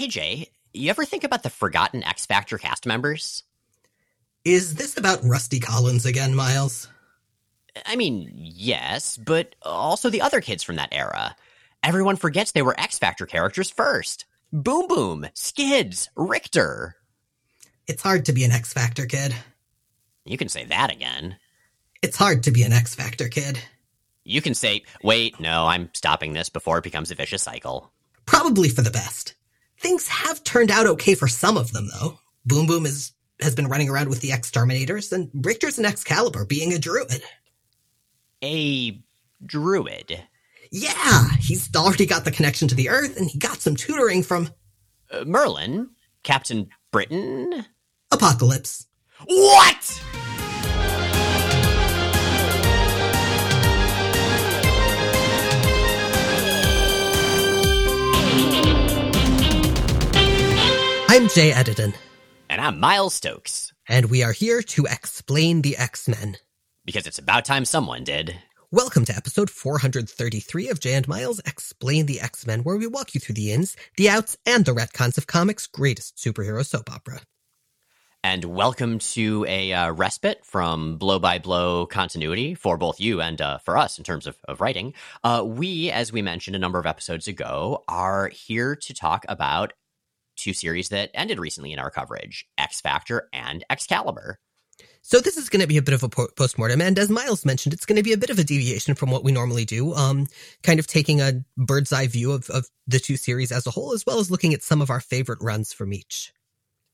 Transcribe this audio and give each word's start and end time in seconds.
Hey, 0.00 0.08
Jay, 0.08 0.48
you 0.72 0.88
ever 0.88 1.04
think 1.04 1.24
about 1.24 1.42
the 1.42 1.50
forgotten 1.50 2.02
X 2.02 2.24
Factor 2.24 2.56
cast 2.56 2.86
members? 2.86 3.42
Is 4.46 4.76
this 4.76 4.96
about 4.96 5.22
Rusty 5.22 5.60
Collins 5.60 6.06
again, 6.06 6.34
Miles? 6.34 6.88
I 7.84 7.96
mean, 7.96 8.30
yes, 8.34 9.18
but 9.18 9.56
also 9.60 10.08
the 10.08 10.22
other 10.22 10.40
kids 10.40 10.62
from 10.62 10.76
that 10.76 10.88
era. 10.92 11.36
Everyone 11.82 12.16
forgets 12.16 12.52
they 12.52 12.62
were 12.62 12.80
X 12.80 12.98
Factor 12.98 13.26
characters 13.26 13.68
first. 13.68 14.24
Boom 14.50 14.88
Boom, 14.88 15.26
Skids, 15.34 16.08
Rictor. 16.16 16.96
It's 17.86 18.02
hard 18.02 18.24
to 18.24 18.32
be 18.32 18.44
an 18.44 18.52
X 18.52 18.72
Factor 18.72 19.04
kid. 19.04 19.34
You 20.24 20.38
can 20.38 20.48
say 20.48 20.64
that 20.64 20.90
again. 20.90 21.36
It's 22.00 22.16
hard 22.16 22.44
to 22.44 22.50
be 22.50 22.62
an 22.62 22.72
X 22.72 22.94
Factor 22.94 23.28
kid. 23.28 23.58
You 24.24 24.40
can 24.40 24.54
say, 24.54 24.84
wait, 25.02 25.38
no, 25.40 25.66
I'm 25.66 25.90
stopping 25.92 26.32
this 26.32 26.48
before 26.48 26.78
it 26.78 26.84
becomes 26.84 27.10
a 27.10 27.14
vicious 27.14 27.42
cycle. 27.42 27.92
Probably 28.24 28.70
for 28.70 28.80
the 28.80 28.90
best. 28.90 29.34
Things 29.80 30.06
have 30.08 30.44
turned 30.44 30.70
out 30.70 30.86
okay 30.86 31.14
for 31.14 31.26
some 31.26 31.56
of 31.56 31.72
them, 31.72 31.88
though. 31.94 32.18
Boom 32.44 32.66
Boom 32.66 32.84
is, 32.84 33.12
has 33.40 33.54
been 33.54 33.66
running 33.66 33.88
around 33.88 34.10
with 34.10 34.20
the 34.20 34.30
Exterminators, 34.30 35.10
and 35.10 35.30
Rictor's 35.34 35.78
an 35.78 35.86
Excalibur 35.86 36.44
being 36.44 36.74
a 36.74 36.78
druid. 36.78 37.22
A 38.44 39.00
druid? 39.44 40.22
Yeah, 40.70 41.30
he's 41.38 41.74
already 41.74 42.04
got 42.04 42.26
the 42.26 42.30
connection 42.30 42.68
to 42.68 42.74
the 42.74 42.90
Earth, 42.90 43.16
and 43.16 43.28
he 43.30 43.38
got 43.38 43.62
some 43.62 43.74
tutoring 43.74 44.22
from. 44.22 44.50
Uh, 45.10 45.24
Merlin? 45.24 45.88
Captain 46.22 46.68
Britain? 46.92 47.64
Apocalypse. 48.12 48.86
What? 49.26 50.02
I'm 61.20 61.28
Jay 61.28 61.50
Edidin. 61.52 61.94
And 62.48 62.62
I'm 62.62 62.80
Miles 62.80 63.12
Stokes. 63.12 63.74
And 63.86 64.10
we 64.10 64.22
are 64.22 64.32
here 64.32 64.62
to 64.62 64.86
explain 64.86 65.60
the 65.60 65.76
X 65.76 66.08
Men. 66.08 66.38
Because 66.86 67.06
it's 67.06 67.18
about 67.18 67.44
time 67.44 67.66
someone 67.66 68.04
did. 68.04 68.40
Welcome 68.70 69.04
to 69.04 69.14
episode 69.14 69.50
433 69.50 70.70
of 70.70 70.80
Jay 70.80 70.94
and 70.94 71.06
Miles 71.06 71.38
Explain 71.40 72.06
the 72.06 72.22
X 72.22 72.46
Men, 72.46 72.60
where 72.62 72.78
we 72.78 72.86
walk 72.86 73.12
you 73.12 73.20
through 73.20 73.34
the 73.34 73.52
ins, 73.52 73.76
the 73.98 74.08
outs, 74.08 74.38
and 74.46 74.64
the 74.64 74.72
retcons 74.72 75.18
of 75.18 75.26
comics' 75.26 75.66
greatest 75.66 76.16
superhero 76.16 76.64
soap 76.64 76.90
opera. 76.90 77.20
And 78.24 78.44
welcome 78.46 78.98
to 78.98 79.44
a 79.46 79.74
uh, 79.74 79.92
respite 79.92 80.44
from 80.46 80.96
blow 80.96 81.18
by 81.18 81.38
blow 81.38 81.84
continuity 81.84 82.54
for 82.54 82.78
both 82.78 82.98
you 82.98 83.20
and 83.20 83.40
uh, 83.42 83.58
for 83.58 83.76
us 83.76 83.98
in 83.98 84.04
terms 84.04 84.26
of, 84.26 84.38
of 84.48 84.62
writing. 84.62 84.94
Uh, 85.22 85.42
we, 85.46 85.90
as 85.90 86.12
we 86.12 86.22
mentioned 86.22 86.56
a 86.56 86.58
number 86.58 86.78
of 86.78 86.86
episodes 86.86 87.28
ago, 87.28 87.84
are 87.88 88.28
here 88.28 88.74
to 88.74 88.94
talk 88.94 89.26
about 89.28 89.74
two 90.40 90.52
series 90.52 90.88
that 90.88 91.10
ended 91.14 91.38
recently 91.38 91.72
in 91.72 91.78
our 91.78 91.90
coverage 91.90 92.46
X 92.58 92.80
Factor 92.80 93.28
and 93.32 93.64
Excalibur. 93.70 94.38
So 95.02 95.20
this 95.20 95.36
is 95.36 95.48
going 95.48 95.62
to 95.62 95.66
be 95.66 95.78
a 95.78 95.82
bit 95.82 95.94
of 95.94 96.02
a 96.02 96.08
postmortem, 96.08 96.80
and 96.80 96.98
as 96.98 97.08
Miles 97.08 97.44
mentioned, 97.44 97.72
it's 97.72 97.86
going 97.86 97.96
to 97.96 98.02
be 98.02 98.12
a 98.12 98.18
bit 98.18 98.30
of 98.30 98.38
a 98.38 98.44
deviation 98.44 98.94
from 98.94 99.10
what 99.10 99.24
we 99.24 99.32
normally 99.32 99.64
do. 99.64 99.94
Um, 99.94 100.26
kind 100.62 100.78
of 100.78 100.86
taking 100.86 101.20
a 101.20 101.42
bird's 101.56 101.92
eye 101.92 102.06
view 102.06 102.32
of, 102.32 102.50
of 102.50 102.66
the 102.86 102.98
two 102.98 103.16
series 103.16 103.50
as 103.50 103.66
a 103.66 103.70
whole, 103.70 103.94
as 103.94 104.04
well 104.06 104.18
as 104.18 104.30
looking 104.30 104.52
at 104.52 104.62
some 104.62 104.82
of 104.82 104.90
our 104.90 105.00
favorite 105.00 105.38
runs 105.42 105.72
from 105.72 105.92
each. 105.92 106.32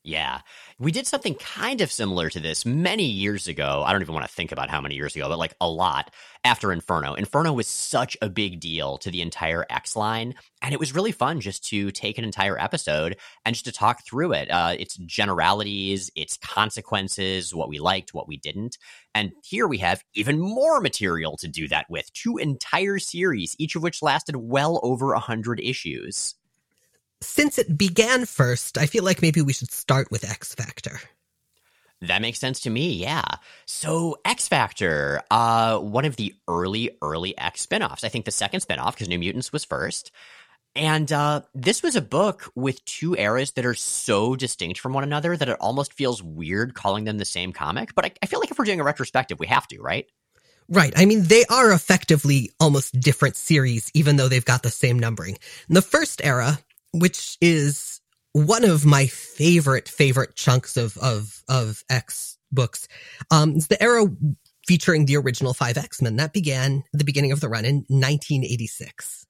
Yeah. 0.07 0.43
We 0.79 0.93
did 0.93 1.09
something 1.09 1.35
kind 1.35 1.81
of 1.81 1.91
similar 1.91 2.31
to 2.31 2.39
this 2.39 2.65
many 2.65 3.07
years 3.07 3.49
ago. 3.49 3.83
I 3.85 3.91
don't 3.91 4.03
even 4.03 4.15
want 4.15 4.25
to 4.25 4.33
think 4.33 4.53
about 4.53 4.71
how 4.71 4.81
many 4.81 4.95
years 4.95 5.17
ago, 5.17 5.29
but 5.29 5.37
like 5.37 5.57
a 5.61 5.69
lot 5.69 6.15
after 6.45 6.73
Inferno. 6.73 7.15
Inferno 7.15 7.53
was 7.53 7.67
such 7.67 8.17
a 8.23 8.29
big 8.29 8.61
deal 8.61 8.99
to 8.99 9.11
the 9.11 9.21
entire 9.21 9.67
X 9.69 9.97
line. 9.97 10.37
And 10.63 10.73
it 10.73 10.79
was 10.79 10.95
really 10.95 11.11
fun 11.11 11.41
just 11.41 11.67
to 11.71 11.91
take 11.91 12.19
an 12.19 12.25
entire 12.25 12.57
episode 12.57 13.17
and 13.45 13.53
just 13.53 13.65
to 13.65 13.73
talk 13.73 14.05
through 14.05 14.35
it. 14.35 14.49
Uh, 14.49 14.77
its 14.79 14.95
generalities, 14.95 16.09
its 16.15 16.37
consequences, 16.37 17.53
what 17.53 17.69
we 17.69 17.81
liked, 17.81 18.15
what 18.15 18.29
we 18.29 18.37
didn't. 18.37 18.79
And 19.13 19.33
here 19.43 19.67
we 19.67 19.79
have 19.79 20.05
even 20.15 20.39
more 20.39 20.81
material 20.81 21.37
to 21.39 21.49
do 21.49 21.67
that 21.67 21.87
with 21.91 22.13
two 22.13 22.37
entire 22.37 23.01
series, 23.01 23.57
each 23.59 23.75
of 23.75 23.83
which 23.83 24.03
lasted 24.03 24.37
well 24.37 24.79
over 24.85 25.15
a 25.15 25.17
100 25.17 25.59
issues 25.59 26.37
since 27.21 27.59
it 27.59 27.77
began 27.77 28.27
first, 28.27 28.79
I 28.79 28.87
feel 28.87 29.05
like 29.05 29.23
maybe 29.23 29.43
we 29.43 29.53
should 29.53 29.73
start 29.73 30.11
with 30.11 30.29
X 30.29 30.55
Factor. 30.55 31.01
That 32.03 32.21
makes 32.21 32.39
sense 32.39 32.61
to 32.61 32.71
me, 32.71 32.93
yeah. 32.93 33.25
So 33.65 34.19
X 34.25 34.49
Factor, 34.49 35.23
uh, 35.31 35.79
one 35.79 36.05
of 36.05 36.17
the 36.17 36.35
early, 36.47 36.91
early 37.01 37.37
X 37.39 37.67
spinoffs. 37.67 38.05
I 38.05 38.09
think 38.09 38.27
the 38.27 38.31
second 38.31 38.61
spinoff, 38.61 38.93
because 38.93 39.09
New 39.09 39.19
Mutants 39.19 39.53
was 39.53 39.65
first. 39.65 40.13
And 40.75 41.11
uh, 41.11 41.41
this 41.55 41.83
was 41.83 41.97
a 41.97 42.03
book 42.03 42.53
with 42.55 42.85
two 42.85 43.17
eras 43.17 43.53
that 43.53 43.65
are 43.65 43.75
so 43.75 44.37
distinct 44.37 44.79
from 44.79 44.93
one 44.93 45.05
another 45.05 45.35
that 45.35 45.49
it 45.49 45.57
almost 45.59 45.95
feels 45.95 46.23
weird 46.23 46.75
calling 46.75 47.05
them 47.05 47.17
the 47.17 47.25
same 47.25 47.55
comic. 47.55 47.95
But 47.95 48.05
I, 48.05 48.13
I 48.23 48.27
feel 48.27 48.41
like 48.41 48.51
if 48.51 48.59
we're 48.59 48.67
doing 48.67 48.81
a 48.81 48.85
retrospective, 48.85 49.41
we 49.41 49.47
have 49.47 49.67
to, 49.69 49.81
right? 49.81 50.07
Right. 50.69 50.93
I 50.95 51.07
mean, 51.07 51.23
they 51.23 51.47
are 51.47 51.73
effectively 51.73 52.51
almost 52.61 53.01
different 53.01 53.37
series, 53.37 53.91
even 53.95 54.17
though 54.17 54.29
they've 54.29 54.45
got 54.45 54.63
the 54.63 54.71
same 54.71 54.99
numbering. 54.99 55.39
In 55.69 55.75
the 55.75 55.81
first 55.81 56.21
era, 56.23 56.59
which 56.99 57.39
is 57.41 58.01
one 58.33 58.65
of 58.65 58.85
my 58.85 59.07
favorite 59.07 59.89
favorite 59.89 60.35
chunks 60.37 60.77
of 60.77 60.97
of 60.99 61.43
of 61.49 61.83
X 61.89 62.37
books. 62.53 62.89
Um, 63.31 63.53
it's 63.57 63.69
the 63.69 63.83
era 63.83 64.07
featuring 64.67 65.07
the 65.07 65.17
original 65.17 65.55
five 65.55 65.79
X 65.79 66.03
Men 66.03 66.17
that 66.17 66.33
began 66.33 66.85
the 66.93 67.05
beginning 67.05 67.33
of 67.33 67.41
the 67.41 67.49
run 67.49 67.65
in 67.65 67.77
1986. 67.89 69.27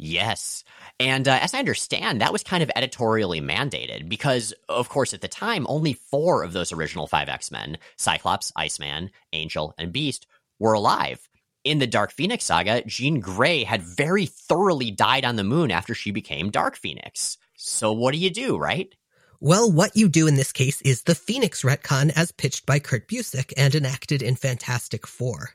Yes. 0.00 0.62
And 1.00 1.26
uh, 1.26 1.38
as 1.42 1.54
I 1.54 1.58
understand, 1.58 2.20
that 2.20 2.32
was 2.32 2.44
kind 2.44 2.62
of 2.62 2.70
editorially 2.76 3.40
mandated 3.40 4.08
because, 4.08 4.54
of 4.68 4.88
course, 4.88 5.12
at 5.12 5.22
the 5.22 5.28
time, 5.28 5.66
only 5.68 5.94
four 5.94 6.44
of 6.44 6.52
those 6.52 6.72
original 6.72 7.08
five 7.08 7.28
X 7.28 7.50
Men 7.50 7.78
Cyclops, 7.96 8.52
Iceman, 8.54 9.10
Angel, 9.32 9.74
and 9.76 9.92
Beast 9.92 10.26
were 10.60 10.74
alive 10.74 11.28
in 11.68 11.78
the 11.78 11.86
Dark 11.86 12.12
Phoenix 12.12 12.44
saga, 12.44 12.82
Jean 12.86 13.20
Grey 13.20 13.64
had 13.64 13.82
very 13.82 14.26
thoroughly 14.26 14.90
died 14.90 15.24
on 15.24 15.36
the 15.36 15.44
moon 15.44 15.70
after 15.70 15.94
she 15.94 16.10
became 16.10 16.50
Dark 16.50 16.76
Phoenix. 16.76 17.36
So 17.56 17.92
what 17.92 18.12
do 18.12 18.18
you 18.18 18.30
do, 18.30 18.56
right? 18.56 18.94
Well, 19.40 19.70
what 19.70 19.94
you 19.94 20.08
do 20.08 20.26
in 20.26 20.34
this 20.34 20.52
case 20.52 20.82
is 20.82 21.02
the 21.02 21.14
Phoenix 21.14 21.62
retcon 21.62 22.10
as 22.16 22.32
pitched 22.32 22.66
by 22.66 22.80
Kurt 22.80 23.06
Busiek 23.08 23.52
and 23.56 23.74
enacted 23.74 24.20
in 24.20 24.34
Fantastic 24.34 25.06
Four. 25.06 25.50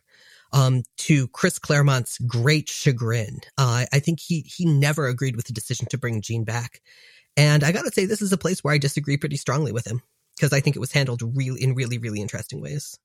Um, 0.54 0.84
to 0.98 1.28
Chris 1.30 1.58
Claremont's 1.58 2.20
great 2.20 2.70
chagrin, 2.70 3.40
uh, 3.58 3.86
I 3.92 4.00
think 4.00 4.20
he 4.20 4.42
he 4.42 4.66
never 4.66 5.08
agreed 5.08 5.36
with 5.36 5.48
the 5.48 5.54
decision 5.54 5.88
to 5.88 5.98
bring 5.98 6.22
Jean 6.22 6.44
back, 6.44 6.80
and 7.36 7.64
I 7.64 7.72
gotta 7.72 7.92
say 7.92 8.06
this 8.06 8.22
is 8.22 8.32
a 8.32 8.38
place 8.38 8.64
where 8.64 8.72
I 8.74 8.78
disagree 8.78 9.18
pretty 9.18 9.38
strongly 9.38 9.72
with 9.72 9.88
him 9.88 10.04
because 10.36 10.54
I 10.54 10.60
think 10.60 10.76
it 10.76 10.80
was 10.80 10.92
handled 10.92 11.24
really 11.36 11.64
in 11.64 11.74
really 11.74 11.98
really 11.98 12.22
interesting 12.22 12.62
ways. 12.62 13.00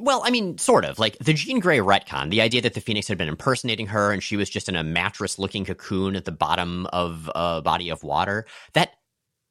Well, 0.00 0.22
I 0.24 0.30
mean, 0.30 0.58
sort 0.58 0.84
of. 0.84 0.98
Like 0.98 1.18
the 1.18 1.32
Jean 1.32 1.60
Grey 1.60 1.78
retcon, 1.78 2.30
the 2.30 2.40
idea 2.40 2.60
that 2.62 2.74
the 2.74 2.80
Phoenix 2.80 3.08
had 3.08 3.18
been 3.18 3.28
impersonating 3.28 3.86
her 3.88 4.12
and 4.12 4.22
she 4.22 4.36
was 4.36 4.50
just 4.50 4.68
in 4.68 4.76
a 4.76 4.84
mattress 4.84 5.38
looking 5.38 5.64
cocoon 5.64 6.16
at 6.16 6.24
the 6.24 6.32
bottom 6.32 6.86
of 6.92 7.30
a 7.34 7.62
body 7.62 7.88
of 7.88 8.02
water. 8.02 8.46
That 8.74 8.92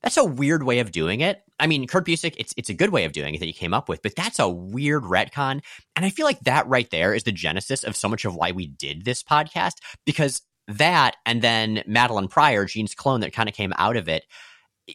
that's 0.03 0.17
a 0.17 0.25
weird 0.25 0.63
way 0.63 0.79
of 0.79 0.91
doing 0.91 1.21
it. 1.21 1.43
I 1.59 1.67
mean, 1.67 1.85
Kurt 1.87 2.05
Busiek, 2.05 2.35
it's 2.37 2.53
it's 2.57 2.69
a 2.69 2.73
good 2.73 2.89
way 2.89 3.05
of 3.05 3.11
doing 3.11 3.35
it 3.35 3.39
that 3.39 3.45
he 3.45 3.53
came 3.53 3.73
up 3.73 3.87
with, 3.87 4.01
but 4.01 4.15
that's 4.15 4.39
a 4.39 4.49
weird 4.49 5.03
retcon. 5.03 5.61
And 5.95 6.05
I 6.05 6.09
feel 6.09 6.25
like 6.25 6.39
that 6.41 6.67
right 6.67 6.89
there 6.89 7.13
is 7.13 7.23
the 7.23 7.31
genesis 7.31 7.83
of 7.83 7.95
so 7.95 8.09
much 8.09 8.25
of 8.25 8.35
why 8.35 8.51
we 8.51 8.67
did 8.67 9.05
this 9.05 9.21
podcast, 9.23 9.75
because 10.05 10.41
that 10.67 11.17
and 11.25 11.41
then 11.41 11.83
Madelyne 11.87 12.29
Pryor, 12.29 12.65
Jean's 12.65 12.95
clone 12.95 13.21
that 13.21 13.33
kind 13.33 13.49
of 13.49 13.55
came 13.55 13.73
out 13.77 13.95
of 13.95 14.07
it, 14.07 14.25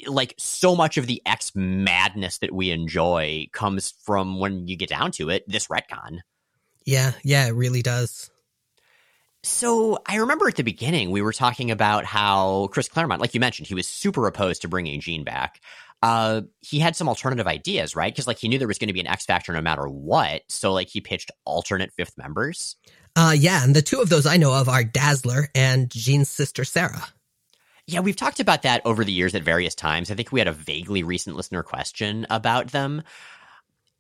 like 0.07 0.35
so 0.39 0.77
much 0.77 0.97
of 0.97 1.07
the 1.07 1.23
X 1.27 1.53
madness 1.55 2.39
that 2.39 2.53
we 2.53 2.71
enjoy 2.71 3.47
comes 3.53 3.95
from 4.05 4.39
when 4.39 4.69
you 4.69 4.77
get 4.77 4.89
down 4.89 5.13
to 5.13 5.31
it, 5.31 5.49
this 5.49 5.69
retcon. 5.69 6.21
Yeah, 6.85 7.13
yeah, 7.25 7.47
it 7.47 7.55
really 7.55 7.83
does. 7.83 8.31
So 9.43 9.99
I 10.07 10.17
remember 10.17 10.49
at 10.49 10.57
the 10.57 10.65
beginning 10.65 11.11
we 11.11 11.23
were 11.23 11.33
talking 11.33 11.71
about 11.71 12.05
how 12.05 12.69
Chris 12.73 12.89
Claremont, 12.89 13.21
like 13.21 13.33
you 13.33 13.41
mentioned, 13.41 13.69
he 13.69 13.75
was 13.75 13.87
super 13.87 14.27
opposed 14.27 14.63
to 14.63 14.69
bringing 14.69 15.01
Jean 15.01 15.23
back. 15.23 15.61
Uh, 16.03 16.43
he 16.61 16.79
had 16.79 16.97
some 16.97 17.09
alternative 17.09 17.47
ideas, 17.47 17.97
right? 17.97 18.13
Because 18.13 18.27
like 18.27 18.39
he 18.39 18.49
knew 18.49 18.59
there 18.59 18.69
was 18.69 18.79
going 18.79 18.89
to 18.89 18.93
be 18.93 19.01
an 19.01 19.07
X 19.07 19.25
factor 19.25 19.53
no 19.53 19.61
matter 19.61 19.89
what. 19.89 20.43
So 20.49 20.73
like 20.73 20.89
he 20.89 21.01
pitched 21.01 21.31
alternate 21.45 21.93
fifth 21.93 22.19
members. 22.19 22.77
Uh, 23.15 23.35
yeah, 23.37 23.65
and 23.65 23.75
the 23.75 23.83
two 23.83 24.01
of 24.01 24.09
those 24.09 24.27
I 24.27 24.37
know 24.37 24.53
of 24.53 24.69
are 24.69 24.85
Dazzler 24.85 25.49
and 25.55 25.91
Jean's 25.91 26.29
sister 26.29 26.65
Sarah. 26.65 27.07
Yeah, 27.87 28.01
we've 28.01 28.17
talked 28.17 28.41
about 28.41 28.63
that 28.63 28.83
over 28.85 29.05
the 29.05 29.13
years 29.13 29.35
at 29.35 29.43
various 29.43 29.75
times. 29.75 30.11
I 30.11 30.15
think 30.15 30.33
we 30.33 30.41
had 30.41 30.49
a 30.49 30.53
vaguely 30.53 31.05
recent 31.05 31.37
listener 31.37 31.63
question 31.63 32.27
about 32.31 32.69
them. 32.69 33.03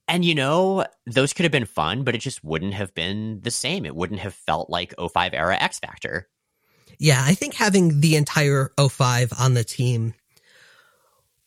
And 0.08 0.24
you 0.24 0.34
know, 0.34 0.84
those 1.06 1.32
could 1.32 1.44
have 1.44 1.52
been 1.52 1.66
fun, 1.66 2.02
but 2.04 2.14
it 2.14 2.18
just 2.18 2.44
wouldn't 2.44 2.74
have 2.74 2.94
been 2.94 3.40
the 3.42 3.50
same. 3.50 3.84
It 3.84 3.94
wouldn't 3.94 4.20
have 4.20 4.34
felt 4.34 4.70
like 4.70 4.94
05 4.98 5.34
era 5.34 5.56
X 5.56 5.78
Factor. 5.78 6.28
Yeah, 6.98 7.22
I 7.24 7.34
think 7.34 7.54
having 7.54 8.00
the 8.00 8.16
entire 8.16 8.70
05 8.78 9.32
on 9.38 9.54
the 9.54 9.64
team 9.64 10.14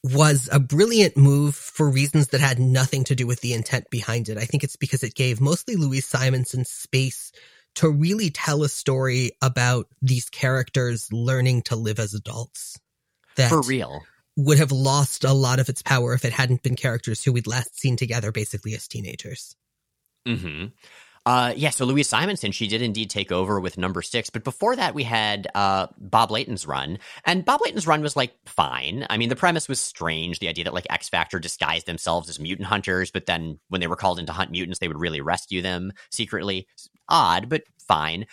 was 0.03 0.47
a 0.51 0.59
brilliant 0.59 1.17
move 1.17 1.55
for 1.55 1.89
reasons 1.89 2.27
that 2.27 2.39
had 2.39 2.59
nothing 2.59 3.03
to 3.05 3.15
do 3.15 3.27
with 3.27 3.41
the 3.41 3.53
intent 3.53 3.89
behind 3.89 4.29
it. 4.29 4.37
I 4.37 4.45
think 4.45 4.63
it's 4.63 4.77
because 4.77 5.03
it 5.03 5.15
gave 5.15 5.41
mostly 5.41 5.75
Louise 5.75 6.05
Simonson 6.05 6.63
space 6.63 7.31
to 7.75 7.89
really 7.89 8.29
tell 8.29 8.63
a 8.63 8.69
story 8.69 9.31
about 9.41 9.87
these 10.01 10.29
characters 10.29 11.07
learning 11.11 11.63
to 11.63 11.75
live 11.75 11.99
as 11.99 12.13
adults. 12.13 12.77
that 13.35 13.49
For 13.49 13.61
real. 13.61 14.03
would 14.35 14.57
have 14.57 14.71
lost 14.71 15.23
a 15.23 15.33
lot 15.33 15.59
of 15.59 15.69
its 15.69 15.81
power 15.81 16.13
if 16.13 16.25
it 16.25 16.33
hadn't 16.33 16.63
been 16.63 16.75
characters 16.75 17.23
who 17.23 17.31
we'd 17.33 17.47
last 17.47 17.79
seen 17.79 17.95
together 17.95 18.31
basically 18.31 18.73
as 18.73 18.87
teenagers. 18.87 19.55
hmm 20.25 20.65
Uh, 21.25 21.53
yeah, 21.55 21.69
so 21.69 21.85
Louise 21.85 22.07
Simonson, 22.07 22.51
she 22.51 22.67
did 22.67 22.81
indeed 22.81 23.09
take 23.09 23.31
over 23.31 23.59
with 23.59 23.77
number 23.77 24.01
six, 24.01 24.29
but 24.29 24.43
before 24.43 24.75
that 24.75 24.95
we 24.95 25.03
had 25.03 25.47
uh, 25.53 25.85
Bob 25.99 26.31
Layton's 26.31 26.65
run, 26.65 26.97
and 27.25 27.45
Bob 27.45 27.61
Layton's 27.61 27.85
run 27.85 28.01
was 28.01 28.15
like 28.15 28.33
fine. 28.45 29.05
I 29.09 29.17
mean, 29.17 29.29
the 29.29 29.35
premise 29.35 29.67
was 29.67 29.79
strange, 29.79 30.39
the 30.39 30.47
idea 30.47 30.63
that 30.63 30.73
like 30.73 30.87
X 30.89 31.09
Factor 31.09 31.37
disguised 31.37 31.85
themselves 31.85 32.29
as 32.29 32.39
mutant 32.39 32.67
hunters, 32.67 33.11
but 33.11 33.25
then 33.27 33.59
when 33.67 33.81
they 33.81 33.87
were 33.87 33.97
called 33.97 34.17
in 34.17 34.25
to 34.25 34.31
hunt 34.31 34.49
mutants, 34.51 34.79
they 34.79 34.87
would 34.87 34.99
really 34.99 35.21
rescue 35.21 35.61
them 35.61 35.91
secretly. 36.09 36.67
Odd, 37.09 37.49
but 37.49 37.63
fine. 37.87 38.25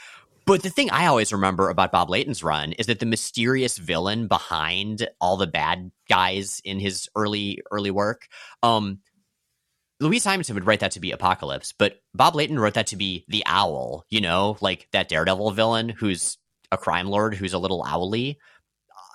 But 0.47 0.63
the 0.63 0.71
thing 0.71 0.91
I 0.91 1.07
always 1.07 1.33
remember 1.33 1.69
about 1.71 1.91
Bob 1.91 2.09
Layton's 2.09 2.45
run 2.45 2.73
is 2.73 2.87
that 2.87 3.01
the 3.01 3.07
mysterious 3.07 3.79
villain 3.79 4.29
behind 4.29 5.09
all 5.21 5.37
the 5.37 5.49
bad 5.49 5.91
guys 6.09 6.61
in 6.65 6.79
his 6.79 7.09
early 7.17 7.63
early 7.73 7.91
work, 7.91 8.29
um, 8.63 9.01
Louise 9.99 10.23
Simonson 10.23 10.55
would 10.55 10.67
write 10.67 10.81
that 10.81 10.93
to 10.93 11.01
be 11.01 11.11
Apocalypse, 11.11 11.75
but 11.77 11.97
Bob 12.15 12.37
Layton 12.37 12.61
wrote 12.61 12.75
that 12.75 12.89
to 12.89 12.97
be 12.97 13.25
the 13.29 13.43
Owl. 13.47 14.05
You 14.09 14.21
know, 14.21 14.57
like 14.61 14.87
that 14.93 15.09
Daredevil 15.09 15.51
villain 15.51 15.89
who's 15.89 16.39
a 16.71 16.77
crime 16.77 17.09
lord 17.09 17.35
who's 17.35 17.53
a 17.53 17.59
little 17.59 17.85
owly. 17.89 18.39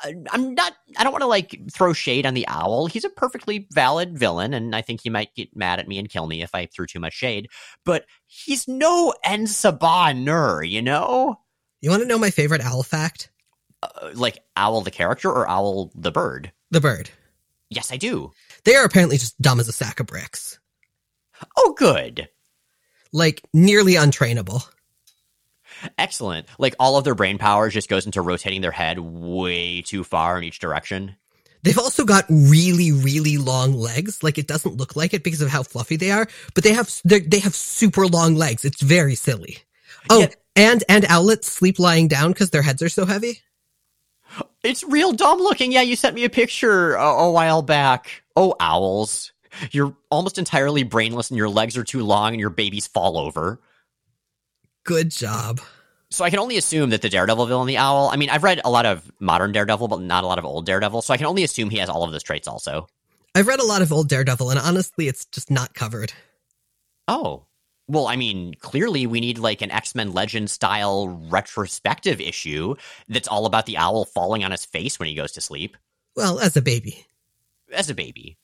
I'm 0.04 0.56
not. 0.56 0.74
I 0.98 1.04
don't 1.04 1.12
want 1.12 1.22
to 1.22 1.28
like 1.28 1.60
throw 1.72 1.94
shade 1.94 2.26
on 2.26 2.34
the 2.34 2.48
Owl. 2.48 2.88
He's 2.88 3.04
a 3.06 3.10
perfectly 3.10 3.68
valid 3.72 4.18
villain, 4.18 4.54
and 4.54 4.76
I 4.76 4.82
think 4.82 5.02
he 5.02 5.10
might 5.10 5.36
get 5.36 5.56
mad 5.56 5.80
at 5.80 5.88
me 5.88 5.98
and 5.98 6.10
kill 6.10 6.28
me 6.28 6.42
if 6.42 6.56
I 6.56 6.66
threw 6.66 6.88
too 6.88 7.00
much 7.00 7.14
shade. 7.14 7.48
But 7.86 8.06
he's 8.26 8.68
no 8.68 9.14
En 9.24 9.46
Sabah 9.46 10.18
Nur, 10.18 10.64
you 10.64 10.82
know. 10.82 11.40
You 11.82 11.90
want 11.90 12.02
to 12.04 12.08
know 12.08 12.20
my 12.20 12.30
favorite 12.30 12.62
owl 12.62 12.84
fact? 12.84 13.32
Uh, 13.84 14.12
like 14.14 14.40
Owl 14.56 14.82
the 14.82 14.92
character 14.92 15.30
or 15.30 15.50
Owl 15.50 15.92
the 15.96 16.12
bird? 16.12 16.52
The 16.70 16.82
bird. 16.82 17.10
Yes, 17.70 17.92
I 17.92 17.98
do. 17.98 18.32
They 18.66 18.76
are 18.76 18.86
apparently 18.86 19.18
just 19.18 19.42
dumb 19.42 19.60
as 19.60 19.68
a 19.68 19.74
sack 19.74 20.00
of 20.00 20.06
bricks. 20.06 20.60
Oh, 21.58 21.74
good. 21.78 22.30
Like, 23.12 23.42
nearly 23.54 23.94
untrainable. 23.94 24.64
Excellent. 25.98 26.48
Like 26.60 26.76
all 26.80 26.98
of 26.98 27.04
their 27.04 27.16
brain 27.16 27.38
power 27.38 27.70
just 27.70 27.90
goes 27.90 28.06
into 28.06 28.22
rotating 28.22 28.62
their 28.62 28.72
head 28.72 29.00
way 29.00 29.82
too 29.82 30.04
far 30.04 30.38
in 30.38 30.44
each 30.44 30.60
direction. 30.60 31.16
They've 31.64 31.78
also 31.78 32.06
got 32.06 32.26
really, 32.30 32.92
really 32.92 33.38
long 33.38 33.74
legs. 33.74 34.24
Like, 34.24 34.40
it 34.40 34.48
doesn't 34.48 34.78
look 34.78 34.96
like 34.96 35.14
it 35.14 35.24
because 35.24 35.42
of 35.42 35.50
how 35.50 35.62
fluffy 35.62 35.96
they 35.96 36.10
are, 36.10 36.28
but 36.56 36.64
they 36.64 36.74
have, 36.74 36.92
they're- 37.06 37.22
have 37.44 37.54
super 37.54 38.08
long 38.08 38.34
legs. 38.36 38.66
It's 38.66 38.82
very 38.82 39.14
silly. 39.14 39.60
Oh, 40.10 40.22
Yeah. 40.22 40.28
and, 40.56 40.84
and 40.90 41.04
owlets 41.04 41.44
sleep 41.48 41.78
lying 41.78 42.08
down 42.08 42.32
because 42.32 42.50
their 42.50 42.64
heads 42.64 42.82
are 42.82 42.90
so 42.90 43.06
heavy. 43.06 43.42
It's 44.64 44.84
real 44.84 45.12
dumb 45.14 45.40
looking. 45.40 45.72
Yeah, 45.72 45.82
you 45.82 45.96
sent 45.96 46.16
me 46.16 46.24
a 46.24 46.30
picture 46.30 46.96
a, 46.96 47.06
a 47.06 47.32
while 47.32 47.62
back. 47.62 48.24
Oh, 48.36 48.56
owls. 48.60 49.32
You're 49.72 49.96
almost 50.10 50.38
entirely 50.38 50.84
brainless 50.84 51.30
and 51.30 51.38
your 51.38 51.50
legs 51.50 51.78
are 51.78 51.84
too 51.84 52.04
long 52.04 52.32
and 52.34 52.40
your 52.40 52.50
babies 52.50 52.88
fall 52.88 53.18
over. 53.18 53.60
Good 54.84 55.12
job. 55.12 55.62
So 56.10 56.26
I 56.26 56.30
can 56.30 56.40
only 56.40 56.58
assume 56.58 56.90
that 56.90 57.02
the 57.02 57.10
Daredevil 57.10 57.46
villain, 57.46 57.68
the 57.68 57.78
owl. 57.78 58.10
I 58.12 58.18
mean, 58.18 58.30
I've 58.30 58.44
read 58.44 58.60
a 58.66 58.70
lot 58.70 58.86
of 58.86 59.10
modern 59.20 59.54
Daredevil, 59.54 59.88
but 59.88 60.02
not 60.02 60.24
a 60.24 60.28
lot 60.28 60.40
of 60.40 60.46
old 60.46 60.66
Daredevil, 60.66 61.02
so 61.04 61.14
I 61.14 61.18
can 61.18 61.26
only 61.26 61.44
assume 61.44 61.70
he 61.70 61.78
has 61.78 61.90
all 61.90 62.04
of 62.04 62.12
those 62.12 62.24
traits 62.24 62.48
also. 62.48 62.88
I've 63.34 63.48
read 63.48 63.62
a 63.62 63.66
lot 63.66 63.82
of 63.82 63.94
old 63.94 64.10
Daredevil, 64.10 64.50
and 64.50 64.60
honestly, 64.60 65.08
it's 65.08 65.26
just 65.26 65.50
not 65.50 65.74
covered. 65.74 66.12
Oh. 67.08 67.46
Well, 67.88 68.08
I 68.08 68.16
mean, 68.16 68.54
clearly 68.60 69.06
we 69.08 69.20
need 69.22 69.38
like 69.38 69.62
an 69.62 69.72
X 69.72 69.96
Men 69.96 70.12
Legend 70.12 70.50
style 70.50 71.08
retrospective 71.30 72.20
issue 72.20 72.76
that's 73.08 73.28
all 73.28 73.46
about 73.46 73.66
the 73.66 73.78
owl 73.78 74.06
falling 74.06 74.44
on 74.44 74.52
his 74.52 74.66
face 74.66 75.00
when 75.00 75.08
he 75.08 75.16
goes 75.16 75.32
to 75.34 75.42
sleep. 75.42 75.78
Well, 76.16 76.40
as 76.40 76.58
a 76.58 76.62
baby. 76.62 77.06
as 77.74 77.90
a 77.90 77.96
baby. 77.96 78.38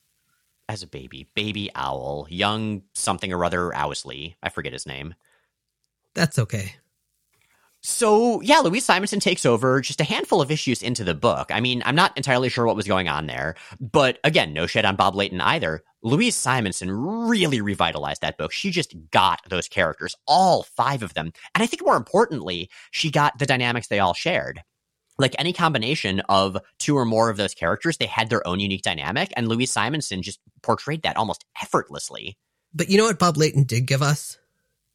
As 0.70 0.84
a 0.84 0.88
baby. 0.88 1.28
Baby 1.36 1.70
owl. 1.76 2.28
Young 2.30 2.84
something 2.94 3.32
or 3.32 3.44
other 3.44 3.74
Owsley. 3.76 4.36
I 4.42 4.50
forget 4.50 4.74
his 4.74 4.86
name. 4.86 5.16
That's 6.18 6.40
okay. 6.40 6.74
So, 7.82 8.42
yeah, 8.42 8.58
Louise 8.60 8.84
Simonson 8.84 9.20
takes 9.20 9.46
over 9.46 9.82
just 9.82 10.02
a 10.02 10.04
handful 10.04 10.42
of 10.42 10.50
issues 10.50 10.82
into 10.82 11.04
the 11.04 11.14
book. 11.14 11.52
I 11.54 11.60
mean, 11.62 11.84
I'm 11.86 11.96
not 11.96 12.18
entirely 12.18 12.50
sure 12.50 12.66
what 12.66 12.76
was 12.76 12.88
going 12.88 13.08
on 13.08 13.28
there, 13.28 13.54
but 13.80 14.18
again, 14.24 14.52
no 14.52 14.66
shit 14.66 14.84
on 14.84 14.96
Bob 14.96 15.16
Layton 15.16 15.42
either. 15.42 15.84
Louise 16.02 16.36
Simonson 16.36 16.90
really 16.92 17.62
revitalized 17.62 18.22
that 18.22 18.40
book. 18.40 18.52
She 18.52 18.72
just 18.72 18.96
got 19.12 19.42
those 19.48 19.68
characters, 19.68 20.16
all 20.26 20.64
five 20.64 21.04
of 21.04 21.14
them. 21.14 21.32
And 21.54 21.64
I 21.64 21.68
think 21.68 21.86
more 21.86 21.96
importantly, 21.96 22.72
she 22.90 23.12
got 23.12 23.38
the 23.38 23.46
dynamics 23.46 23.88
they 23.88 24.00
all 24.00 24.16
shared. 24.16 24.64
Like 25.20 25.36
any 25.38 25.54
combination 25.54 26.22
of 26.22 26.58
two 26.80 26.98
or 26.98 27.06
more 27.06 27.30
of 27.30 27.38
those 27.38 27.54
characters, 27.54 27.98
they 27.98 28.08
had 28.08 28.32
their 28.32 28.46
own 28.48 28.60
unique 28.60 28.82
dynamic, 28.82 29.32
and 29.38 29.48
Louise 29.48 29.72
Simonson 29.72 30.24
just 30.24 30.40
portrayed 30.64 31.04
that 31.04 31.16
almost 31.16 31.46
effortlessly. 31.62 32.38
But 32.74 32.90
you 32.90 32.98
know 32.98 33.06
what 33.06 33.20
Bob 33.20 33.38
Layton 33.38 33.64
did 33.64 33.86
give 33.86 34.02
us? 34.02 34.40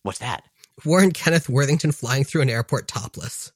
What's 0.02 0.18
that? 0.18 0.42
Warren 0.84 1.12
Kenneth 1.12 1.48
Worthington 1.48 1.92
flying 1.92 2.24
through 2.24 2.42
an 2.42 2.50
airport 2.50 2.88
topless. 2.88 3.52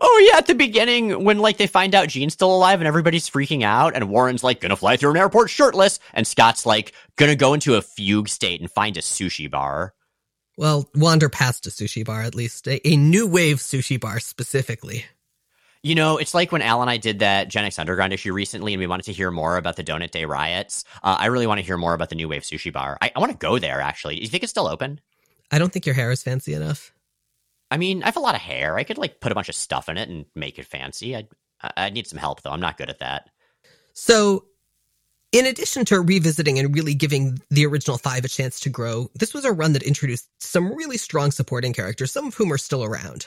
Oh 0.00 0.28
yeah, 0.30 0.38
at 0.38 0.46
the 0.46 0.54
beginning 0.54 1.24
when 1.24 1.38
like 1.38 1.56
they 1.56 1.66
find 1.66 1.94
out 1.94 2.08
Jean's 2.08 2.34
still 2.34 2.54
alive 2.54 2.80
and 2.80 2.88
everybody's 2.88 3.30
freaking 3.30 3.62
out 3.62 3.94
and 3.94 4.10
Warren's 4.10 4.44
like 4.44 4.60
gonna 4.60 4.76
fly 4.76 4.96
through 4.96 5.12
an 5.12 5.16
airport 5.16 5.48
shirtless 5.48 6.00
and 6.12 6.26
Scott's 6.26 6.66
like 6.66 6.92
gonna 7.16 7.34
go 7.34 7.54
into 7.54 7.76
a 7.76 7.82
fugue 7.82 8.28
state 8.28 8.60
and 8.60 8.70
find 8.70 8.96
a 8.96 9.00
sushi 9.00 9.50
bar. 9.50 9.94
Well, 10.58 10.90
wander 10.94 11.30
past 11.30 11.66
a 11.66 11.70
sushi 11.70 12.04
bar 12.04 12.20
at 12.22 12.34
least. 12.34 12.68
A, 12.68 12.86
a 12.86 12.96
new 12.96 13.26
wave 13.26 13.56
sushi 13.56 13.98
bar 13.98 14.20
specifically. 14.20 15.06
You 15.82 15.94
know, 15.94 16.18
it's 16.18 16.34
like 16.34 16.52
when 16.52 16.60
Al 16.60 16.82
and 16.82 16.90
I 16.90 16.98
did 16.98 17.20
that 17.20 17.48
Gen 17.48 17.64
X 17.64 17.78
Underground 17.78 18.12
issue 18.12 18.34
recently 18.34 18.74
and 18.74 18.80
we 18.80 18.86
wanted 18.86 19.06
to 19.06 19.14
hear 19.14 19.30
more 19.30 19.56
about 19.56 19.76
the 19.76 19.84
Donut 19.84 20.10
Day 20.10 20.26
riots. 20.26 20.84
Uh, 21.02 21.16
I 21.18 21.26
really 21.26 21.46
want 21.46 21.58
to 21.58 21.64
hear 21.64 21.78
more 21.78 21.94
about 21.94 22.10
the 22.10 22.16
New 22.16 22.28
Wave 22.28 22.42
Sushi 22.42 22.70
Bar. 22.70 22.98
I, 23.00 23.10
I 23.16 23.18
want 23.18 23.32
to 23.32 23.38
go 23.38 23.58
there 23.58 23.80
actually. 23.80 24.16
Do 24.16 24.22
you 24.22 24.28
think 24.28 24.42
it's 24.42 24.50
still 24.50 24.68
open? 24.68 25.00
I 25.50 25.58
don't 25.58 25.72
think 25.72 25.86
your 25.86 25.94
hair 25.94 26.10
is 26.10 26.22
fancy 26.22 26.54
enough. 26.54 26.92
I 27.70 27.76
mean, 27.76 28.02
I 28.02 28.06
have 28.06 28.16
a 28.16 28.20
lot 28.20 28.34
of 28.34 28.40
hair. 28.40 28.76
I 28.76 28.84
could 28.84 28.98
like 28.98 29.20
put 29.20 29.32
a 29.32 29.34
bunch 29.34 29.48
of 29.48 29.54
stuff 29.54 29.88
in 29.88 29.96
it 29.96 30.08
and 30.08 30.26
make 30.34 30.58
it 30.58 30.66
fancy. 30.66 31.16
I 31.16 31.28
I 31.76 31.90
need 31.90 32.06
some 32.06 32.18
help 32.18 32.42
though. 32.42 32.50
I'm 32.50 32.60
not 32.60 32.78
good 32.78 32.90
at 32.90 33.00
that. 33.00 33.30
So, 33.92 34.46
in 35.32 35.46
addition 35.46 35.84
to 35.86 36.00
revisiting 36.00 36.58
and 36.58 36.74
really 36.74 36.94
giving 36.94 37.38
the 37.50 37.66
original 37.66 37.98
five 37.98 38.24
a 38.24 38.28
chance 38.28 38.60
to 38.60 38.70
grow, 38.70 39.10
this 39.14 39.34
was 39.34 39.44
a 39.44 39.52
run 39.52 39.74
that 39.74 39.82
introduced 39.82 40.28
some 40.38 40.74
really 40.74 40.96
strong 40.96 41.30
supporting 41.30 41.72
characters, 41.72 42.12
some 42.12 42.26
of 42.26 42.34
whom 42.34 42.52
are 42.52 42.58
still 42.58 42.82
around. 42.82 43.26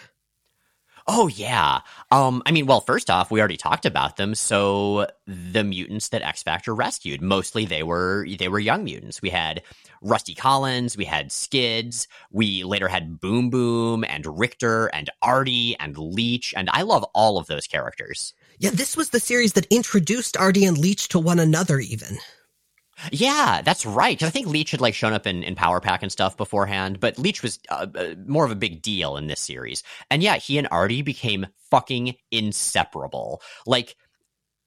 Oh 1.08 1.28
yeah. 1.28 1.82
Um 2.12 2.42
I 2.46 2.52
mean, 2.52 2.66
well, 2.66 2.82
first 2.82 3.10
off, 3.10 3.32
we 3.32 3.40
already 3.40 3.58
talked 3.58 3.86
about 3.86 4.18
them. 4.18 4.36
So 4.36 5.08
the 5.28 5.64
mutants 5.64 6.10
that 6.10 6.22
X 6.22 6.44
Factor 6.44 6.74
rescued, 6.74 7.22
mostly 7.22 7.66
they 7.66 7.84
were 7.84 8.26
they 8.38 8.48
were 8.48 8.60
young 8.60 8.84
mutants. 8.84 9.22
We 9.22 9.30
had 9.30 9.62
Rusty 10.02 10.36
Collins, 10.36 10.98
we 10.98 11.06
had 11.06 11.32
Skids, 11.32 12.08
we 12.32 12.64
later 12.64 12.88
had 12.88 13.20
Boom 13.20 13.50
Boom 13.50 14.04
and 14.04 14.26
Rictor 14.38 14.88
and 14.88 15.10
Artie 15.22 15.76
and 15.80 15.98
Leech, 15.98 16.54
and 16.56 16.70
I 16.72 16.82
love 16.82 17.04
all 17.14 17.38
of 17.38 17.48
those 17.48 17.68
characters. 17.68 18.34
Yeah, 18.60 18.72
this 18.72 18.96
was 18.96 19.10
the 19.10 19.20
series 19.20 19.54
that 19.54 19.66
introduced 19.70 20.38
Artie 20.38 20.66
and 20.66 20.78
Leech 20.78 21.10
to 21.10 21.20
one 21.20 21.40
another, 21.40 21.80
even. 21.80 22.18
Yeah, 23.12 23.62
that's 23.64 23.86
right. 23.86 24.18
'Cause 24.18 24.28
I 24.28 24.32
think 24.32 24.48
Leech 24.48 24.72
had 24.72 24.82
like 24.82 24.96
shown 24.96 25.14
up 25.14 25.28
in, 25.28 25.44
in 25.44 25.56
Power 25.56 25.80
Pack 25.80 26.04
and 26.04 26.12
stuff 26.12 26.38
beforehand, 26.38 27.00
but 27.00 27.18
Leech 27.18 27.42
was 27.44 27.60
uh, 27.70 27.88
uh, 27.96 28.16
more 28.26 28.46
of 28.46 28.52
a 28.52 28.56
big 28.56 28.82
deal 28.82 29.18
in 29.18 29.28
this 29.28 29.42
series. 29.42 29.84
And 30.10 30.24
yeah, 30.24 30.38
he 30.38 30.58
and 30.58 30.68
Artie 30.72 31.02
became 31.02 31.48
fucking 31.70 32.16
inseparable. 32.32 33.42
Like, 33.66 33.96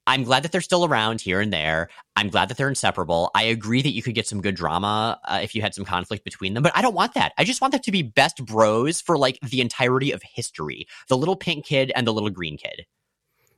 I'm 0.09 0.23
glad 0.23 0.45
that 0.45 0.52
they're 0.52 0.61
still 0.61 0.85
around 0.85 1.21
here 1.21 1.40
and 1.40 1.52
there. 1.52 1.88
I'm 2.14 2.28
glad 2.28 2.49
that 2.49 2.57
they're 2.57 2.69
inseparable. 2.69 3.31
I 3.35 3.43
agree 3.45 3.83
that 3.83 3.90
you 3.90 4.02
could 4.02 4.14
get 4.14 4.28
some 4.28 4.40
good 4.40 4.55
drama 4.55 5.19
uh, 5.25 5.40
if 5.43 5.55
you 5.55 5.62
had 5.62 5.75
some 5.75 5.85
conflict 5.85 6.23
between 6.25 6.55
them, 6.55 6.62
but 6.62 6.76
I 6.76 6.83
don't 6.83 6.95
want 6.95 7.14
that. 7.14 7.33
I 7.38 7.43
just 7.45 7.61
want 7.61 7.73
them 7.73 7.81
to 7.83 7.90
be 7.90 8.02
best 8.02 8.45
bros 8.45 9.00
for 9.00 9.19
like 9.19 9.38
the 9.40 9.61
entirety 9.61 10.12
of 10.12 10.23
history. 10.23 10.87
The 11.09 11.16
little 11.16 11.35
pink 11.37 11.64
kid 11.64 11.90
and 11.97 12.07
the 12.07 12.12
little 12.12 12.31
green 12.31 12.57
kid. 12.57 12.87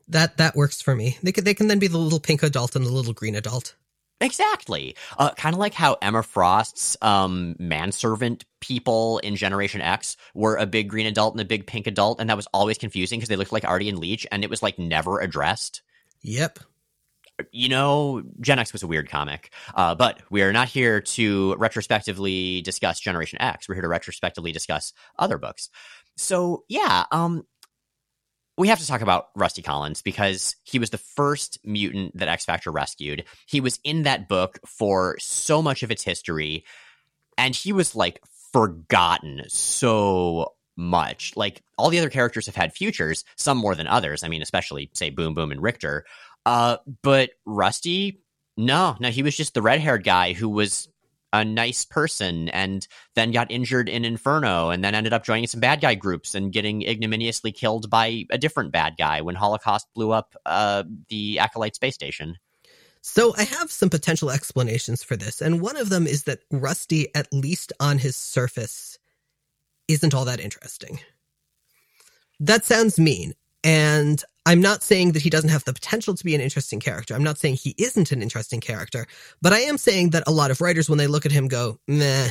That 0.08 0.38
that 0.38 0.56
works 0.56 0.80
for 0.80 0.94
me. 0.94 1.18
They 1.22 1.32
can 1.32 1.44
they 1.44 1.52
can 1.52 1.68
then 1.68 1.78
be 1.78 1.86
the 1.86 1.98
little 1.98 2.20
pink 2.20 2.42
adult 2.42 2.74
and 2.74 2.86
the 2.86 2.90
little 2.90 3.12
green 3.12 3.34
adult. 3.34 3.74
Exactly. 4.20 4.96
Uh, 5.16 5.30
kind 5.30 5.54
of 5.54 5.60
like 5.60 5.74
how 5.74 5.96
Emma 6.02 6.22
Frost's 6.22 6.96
um, 7.02 7.54
manservant 7.58 8.44
people 8.60 9.18
in 9.18 9.36
Generation 9.36 9.80
X 9.80 10.16
were 10.34 10.56
a 10.56 10.66
big 10.66 10.88
green 10.88 11.06
adult 11.06 11.34
and 11.34 11.40
a 11.40 11.44
big 11.44 11.66
pink 11.66 11.86
adult, 11.86 12.20
and 12.20 12.28
that 12.28 12.36
was 12.36 12.48
always 12.52 12.78
confusing 12.78 13.18
because 13.18 13.28
they 13.28 13.36
looked 13.36 13.52
like 13.52 13.64
Artie 13.64 13.88
and 13.88 13.98
Leech, 13.98 14.26
and 14.32 14.42
it 14.42 14.50
was 14.50 14.62
like 14.62 14.78
never 14.78 15.20
addressed. 15.20 15.82
Yep. 16.22 16.58
You 17.52 17.68
know, 17.68 18.24
Gen 18.40 18.58
X 18.58 18.72
was 18.72 18.82
a 18.82 18.88
weird 18.88 19.08
comic, 19.08 19.52
uh, 19.72 19.94
but 19.94 20.20
we 20.28 20.42
are 20.42 20.52
not 20.52 20.66
here 20.68 21.00
to 21.00 21.54
retrospectively 21.54 22.62
discuss 22.62 22.98
Generation 22.98 23.40
X. 23.40 23.68
We're 23.68 23.76
here 23.76 23.82
to 23.82 23.88
retrospectively 23.88 24.50
discuss 24.50 24.92
other 25.16 25.38
books. 25.38 25.70
So, 26.16 26.64
yeah, 26.68 27.04
um, 27.12 27.46
we 28.58 28.68
have 28.68 28.80
to 28.80 28.86
talk 28.86 29.00
about 29.02 29.28
Rusty 29.36 29.62
Collins 29.62 30.02
because 30.02 30.56
he 30.64 30.80
was 30.80 30.90
the 30.90 30.98
first 30.98 31.60
mutant 31.64 32.18
that 32.18 32.28
X 32.28 32.44
Factor 32.44 32.72
rescued. 32.72 33.24
He 33.46 33.60
was 33.60 33.78
in 33.84 34.02
that 34.02 34.28
book 34.28 34.58
for 34.66 35.16
so 35.20 35.62
much 35.62 35.84
of 35.84 35.92
its 35.92 36.02
history, 36.02 36.64
and 37.38 37.54
he 37.54 37.72
was 37.72 37.94
like 37.94 38.20
forgotten 38.52 39.42
so 39.46 40.54
much. 40.76 41.34
Like 41.36 41.62
all 41.78 41.88
the 41.88 42.00
other 42.00 42.10
characters 42.10 42.46
have 42.46 42.56
had 42.56 42.72
futures, 42.72 43.24
some 43.36 43.58
more 43.58 43.76
than 43.76 43.86
others. 43.86 44.24
I 44.24 44.28
mean, 44.28 44.42
especially 44.42 44.90
say 44.92 45.10
Boom 45.10 45.34
Boom 45.34 45.52
and 45.52 45.62
Rictor. 45.62 46.04
Uh, 46.44 46.78
but 47.02 47.30
Rusty, 47.46 48.22
no, 48.56 48.96
no, 48.98 49.10
he 49.10 49.22
was 49.22 49.36
just 49.36 49.54
the 49.54 49.62
red 49.62 49.80
haired 49.80 50.02
guy 50.02 50.32
who 50.32 50.48
was 50.48 50.88
a 51.32 51.44
nice 51.44 51.84
person 51.84 52.48
and 52.48 52.86
then 53.14 53.32
got 53.32 53.50
injured 53.50 53.88
in 53.88 54.04
Inferno 54.04 54.70
and 54.70 54.82
then 54.82 54.94
ended 54.94 55.12
up 55.12 55.24
joining 55.24 55.46
some 55.46 55.60
bad 55.60 55.80
guy 55.80 55.94
groups 55.94 56.34
and 56.34 56.52
getting 56.52 56.82
ignominiously 56.82 57.52
killed 57.52 57.90
by 57.90 58.24
a 58.30 58.38
different 58.38 58.72
bad 58.72 58.94
guy 58.96 59.20
when 59.20 59.34
Holocaust 59.34 59.86
blew 59.94 60.12
up 60.12 60.34
uh, 60.46 60.84
the 61.08 61.38
Acolyte 61.38 61.74
space 61.74 61.94
station. 61.94 62.36
So 63.00 63.34
I 63.36 63.44
have 63.44 63.70
some 63.70 63.90
potential 63.90 64.30
explanations 64.30 65.02
for 65.02 65.16
this, 65.16 65.40
and 65.40 65.60
one 65.60 65.76
of 65.76 65.88
them 65.88 66.06
is 66.06 66.24
that 66.24 66.40
Rusty, 66.50 67.14
at 67.14 67.32
least 67.32 67.72
on 67.78 67.98
his 67.98 68.16
surface, 68.16 68.98
isn't 69.86 70.14
all 70.14 70.24
that 70.24 70.40
interesting. 70.40 71.00
That 72.40 72.64
sounds 72.64 72.98
mean, 72.98 73.34
and 73.68 74.24
I'm 74.46 74.62
not 74.62 74.82
saying 74.82 75.12
that 75.12 75.20
he 75.20 75.28
doesn't 75.28 75.50
have 75.50 75.64
the 75.64 75.74
potential 75.74 76.14
to 76.14 76.24
be 76.24 76.34
an 76.34 76.40
interesting 76.40 76.80
character. 76.80 77.14
I'm 77.14 77.22
not 77.22 77.36
saying 77.36 77.56
he 77.56 77.74
isn't 77.76 78.12
an 78.12 78.22
interesting 78.22 78.60
character, 78.60 79.06
but 79.42 79.52
I 79.52 79.58
am 79.60 79.76
saying 79.76 80.10
that 80.10 80.24
a 80.26 80.32
lot 80.32 80.50
of 80.50 80.62
writers, 80.62 80.88
when 80.88 80.96
they 80.96 81.06
look 81.06 81.26
at 81.26 81.32
him, 81.32 81.48
go, 81.48 81.78
meh. 81.86 82.30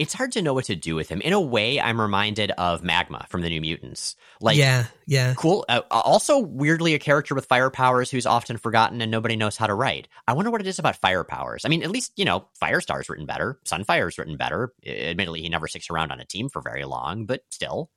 It's 0.00 0.12
hard 0.12 0.32
to 0.32 0.42
know 0.42 0.54
what 0.54 0.64
to 0.64 0.74
do 0.74 0.96
with 0.96 1.08
him. 1.08 1.20
In 1.20 1.32
a 1.32 1.40
way, 1.40 1.80
I'm 1.80 2.00
reminded 2.00 2.50
of 2.52 2.82
Magma 2.82 3.26
from 3.28 3.42
the 3.42 3.48
New 3.48 3.60
Mutants. 3.60 4.16
Like, 4.40 4.56
yeah, 4.56 4.86
yeah, 5.06 5.34
cool. 5.34 5.64
Uh, 5.68 5.82
also, 5.90 6.38
weirdly, 6.38 6.94
a 6.94 6.98
character 6.98 7.36
with 7.36 7.46
fire 7.46 7.70
powers 7.70 8.10
who's 8.10 8.26
often 8.26 8.56
forgotten 8.56 9.00
and 9.00 9.10
nobody 9.10 9.36
knows 9.36 9.56
how 9.56 9.68
to 9.68 9.74
write. 9.74 10.08
I 10.26 10.32
wonder 10.32 10.50
what 10.50 10.60
it 10.60 10.66
is 10.66 10.80
about 10.80 10.96
fire 10.96 11.24
powers. 11.24 11.64
I 11.64 11.68
mean, 11.68 11.84
at 11.84 11.90
least 11.90 12.12
you 12.16 12.24
know, 12.24 12.48
Firestar's 12.60 13.08
written 13.08 13.26
better, 13.26 13.58
Sunfire's 13.64 14.18
written 14.18 14.36
better. 14.36 14.72
Admittedly, 14.84 15.42
he 15.42 15.48
never 15.48 15.68
sticks 15.68 15.90
around 15.90 16.10
on 16.10 16.18
a 16.18 16.24
team 16.24 16.48
for 16.48 16.60
very 16.60 16.84
long, 16.84 17.24
but 17.26 17.44
still. 17.50 17.90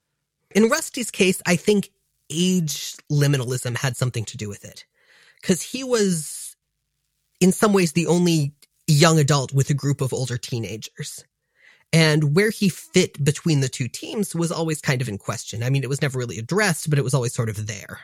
In 0.54 0.70
Rusty's 0.70 1.12
case, 1.12 1.42
I 1.46 1.56
think 1.56 1.92
age 2.32 2.96
liminalism 3.12 3.78
had 3.78 3.98
something 3.98 4.26
to 4.26 4.38
do 4.38 4.50
with 4.50 4.66
it. 4.66 4.86
Cause 5.44 5.62
he 5.62 5.84
was, 5.84 6.56
in 7.40 7.52
some 7.52 7.74
ways, 7.74 7.94
the 7.94 8.08
only 8.08 8.54
young 8.88 9.20
adult 9.20 9.54
with 9.54 9.70
a 9.70 9.76
group 9.76 10.02
of 10.02 10.14
older 10.14 10.38
teenagers. 10.38 11.24
And 11.94 12.36
where 12.36 12.52
he 12.52 12.70
fit 12.70 13.22
between 13.24 13.60
the 13.60 13.68
two 13.68 13.88
teams 13.88 14.34
was 14.34 14.52
always 14.52 14.80
kind 14.80 15.02
of 15.02 15.10
in 15.10 15.18
question. 15.18 15.62
I 15.62 15.70
mean, 15.70 15.84
it 15.84 15.90
was 15.90 16.02
never 16.02 16.20
really 16.20 16.38
addressed, 16.38 16.90
but 16.90 16.98
it 16.98 17.04
was 17.04 17.14
always 17.14 17.34
sort 17.34 17.50
of 17.50 17.68
there. 17.68 18.00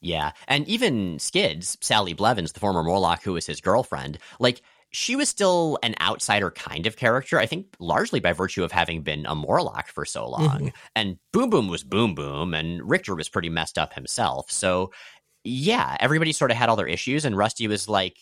Yeah. 0.00 0.32
And 0.46 0.66
even 0.68 1.18
Skids, 1.18 1.76
Sally 1.80 2.14
Blevins, 2.14 2.52
the 2.52 2.60
former 2.60 2.82
Morlock 2.82 3.22
who 3.22 3.34
was 3.34 3.46
his 3.46 3.60
girlfriend, 3.60 4.18
like, 4.38 4.62
she 4.90 5.16
was 5.16 5.28
still 5.28 5.78
an 5.82 5.94
outsider 6.00 6.50
kind 6.50 6.86
of 6.86 6.96
character, 6.96 7.38
I 7.38 7.46
think 7.46 7.66
largely 7.78 8.20
by 8.20 8.32
virtue 8.32 8.64
of 8.64 8.72
having 8.72 9.02
been 9.02 9.26
a 9.26 9.34
Morlock 9.34 9.88
for 9.88 10.04
so 10.04 10.28
long. 10.28 10.48
Mm-hmm. 10.48 10.68
And 10.96 11.18
Boom 11.32 11.50
Boom 11.50 11.68
was 11.68 11.84
Boom 11.84 12.14
Boom, 12.14 12.54
and 12.54 12.88
Rictor 12.88 13.14
was 13.14 13.28
pretty 13.28 13.50
messed 13.50 13.78
up 13.78 13.92
himself. 13.92 14.50
So, 14.50 14.92
yeah, 15.44 15.96
everybody 16.00 16.32
sort 16.32 16.50
of 16.50 16.56
had 16.56 16.68
all 16.68 16.76
their 16.76 16.86
issues, 16.86 17.24
and 17.24 17.36
Rusty 17.36 17.68
was 17.68 17.88
like, 17.88 18.16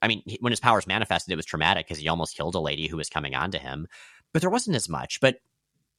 I 0.00 0.08
mean, 0.08 0.22
when 0.40 0.52
his 0.52 0.60
powers 0.60 0.86
manifested, 0.86 1.32
it 1.32 1.36
was 1.36 1.44
traumatic 1.44 1.86
because 1.86 2.00
he 2.00 2.08
almost 2.08 2.36
killed 2.36 2.54
a 2.54 2.60
lady 2.60 2.86
who 2.86 2.96
was 2.96 3.10
coming 3.10 3.34
on 3.34 3.50
to 3.50 3.58
him, 3.58 3.86
but 4.32 4.40
there 4.40 4.50
wasn't 4.50 4.76
as 4.76 4.88
much. 4.88 5.20
But 5.20 5.36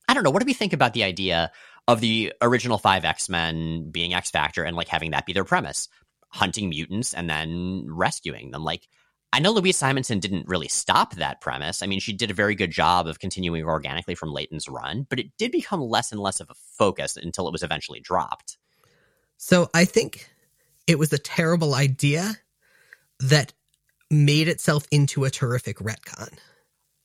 I 0.08 0.14
don't 0.16 0.24
know. 0.24 0.32
What 0.32 0.42
do 0.42 0.48
we 0.48 0.54
think 0.54 0.74
about 0.74 0.94
the 0.94 1.04
idea 1.04 1.52
of 1.88 2.00
the 2.00 2.34
original 2.42 2.80
five 2.80 3.06
X 3.06 3.30
Men 3.30 3.92
being 3.92 4.14
X 4.14 4.32
Factor 4.32 4.64
and 4.64 4.76
like 4.76 4.88
having 4.88 5.12
that 5.12 5.26
be 5.28 5.34
their 5.34 5.44
premise? 5.44 5.88
Hunting 6.30 6.70
mutants 6.70 7.14
and 7.14 7.30
then 7.30 7.86
rescuing 7.88 8.52
them. 8.52 8.64
Like, 8.64 8.88
I 9.32 9.40
know 9.40 9.52
Louise 9.52 9.78
Simonson 9.78 10.20
didn't 10.20 10.48
really 10.48 10.68
stop 10.68 11.16
that 11.16 11.40
premise. 11.40 11.84
I 11.84 11.88
mean, 11.88 12.00
she 12.00 12.14
did 12.14 12.32
a 12.32 12.34
very 12.34 12.56
good 12.56 12.72
job 12.72 13.08
of 13.08 13.20
continuing 13.20 13.64
organically 13.64 14.16
from 14.16 14.34
Layton's 14.34 14.68
run, 14.68 15.06
but 15.08 15.20
it 15.20 15.28
did 15.38 15.52
become 15.52 15.82
less 15.82 16.12
and 16.12 16.20
less 16.20 16.40
of 16.40 16.50
a 16.50 16.56
focus 16.78 17.16
until 17.16 17.48
it 17.48 17.52
was 17.52 17.62
eventually 17.62 18.00
dropped. 18.00 18.58
So 19.38 19.70
I 19.74 19.86
think 19.86 20.30
it 20.88 20.98
was 20.98 21.14
a 21.14 21.20
terrible 21.20 21.76
idea 21.76 22.34
that 23.20 23.54
made 24.10 24.48
itself 24.48 24.88
into 24.92 25.26
a 25.26 25.30
terrific 25.30 25.78
retcon. 25.78 26.34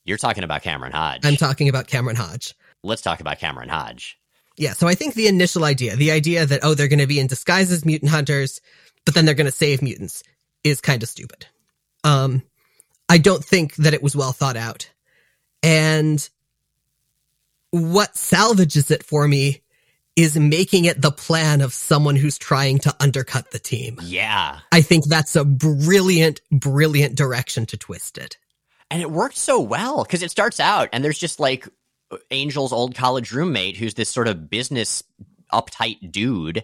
You're 0.04 0.18
talking 0.18 0.44
about 0.44 0.62
Cameron 0.62 0.92
Hodge. 0.92 1.24
I'm 1.24 1.36
talking 1.36 1.68
about 1.68 1.86
Cameron 1.86 2.16
Hodge. 2.16 2.54
Let's 2.82 3.02
talk 3.02 3.20
about 3.20 3.38
Cameron 3.38 3.68
Hodge. 3.68 4.18
Yeah, 4.56 4.72
so 4.72 4.86
I 4.86 4.94
think 4.94 5.14
the 5.14 5.26
initial 5.26 5.64
idea, 5.64 5.96
the 5.96 6.12
idea 6.12 6.46
that, 6.46 6.60
oh, 6.62 6.74
they're 6.74 6.88
going 6.88 6.98
to 7.00 7.06
be 7.06 7.18
in 7.18 7.26
disguise 7.26 7.72
as 7.72 7.84
mutant 7.84 8.10
hunters, 8.10 8.60
but 9.04 9.14
then 9.14 9.24
they're 9.24 9.34
going 9.34 9.46
to 9.46 9.52
save 9.52 9.82
mutants, 9.82 10.22
is 10.62 10.80
kind 10.80 11.02
of 11.02 11.08
stupid. 11.08 11.46
Um, 12.04 12.42
I 13.08 13.18
don't 13.18 13.44
think 13.44 13.76
that 13.76 13.94
it 13.94 14.02
was 14.02 14.14
well 14.14 14.32
thought 14.32 14.56
out. 14.56 14.90
And 15.62 16.28
what 17.70 18.16
salvages 18.16 18.90
it 18.90 19.02
for 19.02 19.26
me 19.26 19.62
is 20.16 20.38
making 20.38 20.84
it 20.84 21.00
the 21.00 21.11
plan 21.11 21.61
of 21.61 21.73
someone 21.73 22.14
who's 22.14 22.38
trying 22.38 22.78
to 22.78 22.94
undercut 23.00 23.50
the 23.50 23.58
team. 23.58 23.99
Yeah. 24.02 24.61
I 24.70 24.80
think 24.80 25.06
that's 25.06 25.34
a 25.34 25.44
brilliant, 25.44 26.40
brilliant 26.52 27.16
direction 27.16 27.66
to 27.66 27.76
twist 27.76 28.18
it. 28.18 28.37
And 28.90 29.02
it 29.02 29.11
worked 29.11 29.37
so 29.37 29.61
well 29.61 30.04
because 30.04 30.23
it 30.23 30.30
starts 30.30 30.61
out 30.61 30.88
and 30.92 31.02
there's 31.02 31.18
just 31.18 31.40
like 31.40 31.66
Angel's 32.30 32.73
old 32.73 32.94
college 32.94 33.32
roommate 33.32 33.76
who's 33.76 33.94
this 33.94 34.08
sort 34.08 34.28
of 34.28 34.49
business 34.49 35.02
uptight 35.52 36.12
dude 36.12 36.62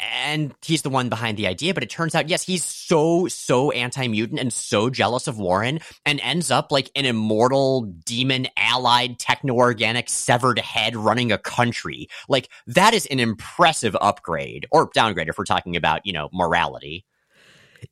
and 0.00 0.54
he's 0.62 0.82
the 0.82 0.90
one 0.90 1.08
behind 1.08 1.36
the 1.36 1.46
idea. 1.46 1.74
But 1.74 1.82
it 1.82 1.90
turns 1.90 2.14
out, 2.14 2.28
yes, 2.28 2.42
he's 2.42 2.64
so, 2.64 3.28
so 3.28 3.70
anti 3.70 4.08
mutant 4.08 4.40
and 4.40 4.52
so 4.52 4.90
jealous 4.90 5.26
of 5.26 5.38
Warren 5.38 5.80
and 6.04 6.20
ends 6.20 6.50
up 6.50 6.72
like 6.72 6.90
an 6.96 7.04
immortal 7.04 7.82
demon 7.82 8.46
allied 8.56 9.18
techno 9.18 9.54
organic 9.54 10.08
severed 10.08 10.58
head 10.58 10.96
running 10.96 11.32
a 11.32 11.38
country. 11.38 12.08
Like, 12.28 12.48
that 12.66 12.94
is 12.94 13.06
an 13.06 13.20
impressive 13.20 13.96
upgrade 14.00 14.66
or 14.70 14.90
downgrade 14.94 15.28
if 15.28 15.38
we're 15.38 15.44
talking 15.44 15.76
about, 15.76 16.06
you 16.06 16.12
know, 16.12 16.28
morality. 16.32 17.04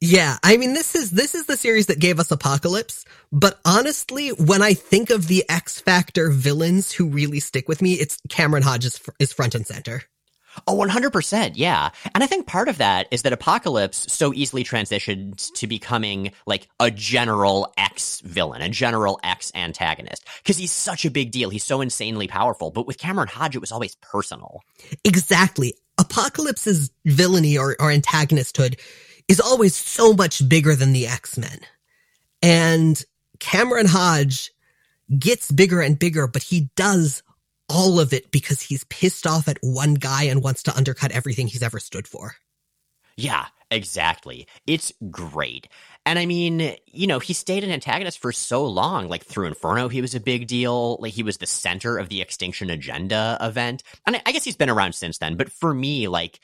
Yeah, 0.00 0.38
I 0.42 0.56
mean 0.56 0.72
this 0.74 0.94
is 0.94 1.10
this 1.10 1.34
is 1.34 1.46
the 1.46 1.56
series 1.56 1.86
that 1.86 1.98
gave 1.98 2.18
us 2.18 2.30
Apocalypse, 2.30 3.04
but 3.30 3.60
honestly, 3.64 4.30
when 4.30 4.62
I 4.62 4.74
think 4.74 5.10
of 5.10 5.28
the 5.28 5.44
X 5.48 5.80
Factor 5.80 6.30
villains 6.30 6.92
who 6.92 7.08
really 7.08 7.40
stick 7.40 7.68
with 7.68 7.82
me, 7.82 7.94
it's 7.94 8.18
Cameron 8.28 8.62
Hodges 8.62 9.00
is 9.18 9.32
front 9.32 9.54
and 9.54 9.66
center. 9.66 10.02
Oh, 10.66 10.76
100%. 10.76 11.52
Yeah. 11.54 11.90
And 12.14 12.22
I 12.22 12.26
think 12.26 12.46
part 12.46 12.68
of 12.68 12.78
that 12.78 13.08
is 13.10 13.22
that 13.22 13.32
Apocalypse 13.32 14.12
so 14.12 14.32
easily 14.32 14.64
transitioned 14.64 15.52
to 15.54 15.66
becoming 15.66 16.32
like 16.46 16.68
a 16.78 16.90
general 16.90 17.72
X 17.76 18.20
villain, 18.20 18.62
a 18.62 18.68
general 18.68 19.18
X 19.24 19.50
antagonist. 19.54 20.26
Because 20.42 20.56
he's 20.58 20.72
such 20.72 21.04
a 21.04 21.10
big 21.10 21.30
deal. 21.30 21.50
He's 21.50 21.64
so 21.64 21.80
insanely 21.80 22.28
powerful. 22.28 22.70
But 22.70 22.86
with 22.86 22.98
Cameron 22.98 23.28
Hodge, 23.28 23.56
it 23.56 23.60
was 23.60 23.72
always 23.72 23.94
personal. 23.96 24.62
Exactly. 25.04 25.74
Apocalypse's 25.98 26.90
villainy 27.04 27.58
or, 27.58 27.76
or 27.80 27.90
antagonisthood 27.90 28.78
is 29.28 29.40
always 29.40 29.74
so 29.74 30.12
much 30.12 30.46
bigger 30.48 30.74
than 30.74 30.92
the 30.92 31.06
X 31.06 31.38
Men. 31.38 31.60
And 32.42 33.02
Cameron 33.38 33.86
Hodge 33.86 34.52
gets 35.18 35.50
bigger 35.50 35.80
and 35.80 35.98
bigger, 35.98 36.26
but 36.26 36.42
he 36.42 36.70
does 36.76 37.22
all 37.68 38.00
of 38.00 38.12
it 38.12 38.30
because 38.30 38.60
he's 38.60 38.84
pissed 38.84 39.26
off 39.26 39.48
at 39.48 39.58
one 39.60 39.94
guy 39.94 40.24
and 40.24 40.42
wants 40.42 40.64
to 40.64 40.76
undercut 40.76 41.12
everything 41.12 41.46
he's 41.46 41.62
ever 41.62 41.78
stood 41.78 42.06
for. 42.06 42.34
Yeah, 43.16 43.46
exactly. 43.70 44.46
It's 44.66 44.92
great. 45.10 45.68
And 46.06 46.18
I 46.18 46.26
mean, 46.26 46.76
you 46.86 47.06
know, 47.06 47.18
he 47.18 47.32
stayed 47.32 47.62
an 47.62 47.70
antagonist 47.70 48.18
for 48.18 48.32
so 48.32 48.64
long. 48.66 49.08
Like 49.08 49.24
through 49.24 49.46
Inferno, 49.46 49.88
he 49.88 50.00
was 50.00 50.14
a 50.14 50.20
big 50.20 50.46
deal. 50.46 50.96
Like 51.00 51.12
he 51.12 51.22
was 51.22 51.36
the 51.36 51.46
center 51.46 51.98
of 51.98 52.08
the 52.08 52.22
Extinction 52.22 52.70
Agenda 52.70 53.36
event. 53.40 53.82
And 54.06 54.16
I, 54.16 54.22
I 54.26 54.32
guess 54.32 54.44
he's 54.44 54.56
been 54.56 54.70
around 54.70 54.94
since 54.94 55.18
then. 55.18 55.36
But 55.36 55.52
for 55.52 55.72
me, 55.74 56.08
like, 56.08 56.40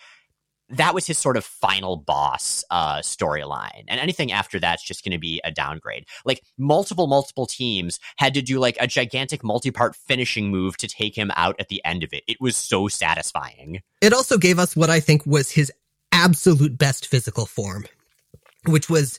that 0.70 0.94
was 0.94 1.06
his 1.06 1.18
sort 1.18 1.36
of 1.36 1.44
final 1.44 1.96
boss 1.96 2.64
uh, 2.70 2.98
storyline. 2.98 3.84
And 3.88 3.98
anything 4.00 4.32
after 4.32 4.60
that's 4.60 4.82
just 4.82 5.04
going 5.04 5.12
to 5.12 5.18
be 5.18 5.40
a 5.44 5.50
downgrade. 5.50 6.04
Like 6.24 6.42
multiple, 6.58 7.06
multiple 7.06 7.46
teams 7.46 7.98
had 8.16 8.34
to 8.34 8.42
do 8.42 8.58
like 8.58 8.76
a 8.80 8.86
gigantic 8.86 9.42
multi 9.42 9.70
part 9.70 9.96
finishing 9.96 10.50
move 10.50 10.76
to 10.78 10.88
take 10.88 11.16
him 11.16 11.30
out 11.36 11.56
at 11.58 11.68
the 11.68 11.82
end 11.84 12.04
of 12.04 12.12
it. 12.12 12.22
It 12.28 12.38
was 12.40 12.56
so 12.56 12.88
satisfying. 12.88 13.80
It 14.00 14.12
also 14.12 14.36
gave 14.38 14.58
us 14.58 14.76
what 14.76 14.90
I 14.90 15.00
think 15.00 15.24
was 15.26 15.50
his 15.50 15.72
absolute 16.12 16.76
best 16.76 17.06
physical 17.06 17.46
form, 17.46 17.86
which 18.66 18.90
was 18.90 19.18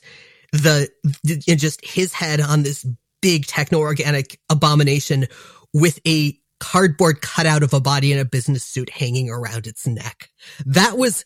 the 0.52 0.88
just 1.24 1.84
his 1.84 2.12
head 2.12 2.40
on 2.40 2.62
this 2.62 2.86
big 3.22 3.46
techno 3.46 3.78
organic 3.78 4.38
abomination 4.50 5.26
with 5.72 6.00
a 6.06 6.36
cardboard 6.60 7.20
cutout 7.22 7.62
of 7.62 7.74
a 7.74 7.80
body 7.80 8.12
in 8.12 8.18
a 8.18 8.24
business 8.24 8.62
suit 8.62 8.90
hanging 8.90 9.28
around 9.30 9.66
its 9.66 9.86
neck. 9.86 10.30
That 10.64 10.96
was, 10.96 11.24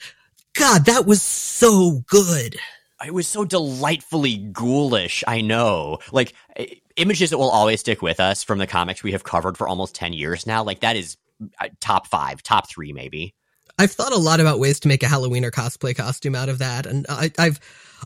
God, 0.55 0.87
that 0.87 1.07
was 1.07 1.21
so 1.21 2.03
good. 2.07 2.57
It 3.05 3.13
was 3.13 3.27
so 3.27 3.45
delightfully 3.45 4.39
ghoulish. 4.39 5.23
I 5.27 5.43
know. 5.43 5.99
Like, 6.13 6.33
images 6.97 7.31
that 7.31 7.39
will 7.39 7.51
always 7.51 7.81
stick 7.81 8.01
with 8.01 8.21
us 8.21 8.43
from 8.43 8.59
the 8.59 8.67
comics 8.67 9.03
we 9.03 9.13
have 9.13 9.25
covered 9.25 9.59
for 9.59 9.69
almost 9.69 9.95
10 9.95 10.15
years 10.15 10.47
now. 10.47 10.63
Like, 10.63 10.81
that 10.81 10.97
is 10.97 11.17
uh, 11.61 11.69
top 11.81 12.07
five, 12.07 12.43
top 12.43 12.69
three, 12.69 12.93
maybe. 12.93 13.35
I've 13.79 13.93
thought 13.93 14.13
a 14.13 14.19
lot 14.19 14.41
about 14.41 14.59
ways 14.59 14.81
to 14.81 14.89
make 14.89 15.03
a 15.03 15.09
Halloween 15.09 15.45
or 15.45 15.51
cosplay 15.51 15.97
costume 15.97 16.35
out 16.35 16.49
of 16.49 16.59
that. 16.59 16.87
And 16.87 17.07
I, 17.09 17.31
have 17.39 17.61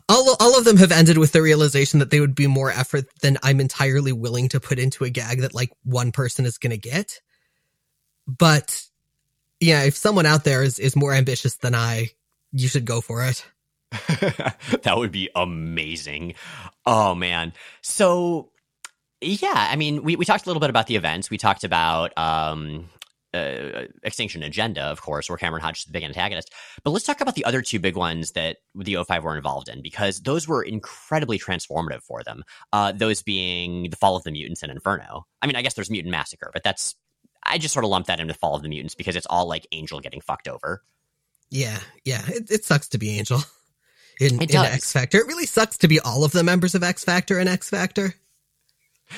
all, 0.07 0.35
all 0.39 0.57
of 0.57 0.65
them 0.65 0.77
have 0.77 0.91
ended 0.91 1.17
with 1.17 1.31
the 1.31 1.41
realization 1.41 1.99
that 1.99 2.09
they 2.09 2.19
would 2.19 2.35
be 2.35 2.47
more 2.47 2.71
effort 2.71 3.05
than 3.21 3.37
I'm 3.43 3.59
entirely 3.59 4.11
willing 4.11 4.49
to 4.49 4.59
put 4.59 4.79
into 4.79 5.03
a 5.03 5.09
gag 5.09 5.41
that 5.41 5.53
like 5.53 5.69
one 5.83 6.11
person 6.11 6.45
is 6.45 6.57
going 6.57 6.71
to 6.71 6.77
get. 6.77 7.21
But 8.27 8.83
yeah, 9.59 9.83
if 9.83 9.95
someone 9.95 10.25
out 10.25 10.43
there 10.43 10.63
is, 10.63 10.79
is 10.79 10.95
more 10.95 11.13
ambitious 11.13 11.55
than 11.57 11.75
I, 11.75 12.09
you 12.51 12.67
should 12.67 12.85
go 12.85 13.01
for 13.01 13.25
it. 13.25 13.45
that 13.91 14.93
would 14.95 15.11
be 15.11 15.29
amazing. 15.35 16.35
Oh 16.85 17.13
man. 17.15 17.53
So 17.81 18.51
yeah, 19.21 19.51
I 19.53 19.75
mean, 19.75 20.03
we, 20.03 20.15
we 20.15 20.25
talked 20.25 20.45
a 20.45 20.49
little 20.49 20.61
bit 20.61 20.69
about 20.69 20.87
the 20.87 20.95
events. 20.95 21.29
We 21.29 21.37
talked 21.37 21.63
about 21.63 22.17
um, 22.17 22.89
uh, 23.33 23.85
Extinction 24.03 24.43
Agenda, 24.43 24.81
of 24.83 25.01
course, 25.01 25.29
where 25.29 25.37
Cameron 25.37 25.61
Hodge 25.61 25.79
is 25.79 25.85
the 25.85 25.91
big 25.91 26.03
antagonist. 26.03 26.53
But 26.83 26.91
let's 26.91 27.05
talk 27.05 27.21
about 27.21 27.35
the 27.35 27.45
other 27.45 27.61
two 27.61 27.79
big 27.79 27.95
ones 27.95 28.31
that 28.31 28.57
the 28.75 28.95
O5 28.95 29.23
were 29.23 29.35
involved 29.35 29.69
in, 29.69 29.81
because 29.81 30.21
those 30.21 30.47
were 30.47 30.63
incredibly 30.63 31.37
transformative 31.37 32.03
for 32.03 32.23
them. 32.23 32.43
Uh, 32.73 32.91
those 32.91 33.21
being 33.21 33.89
the 33.89 33.97
Fall 33.97 34.15
of 34.15 34.23
the 34.23 34.31
Mutants 34.31 34.63
and 34.63 34.71
Inferno. 34.71 35.25
I 35.41 35.47
mean, 35.47 35.55
I 35.55 35.61
guess 35.61 35.73
there's 35.73 35.89
Mutant 35.89 36.11
Massacre, 36.11 36.49
but 36.53 36.63
that's 36.63 36.95
I 37.43 37.57
just 37.57 37.73
sort 37.73 37.85
of 37.85 37.91
lump 37.91 38.07
that 38.07 38.19
into 38.19 38.33
Fall 38.33 38.55
of 38.55 38.63
the 38.63 38.69
Mutants 38.69 38.95
because 38.95 39.15
it's 39.15 39.27
all 39.29 39.47
like 39.47 39.67
Angel 39.71 39.99
getting 39.99 40.21
fucked 40.21 40.47
over. 40.47 40.83
Yeah, 41.49 41.79
yeah, 42.05 42.21
it, 42.27 42.51
it 42.51 42.65
sucks 42.65 42.89
to 42.89 42.97
be 42.97 43.17
Angel 43.17 43.39
in, 44.19 44.41
in 44.41 44.55
X 44.55 44.91
Factor. 44.91 45.19
It 45.19 45.27
really 45.27 45.45
sucks 45.45 45.77
to 45.79 45.87
be 45.87 45.99
all 45.99 46.23
of 46.23 46.31
the 46.31 46.43
members 46.43 46.75
of 46.75 46.83
X 46.83 47.03
Factor 47.03 47.39
and 47.39 47.49
X 47.49 47.69
Factor. 47.69 48.13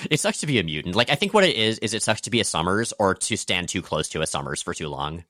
It 0.09 0.19
sucks 0.19 0.39
to 0.39 0.47
be 0.47 0.59
a 0.59 0.63
mutant. 0.63 0.95
Like 0.95 1.09
I 1.09 1.15
think 1.15 1.33
what 1.33 1.43
it 1.43 1.55
is 1.55 1.79
is 1.79 1.93
it 1.93 2.03
sucks 2.03 2.21
to 2.21 2.29
be 2.29 2.39
a 2.39 2.45
Summers 2.45 2.93
or 2.99 3.15
to 3.15 3.37
stand 3.37 3.69
too 3.69 3.81
close 3.81 4.09
to 4.09 4.21
a 4.21 4.27
Summers 4.27 4.61
for 4.61 4.73
too 4.73 4.87
long. 4.87 5.23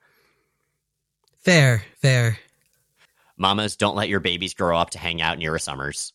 Fair, 1.40 1.84
fair. 2.02 2.38
Mamas, 3.38 3.76
don't 3.76 3.96
let 3.96 4.10
your 4.10 4.20
babies 4.20 4.54
grow 4.54 4.78
up 4.78 4.92
to 4.92 5.00
hang 5.00 5.22
out 5.22 5.40
near 5.40 5.56
a 5.56 5.60
Summers. 5.60 6.14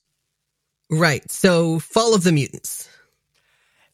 Right. 0.88 1.29
So, 1.31 1.81
Fall 1.81 2.15
of 2.15 2.23
the 2.23 2.31
Mutants. 2.31 2.88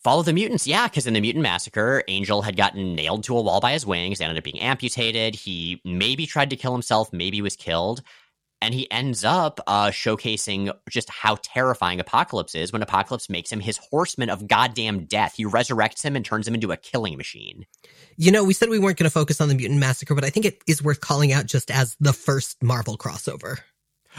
Fall 0.05 0.21
of 0.21 0.27
the 0.27 0.33
Mutants, 0.33 0.67
yeah, 0.67 0.89
because 0.89 1.07
in 1.07 1.15
the 1.15 1.21
Mutant 1.21 1.43
Massacre, 1.45 2.03
Angel 2.09 2.43
had 2.43 2.57
gotten 2.57 2.95
nailed 2.95 3.25
to 3.25 3.39
a 3.39 3.41
wall 3.41 3.61
by 3.61 3.73
his 3.73 3.87
wings, 3.87 4.21
ended 4.21 4.37
up 4.37 4.45
being 4.45 4.61
amputated. 4.61 5.35
He 5.37 5.81
maybe 5.85 6.27
tried 6.27 6.51
to 6.51 6.57
kill 6.57 6.73
himself, 6.73 7.13
maybe 7.13 7.41
was 7.41 7.57
killed 7.57 8.03
and 8.63 8.73
he 8.73 8.89
ends 8.93 9.25
up 9.25 9.59
uh, 9.67 9.89
showcasing 9.89 10.73
just 10.89 11.11
how 11.11 11.37
terrifying 11.43 11.99
Apocalypse 11.99 12.55
is 12.55 12.73
when 12.73 12.81
Apocalypse 12.81 13.29
makes 13.29 13.51
him 13.51 13.59
his 13.59 13.77
horseman 13.77 14.31
of 14.31 14.47
goddamn 14.47 15.05
death. 15.05 15.35
He 15.37 15.45
resurrects 15.45 16.03
him 16.03 16.15
and 16.15 16.25
turns 16.25 16.47
him 16.47 16.55
into 16.55 16.71
a 16.71 16.77
killing 16.77 17.17
machine. 17.17 17.67
You 18.17 18.31
know, 18.31 18.45
we 18.45 18.55
said 18.55 18.69
we 18.69 18.79
weren't 18.79 18.99
going 18.99 19.11
to 19.11 19.11
focus 19.11 19.41
on 19.41 19.49
the 19.49 19.57
Mutant 19.57 19.81
Massacre, 19.81 20.15
but 20.15 20.25
I 20.25 20.31
think 20.31 20.47
it 20.47 20.63
is 20.69 20.81
worth 20.81 21.01
calling 21.01 21.33
out 21.33 21.47
just 21.47 21.73
as 21.73 21.97
the 21.99 22.13
first 22.13 22.63
Marvel 22.63 22.97
crossover. 22.97 23.59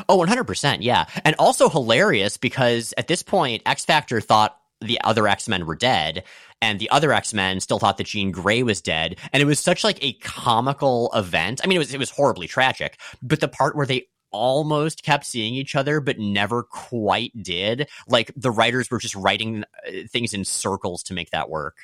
Oh, 0.09 0.17
100%. 0.17 0.79
Yeah. 0.81 1.05
And 1.23 1.37
also 1.39 1.69
hilarious 1.69 2.35
because 2.35 2.93
at 2.97 3.07
this 3.07 3.23
point, 3.23 3.63
X 3.65 3.85
Factor 3.85 4.19
thought 4.19 4.57
the 4.81 4.99
other 5.01 5.25
X-Men 5.27 5.65
were 5.65 5.75
dead 5.75 6.23
and 6.61 6.79
the 6.79 6.89
other 6.89 7.11
X-Men 7.13 7.59
still 7.59 7.79
thought 7.79 7.97
that 7.97 8.07
Jean 8.07 8.31
Grey 8.31 8.63
was 8.63 8.81
dead 8.81 9.17
and 9.31 9.41
it 9.41 9.45
was 9.45 9.59
such 9.59 9.83
like 9.83 10.03
a 10.03 10.13
comical 10.13 11.09
event. 11.13 11.61
I 11.63 11.67
mean 11.67 11.77
it 11.77 11.79
was 11.79 11.93
it 11.93 11.99
was 11.99 12.09
horribly 12.09 12.47
tragic, 12.47 12.99
but 13.21 13.39
the 13.39 13.47
part 13.47 13.75
where 13.75 13.85
they 13.85 14.07
almost 14.33 15.03
kept 15.03 15.25
seeing 15.25 15.55
each 15.55 15.75
other 15.75 16.01
but 16.01 16.19
never 16.19 16.63
quite 16.63 17.31
did. 17.41 17.87
Like 18.07 18.31
the 18.35 18.51
writers 18.51 18.91
were 18.91 18.99
just 18.99 19.15
writing 19.15 19.63
uh, 19.87 19.91
things 20.09 20.33
in 20.33 20.43
circles 20.43 21.03
to 21.03 21.13
make 21.13 21.31
that 21.31 21.49
work. 21.49 21.77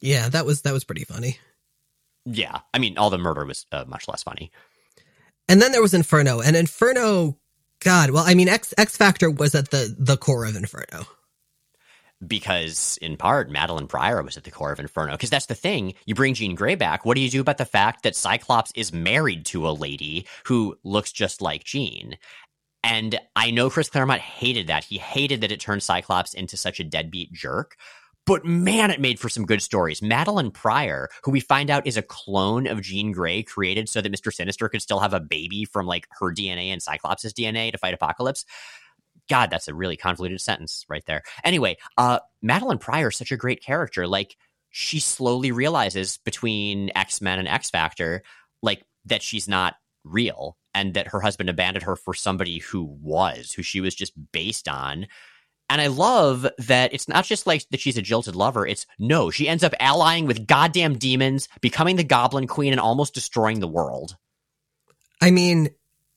Yeah 0.00 0.28
that 0.30 0.44
was 0.46 0.62
that 0.62 0.72
was 0.72 0.84
pretty 0.84 1.04
funny. 1.04 1.38
Yeah. 2.24 2.60
I 2.72 2.78
mean 2.78 2.98
all 2.98 3.10
the 3.10 3.18
murder 3.18 3.44
was 3.44 3.66
uh, 3.70 3.84
much 3.86 4.08
less 4.08 4.22
funny. 4.22 4.50
And 5.48 5.60
then 5.62 5.72
there 5.72 5.82
was 5.82 5.94
inferno 5.94 6.40
and 6.40 6.56
inferno 6.56 7.38
god 7.80 8.10
well 8.10 8.24
i 8.26 8.34
mean 8.34 8.48
x 8.48 8.72
x 8.78 8.96
factor 8.96 9.30
was 9.30 9.54
at 9.54 9.70
the 9.70 9.94
the 9.98 10.16
core 10.16 10.46
of 10.46 10.56
inferno 10.56 11.06
because 12.26 12.98
in 13.02 13.16
part 13.16 13.50
Madelyne 13.50 13.88
Pryor 13.88 14.22
was 14.22 14.36
at 14.36 14.44
the 14.44 14.50
core 14.50 14.72
of 14.72 14.80
Inferno. 14.80 15.12
Because 15.12 15.30
that's 15.30 15.46
the 15.46 15.54
thing, 15.54 15.94
you 16.06 16.14
bring 16.14 16.34
Jean 16.34 16.54
Grey 16.54 16.74
back. 16.74 17.04
What 17.04 17.14
do 17.14 17.20
you 17.20 17.30
do 17.30 17.40
about 17.40 17.58
the 17.58 17.64
fact 17.64 18.02
that 18.02 18.16
Cyclops 18.16 18.72
is 18.74 18.92
married 18.92 19.46
to 19.46 19.68
a 19.68 19.70
lady 19.70 20.26
who 20.46 20.76
looks 20.84 21.12
just 21.12 21.40
like 21.40 21.64
Jean? 21.64 22.16
And 22.82 23.18
I 23.34 23.50
know 23.50 23.70
Chris 23.70 23.88
Claremont 23.88 24.20
hated 24.20 24.66
that. 24.66 24.84
He 24.84 24.98
hated 24.98 25.40
that 25.40 25.52
it 25.52 25.60
turned 25.60 25.82
Cyclops 25.82 26.34
into 26.34 26.56
such 26.56 26.80
a 26.80 26.84
deadbeat 26.84 27.32
jerk. 27.32 27.76
But 28.26 28.44
man, 28.44 28.90
it 28.90 29.00
made 29.00 29.20
for 29.20 29.28
some 29.28 29.44
good 29.44 29.60
stories. 29.60 30.00
Madelyne 30.00 30.52
Pryor, 30.52 31.10
who 31.24 31.30
we 31.30 31.40
find 31.40 31.70
out 31.70 31.86
is 31.86 31.96
a 31.96 32.02
clone 32.02 32.66
of 32.66 32.80
Jean 32.80 33.12
Grey, 33.12 33.42
created 33.42 33.88
so 33.88 34.00
that 34.00 34.12
Mr. 34.12 34.32
Sinister 34.32 34.68
could 34.68 34.80
still 34.80 35.00
have 35.00 35.12
a 35.12 35.20
baby 35.20 35.64
from 35.64 35.86
like 35.86 36.06
her 36.20 36.32
DNA 36.32 36.68
and 36.68 36.82
Cyclops' 36.82 37.32
DNA 37.32 37.70
to 37.72 37.78
fight 37.78 37.94
Apocalypse. 37.94 38.46
God, 39.28 39.50
that's 39.50 39.68
a 39.68 39.74
really 39.74 39.96
convoluted 39.96 40.40
sentence 40.40 40.84
right 40.88 41.04
there. 41.06 41.22
Anyway, 41.42 41.76
uh, 41.96 42.20
Madelyne 42.44 42.80
Pryor 42.80 43.08
is 43.08 43.16
such 43.16 43.32
a 43.32 43.36
great 43.36 43.62
character. 43.62 44.06
Like, 44.06 44.36
she 44.70 45.00
slowly 45.00 45.52
realizes 45.52 46.18
between 46.24 46.90
X 46.94 47.20
Men 47.20 47.38
and 47.38 47.48
X 47.48 47.70
Factor, 47.70 48.22
like, 48.62 48.82
that 49.06 49.22
she's 49.22 49.48
not 49.48 49.74
real 50.04 50.56
and 50.74 50.94
that 50.94 51.08
her 51.08 51.20
husband 51.20 51.48
abandoned 51.48 51.84
her 51.84 51.96
for 51.96 52.14
somebody 52.14 52.58
who 52.58 52.84
was, 53.00 53.52
who 53.52 53.62
she 53.62 53.80
was 53.80 53.94
just 53.94 54.12
based 54.32 54.68
on. 54.68 55.06
And 55.70 55.80
I 55.80 55.86
love 55.86 56.46
that 56.58 56.92
it's 56.92 57.08
not 57.08 57.24
just 57.24 57.46
like 57.46 57.66
that 57.70 57.80
she's 57.80 57.96
a 57.96 58.02
jilted 58.02 58.36
lover. 58.36 58.66
It's 58.66 58.86
no, 58.98 59.30
she 59.30 59.48
ends 59.48 59.64
up 59.64 59.72
allying 59.80 60.26
with 60.26 60.46
goddamn 60.46 60.98
demons, 60.98 61.48
becoming 61.62 61.96
the 61.96 62.04
Goblin 62.04 62.46
Queen, 62.46 62.72
and 62.72 62.80
almost 62.80 63.14
destroying 63.14 63.60
the 63.60 63.68
world. 63.68 64.16
I 65.22 65.30
mean, 65.30 65.70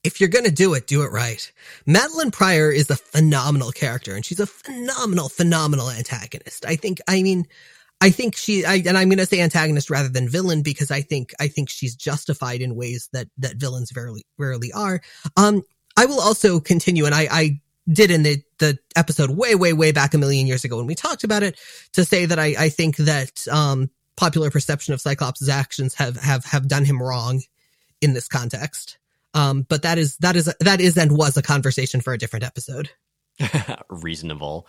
if 0.04 0.20
you're 0.20 0.30
going 0.30 0.46
to 0.46 0.52
do 0.52 0.74
it, 0.74 0.88
do 0.88 1.04
it 1.04 1.12
right. 1.12 1.52
Madelyne 1.88 2.32
Pryor 2.32 2.72
is 2.72 2.90
a 2.90 2.96
phenomenal 2.96 3.72
character 3.72 4.16
and 4.16 4.26
she's 4.26 4.40
a 4.40 4.46
phenomenal, 4.46 5.30
phenomenal 5.30 5.90
antagonist. 5.90 6.66
I 6.66 6.76
think, 6.76 7.00
I 7.08 7.24
mean, 7.24 7.46
I 8.00 8.12
think 8.12 8.36
she, 8.36 8.64
I, 8.64 8.76
and 8.76 8.98
I'm 8.98 9.10
going 9.10 9.18
to 9.18 9.26
say 9.26 9.42
antagonist 9.42 9.90
rather 9.90 10.10
than 10.10 10.30
villain 10.30 10.62
because 10.62 10.92
I 10.92 11.02
think, 11.02 11.34
I 11.40 11.48
think 11.48 11.70
she's 11.70 11.96
justified 11.96 12.62
in 12.62 12.76
ways 12.76 13.10
that, 13.12 13.28
that 13.40 13.58
villains 13.58 13.92
rarely, 13.96 14.24
rarely 14.38 14.72
are. 14.72 15.02
Um, 15.36 15.64
I 15.98 16.06
will 16.06 16.22
also 16.22 16.60
continue 16.60 17.06
and 17.06 17.16
I, 17.16 17.28
I 17.32 17.62
did 17.92 18.12
in 18.12 18.24
the, 18.24 18.42
the 18.60 18.78
episode 18.96 19.32
way, 19.32 19.56
way, 19.56 19.74
way 19.74 19.92
back 19.92 20.14
a 20.14 20.18
million 20.18 20.46
years 20.46 20.64
ago 20.64 20.78
when 20.78 20.88
we 20.88 20.96
talked 20.96 21.24
about 21.24 21.42
it 21.42 21.60
to 21.94 22.06
say 22.06 22.26
that 22.26 22.38
I, 22.38 22.56
I 22.58 22.70
think 22.70 22.98
that, 22.98 23.48
um, 23.52 23.90
popular 24.16 24.52
perception 24.52 24.94
of 24.94 25.02
Cyclops' 25.02 25.48
actions 25.50 25.94
have, 25.96 26.18
have, 26.18 26.44
have 26.46 26.68
done 26.68 26.86
him 26.86 27.02
wrong 27.02 27.42
in 28.02 28.14
this 28.14 28.28
context. 28.28 28.98
Um, 29.38 29.66
but 29.70 29.84
that 29.84 30.00
is 30.00 30.18
that 30.18 30.36
is 30.36 30.52
that 30.60 30.82
is 30.82 30.98
and 30.98 31.16
was 31.16 31.38
a 31.38 31.44
conversation 31.44 32.02
for 32.02 32.12
a 32.12 32.18
different 32.18 32.44
episode. 32.44 32.90
Reasonable. 33.90 34.68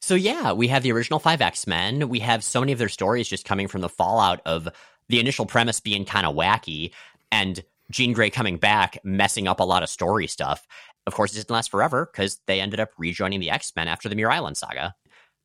So 0.00 0.14
yeah, 0.14 0.52
we 0.52 0.68
have 0.68 0.82
the 0.82 0.90
original 0.92 1.20
five 1.20 1.40
X 1.40 1.66
Men. 1.66 2.08
We 2.08 2.18
have 2.20 2.42
so 2.42 2.60
many 2.60 2.72
of 2.72 2.78
their 2.78 2.88
stories 2.88 3.28
just 3.28 3.44
coming 3.44 3.68
from 3.68 3.82
the 3.82 3.88
fallout 3.88 4.40
of 4.44 4.68
the 5.08 5.20
initial 5.20 5.46
premise 5.46 5.78
being 5.78 6.04
kind 6.04 6.26
of 6.26 6.34
wacky 6.34 6.92
and 7.30 7.62
Jean 7.90 8.12
Grey 8.12 8.30
coming 8.30 8.56
back, 8.56 8.98
messing 9.04 9.46
up 9.46 9.60
a 9.60 9.64
lot 9.64 9.82
of 9.82 9.88
story 9.88 10.26
stuff. 10.26 10.66
Of 11.06 11.14
course, 11.14 11.32
it 11.32 11.36
didn't 11.36 11.50
last 11.50 11.70
forever 11.70 12.08
because 12.10 12.40
they 12.46 12.60
ended 12.60 12.80
up 12.80 12.90
rejoining 12.98 13.38
the 13.38 13.50
X 13.50 13.72
Men 13.76 13.86
after 13.86 14.08
the 14.08 14.16
Muir 14.16 14.30
Island 14.30 14.56
saga. 14.56 14.94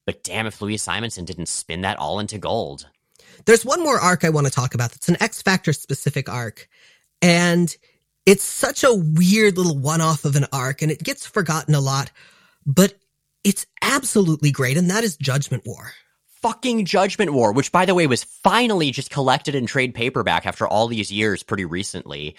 But 0.07 0.23
damn 0.23 0.47
if 0.47 0.59
Louise 0.59 0.81
Simonson 0.81 1.25
didn't 1.25 1.49
spin 1.49 1.81
that 1.81 1.99
all 1.99 2.19
into 2.19 2.39
gold. 2.39 2.87
There's 3.45 3.65
one 3.65 3.83
more 3.83 3.99
arc 3.99 4.23
I 4.23 4.29
want 4.29 4.47
to 4.47 4.53
talk 4.53 4.73
about. 4.73 4.91
That's 4.91 5.09
an 5.09 5.21
X 5.21 5.43
Factor 5.43 5.73
specific 5.73 6.29
arc. 6.29 6.67
And 7.21 7.75
it's 8.25 8.43
such 8.43 8.83
a 8.83 8.93
weird 8.93 9.57
little 9.57 9.77
one 9.77 10.01
off 10.01 10.25
of 10.25 10.35
an 10.35 10.47
arc 10.51 10.81
and 10.81 10.91
it 10.91 11.03
gets 11.03 11.25
forgotten 11.25 11.75
a 11.75 11.79
lot, 11.79 12.11
but 12.65 12.95
it's 13.43 13.65
absolutely 13.81 14.51
great. 14.51 14.77
And 14.77 14.89
that 14.89 15.03
is 15.03 15.17
Judgment 15.17 15.63
War. 15.65 15.93
Fucking 16.41 16.85
Judgment 16.85 17.33
War, 17.33 17.51
which 17.51 17.71
by 17.71 17.85
the 17.85 17.93
way 17.95 18.07
was 18.07 18.23
finally 18.23 18.91
just 18.91 19.11
collected 19.11 19.55
in 19.55 19.65
trade 19.65 19.93
paperback 19.93 20.45
after 20.45 20.67
all 20.67 20.87
these 20.87 21.11
years 21.11 21.43
pretty 21.43 21.65
recently. 21.65 22.35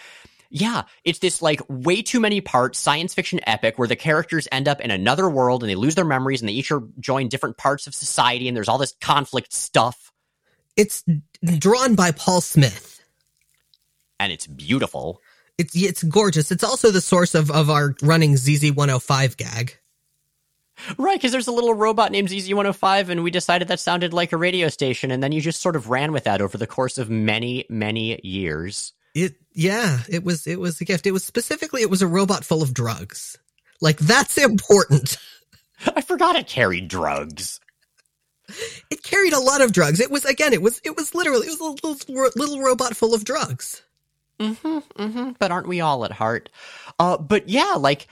Yeah, 0.49 0.83
it's 1.05 1.19
this 1.19 1.43
like 1.43 1.61
way 1.69 2.03
too 2.03 2.21
many 2.21 2.41
parts 2.41 2.79
science 2.79 3.15
fiction 3.15 3.41
epic 3.47 3.79
where 3.79 3.89
the 3.89 3.97
characters 3.97 4.47
end 4.53 4.69
up 4.69 4.81
in 4.81 4.91
another 4.91 5.29
world 5.29 5.63
and 5.63 5.71
they 5.71 5.75
lose 5.75 5.97
their 5.97 6.05
memories 6.05 6.41
and 6.41 6.49
they 6.49 6.53
each 6.55 6.71
are 6.71 6.83
join 7.01 7.29
different 7.29 7.57
parts 7.57 7.87
of 7.87 7.95
society 7.95 8.47
and 8.47 8.57
there's 8.57 8.69
all 8.69 8.79
this 8.79 8.95
conflict 9.01 9.53
stuff. 9.53 10.13
It's 10.77 11.05
drawn 11.59 11.95
by 11.95 12.13
Paul 12.13 12.41
Smith. 12.41 13.01
And 14.19 14.33
it's 14.33 14.47
beautiful. 14.47 15.21
It's 15.59 15.75
it's 15.75 16.03
gorgeous. 16.03 16.51
It's 16.51 16.65
also 16.65 16.91
the 16.91 17.01
source 17.01 17.35
of 17.35 17.51
of 17.51 17.71
our 17.71 17.95
running 18.03 18.35
ZZ105 18.35 19.37
gag. 19.37 19.79
Right, 20.99 21.17
because 21.17 21.33
there's 21.33 21.47
a 21.47 21.53
little 21.53 21.73
robot 21.73 22.13
named 22.13 22.29
ZZ105, 22.29 23.09
and 23.09 23.23
we 23.23 23.31
decided 23.31 23.69
that 23.69 23.81
sounded 23.81 24.13
like 24.13 24.33
a 24.33 24.37
radio 24.37 24.69
station, 24.69 25.11
and 25.11 25.23
then 25.23 25.33
you 25.33 25.41
just 25.41 25.63
sort 25.63 25.75
of 25.75 25.89
ran 25.89 26.13
with 26.13 26.25
that 26.25 26.43
over 26.43 26.59
the 26.59 26.67
course 26.67 26.99
of 26.99 27.09
many, 27.09 27.65
many 27.71 28.21
years. 28.23 28.93
It, 29.15 29.37
yeah, 29.55 30.01
it 30.11 30.23
was, 30.23 30.47
it 30.47 30.61
was 30.61 30.79
a 30.83 30.85
gift. 30.85 31.07
It 31.07 31.13
was 31.13 31.25
specifically, 31.25 31.81
it 31.81 31.89
was 31.89 32.03
a 32.03 32.07
robot 32.07 32.45
full 32.45 32.63
of 32.63 32.75
drugs. 32.75 33.39
Like 33.81 33.99
that's 33.99 34.37
important. 34.37 35.17
I 35.97 36.03
forgot 36.03 36.37
it 36.37 36.47
carried 36.47 36.89
drugs. 36.89 37.59
It 38.91 39.03
carried 39.03 39.33
a 39.33 39.41
lot 39.41 39.63
of 39.63 39.73
drugs. 39.73 40.01
It 40.01 40.11
was 40.11 40.27
again, 40.27 40.53
it 40.53 40.61
was, 40.61 40.81
it 40.85 40.97
was 40.97 41.15
literally, 41.15 41.47
it 41.47 41.59
was 41.59 41.61
a 41.61 41.89
little, 41.89 42.31
little 42.37 42.61
robot 42.61 42.95
full 42.95 43.15
of 43.15 43.25
drugs. 43.25 43.83
Mm-hmm, 44.41 45.03
mm-hmm. 45.03 45.31
But 45.39 45.51
aren't 45.51 45.69
we 45.69 45.81
all 45.81 46.05
at 46.05 46.13
heart? 46.13 46.51
Uh, 46.99 47.17
but 47.17 47.49
yeah, 47.49 47.75
like 47.79 48.07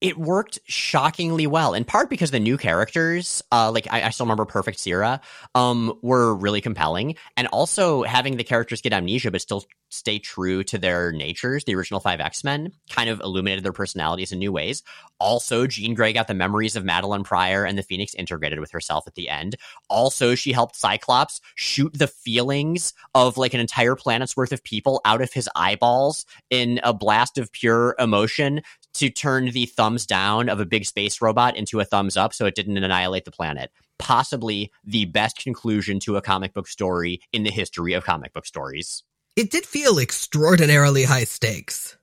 it 0.00 0.16
worked 0.16 0.60
shockingly 0.66 1.46
well 1.46 1.74
in 1.74 1.84
part 1.84 2.08
because 2.08 2.30
the 2.30 2.40
new 2.40 2.56
characters 2.56 3.42
uh 3.52 3.70
like 3.70 3.86
i, 3.90 4.02
I 4.02 4.10
still 4.10 4.26
remember 4.26 4.44
perfect 4.44 4.78
Sierra, 4.78 5.20
um 5.54 5.98
were 6.02 6.34
really 6.34 6.60
compelling. 6.60 7.16
And 7.36 7.48
also 7.48 8.02
having 8.02 8.36
the 8.36 8.44
characters 8.44 8.80
get 8.80 8.92
amnesia 8.92 9.30
but 9.30 9.40
still 9.40 9.64
stay 9.90 10.18
true 10.18 10.62
to 10.62 10.76
their 10.76 11.12
natures 11.12 11.64
the 11.64 11.74
original 11.74 11.98
five 11.98 12.20
x-men 12.20 12.72
kind 12.90 13.08
of 13.08 13.20
illuminated 13.20 13.64
their 13.64 13.72
personalities 13.72 14.32
in 14.32 14.38
new 14.38 14.52
ways. 14.52 14.82
Also 15.18 15.66
jean 15.66 15.94
grey 15.94 16.12
got 16.12 16.28
the 16.28 16.34
memories 16.34 16.76
of 16.76 16.84
madelyne 16.84 17.24
pryor 17.24 17.64
and 17.64 17.78
the 17.78 17.82
phoenix 17.82 18.14
integrated 18.14 18.60
with 18.60 18.70
herself 18.70 19.06
at 19.06 19.14
the 19.14 19.28
end. 19.28 19.56
Also 19.88 20.34
she 20.34 20.52
helped 20.52 20.76
cyclops 20.76 21.40
shoot 21.54 21.92
the 21.98 22.06
feelings 22.06 22.92
of 23.14 23.36
like 23.36 23.54
an 23.54 23.60
entire 23.60 23.96
planet's 23.96 24.36
worth 24.36 24.52
of 24.52 24.62
people 24.62 25.00
out 25.04 25.22
of 25.22 25.32
his 25.32 25.48
eyeballs 25.56 26.26
in 26.50 26.80
a 26.82 26.92
blast 26.92 27.38
of 27.38 27.50
pure 27.52 27.96
emotion 27.98 28.60
to 28.98 29.10
turn 29.10 29.50
the 29.50 29.66
thumbs 29.66 30.06
down 30.06 30.48
of 30.48 30.60
a 30.60 30.66
big 30.66 30.84
space 30.84 31.20
robot 31.20 31.56
into 31.56 31.80
a 31.80 31.84
thumbs 31.84 32.16
up 32.16 32.34
so 32.34 32.46
it 32.46 32.54
didn't 32.54 32.76
annihilate 32.76 33.24
the 33.24 33.30
planet. 33.30 33.70
Possibly 33.98 34.70
the 34.84 35.06
best 35.06 35.38
conclusion 35.38 35.98
to 36.00 36.16
a 36.16 36.22
comic 36.22 36.54
book 36.54 36.68
story 36.68 37.20
in 37.32 37.42
the 37.42 37.50
history 37.50 37.92
of 37.94 38.04
comic 38.04 38.32
book 38.32 38.46
stories. 38.46 39.02
It 39.36 39.50
did 39.50 39.66
feel 39.66 39.98
extraordinarily 39.98 41.04
high 41.04 41.24
stakes. 41.24 41.96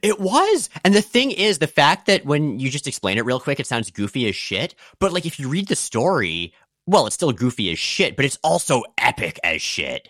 It 0.00 0.18
was. 0.18 0.70
And 0.84 0.94
the 0.94 1.02
thing 1.02 1.30
is, 1.30 1.58
the 1.58 1.66
fact 1.66 2.06
that 2.06 2.24
when 2.24 2.58
you 2.58 2.70
just 2.70 2.86
explain 2.86 3.18
it 3.18 3.24
real 3.24 3.40
quick, 3.40 3.60
it 3.60 3.66
sounds 3.66 3.90
goofy 3.90 4.28
as 4.28 4.36
shit. 4.36 4.74
But 4.98 5.12
like 5.12 5.26
if 5.26 5.38
you 5.38 5.48
read 5.48 5.68
the 5.68 5.76
story, 5.76 6.54
well, 6.86 7.06
it's 7.06 7.14
still 7.14 7.32
goofy 7.32 7.70
as 7.70 7.78
shit, 7.78 8.16
but 8.16 8.24
it's 8.24 8.38
also 8.42 8.82
epic 8.96 9.38
as 9.44 9.60
shit. 9.60 10.08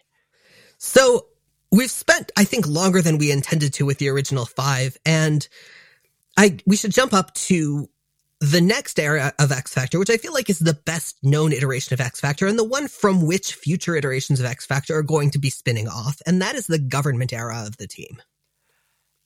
So 0.78 1.26
we've 1.72 1.90
spent, 1.90 2.30
I 2.36 2.44
think, 2.44 2.66
longer 2.66 3.02
than 3.02 3.18
we 3.18 3.32
intended 3.32 3.72
to 3.74 3.86
with 3.86 3.98
the 3.98 4.08
original 4.08 4.46
five. 4.46 4.96
And 5.04 5.48
I 6.36 6.58
we 6.66 6.76
should 6.76 6.92
jump 6.92 7.12
up 7.12 7.34
to 7.34 7.88
the 8.40 8.60
next 8.60 8.98
era 8.98 9.32
of 9.38 9.52
X 9.52 9.72
Factor, 9.72 9.98
which 9.98 10.10
I 10.10 10.16
feel 10.16 10.32
like 10.32 10.50
is 10.50 10.58
the 10.58 10.74
best 10.74 11.16
known 11.22 11.52
iteration 11.52 11.94
of 11.94 12.00
X 12.00 12.20
Factor 12.20 12.46
and 12.46 12.58
the 12.58 12.64
one 12.64 12.88
from 12.88 13.24
which 13.24 13.54
future 13.54 13.94
iterations 13.94 14.40
of 14.40 14.46
X 14.46 14.66
Factor 14.66 14.96
are 14.96 15.02
going 15.02 15.30
to 15.30 15.38
be 15.38 15.50
spinning 15.50 15.88
off, 15.88 16.20
and 16.26 16.42
that 16.42 16.54
is 16.54 16.66
the 16.66 16.78
government 16.78 17.32
era 17.32 17.64
of 17.66 17.76
the 17.76 17.86
team. 17.86 18.20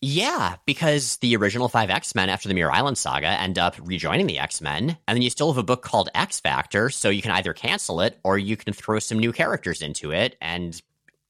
Yeah, 0.02 0.56
because 0.66 1.16
the 1.16 1.34
original 1.36 1.68
five 1.68 1.88
X 1.88 2.14
Men 2.14 2.28
after 2.28 2.48
the 2.48 2.54
Muir 2.54 2.70
Island 2.70 2.98
saga 2.98 3.28
end 3.28 3.58
up 3.58 3.76
rejoining 3.82 4.26
the 4.26 4.38
X 4.38 4.60
Men, 4.60 4.98
and 5.08 5.16
then 5.16 5.22
you 5.22 5.30
still 5.30 5.50
have 5.50 5.58
a 5.58 5.62
book 5.62 5.82
called 5.82 6.10
X 6.14 6.40
Factor, 6.40 6.90
so 6.90 7.08
you 7.08 7.22
can 7.22 7.32
either 7.32 7.54
cancel 7.54 8.02
it 8.02 8.18
or 8.22 8.36
you 8.36 8.56
can 8.56 8.74
throw 8.74 8.98
some 8.98 9.18
new 9.18 9.32
characters 9.32 9.80
into 9.80 10.12
it 10.12 10.36
and 10.42 10.82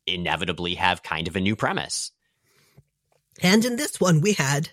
inevitably 0.07 0.75
have 0.75 1.05
kind 1.05 1.29
of 1.29 1.37
a 1.37 1.41
new 1.41 1.55
premise. 1.55 2.11
And 3.41 3.65
in 3.65 3.77
this 3.77 4.01
one, 4.01 4.21
we 4.21 4.33
had 4.33 4.71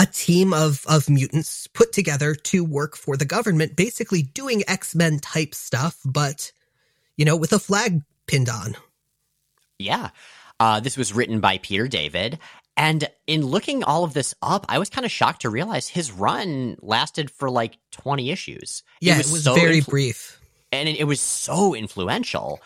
a 0.00 0.06
team 0.06 0.54
of 0.54 0.84
of 0.88 1.10
mutants 1.10 1.66
put 1.66 1.92
together 1.92 2.34
to 2.34 2.64
work 2.64 2.96
for 2.96 3.16
the 3.18 3.26
government, 3.26 3.76
basically 3.76 4.22
doing 4.22 4.64
X 4.66 4.94
Men 4.94 5.20
type 5.20 5.54
stuff, 5.54 5.98
but 6.04 6.50
you 7.16 7.26
know, 7.26 7.36
with 7.36 7.52
a 7.52 7.58
flag 7.58 8.02
pinned 8.26 8.48
on. 8.48 8.76
Yeah, 9.78 10.10
uh, 10.58 10.80
this 10.80 10.96
was 10.96 11.12
written 11.12 11.40
by 11.40 11.58
Peter 11.58 11.86
David. 11.86 12.38
And 12.76 13.08
in 13.26 13.44
looking 13.44 13.84
all 13.84 14.04
of 14.04 14.14
this 14.14 14.34
up, 14.40 14.64
I 14.70 14.78
was 14.78 14.88
kind 14.88 15.04
of 15.04 15.10
shocked 15.10 15.42
to 15.42 15.50
realize 15.50 15.86
his 15.86 16.10
run 16.10 16.76
lasted 16.80 17.30
for 17.30 17.50
like 17.50 17.76
20 17.90 18.30
issues. 18.30 18.82
Yeah, 19.02 19.14
it 19.14 19.18
was, 19.18 19.28
it 19.28 19.32
was 19.32 19.44
so 19.44 19.54
very 19.54 19.80
influ- 19.82 19.88
brief. 19.88 20.40
And 20.72 20.88
it, 20.88 21.00
it 21.00 21.04
was 21.04 21.20
so 21.20 21.74
influential. 21.74 22.60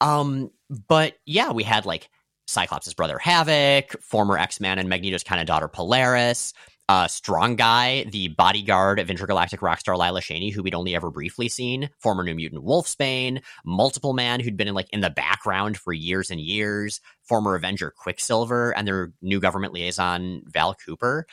Um, 0.00 0.50
but 0.88 1.18
yeah, 1.26 1.50
we 1.52 1.62
had 1.62 1.84
like 1.84 2.08
Cyclops' 2.46 2.94
brother 2.94 3.18
Havoc, 3.18 4.00
former 4.00 4.38
X 4.38 4.60
Man 4.60 4.78
and 4.78 4.88
Magneto's 4.88 5.24
kind 5.24 5.40
of 5.40 5.46
daughter 5.46 5.68
Polaris, 5.68 6.54
uh, 6.90 7.06
Strong 7.06 7.54
Guy, 7.54 8.02
the 8.10 8.26
bodyguard 8.26 8.98
of 8.98 9.10
intergalactic 9.10 9.62
rock 9.62 9.78
star 9.78 9.96
Lila 9.96 10.20
Cheney, 10.20 10.50
who 10.50 10.60
we'd 10.60 10.74
only 10.74 10.96
ever 10.96 11.08
briefly 11.08 11.48
seen, 11.48 11.88
former 12.00 12.24
New 12.24 12.34
Mutant 12.34 12.64
Wolfsbane, 12.64 13.42
Multiple 13.64 14.12
Man, 14.12 14.40
who'd 14.40 14.56
been 14.56 14.66
in 14.66 14.74
like 14.74 14.88
in 14.92 15.00
the 15.00 15.08
background 15.08 15.76
for 15.76 15.92
years 15.92 16.32
and 16.32 16.40
years, 16.40 17.00
former 17.22 17.54
Avenger 17.54 17.94
Quicksilver, 17.96 18.72
and 18.76 18.88
their 18.88 19.12
new 19.22 19.38
government 19.38 19.72
liaison 19.72 20.42
Val 20.46 20.74
Cooper. 20.74 21.28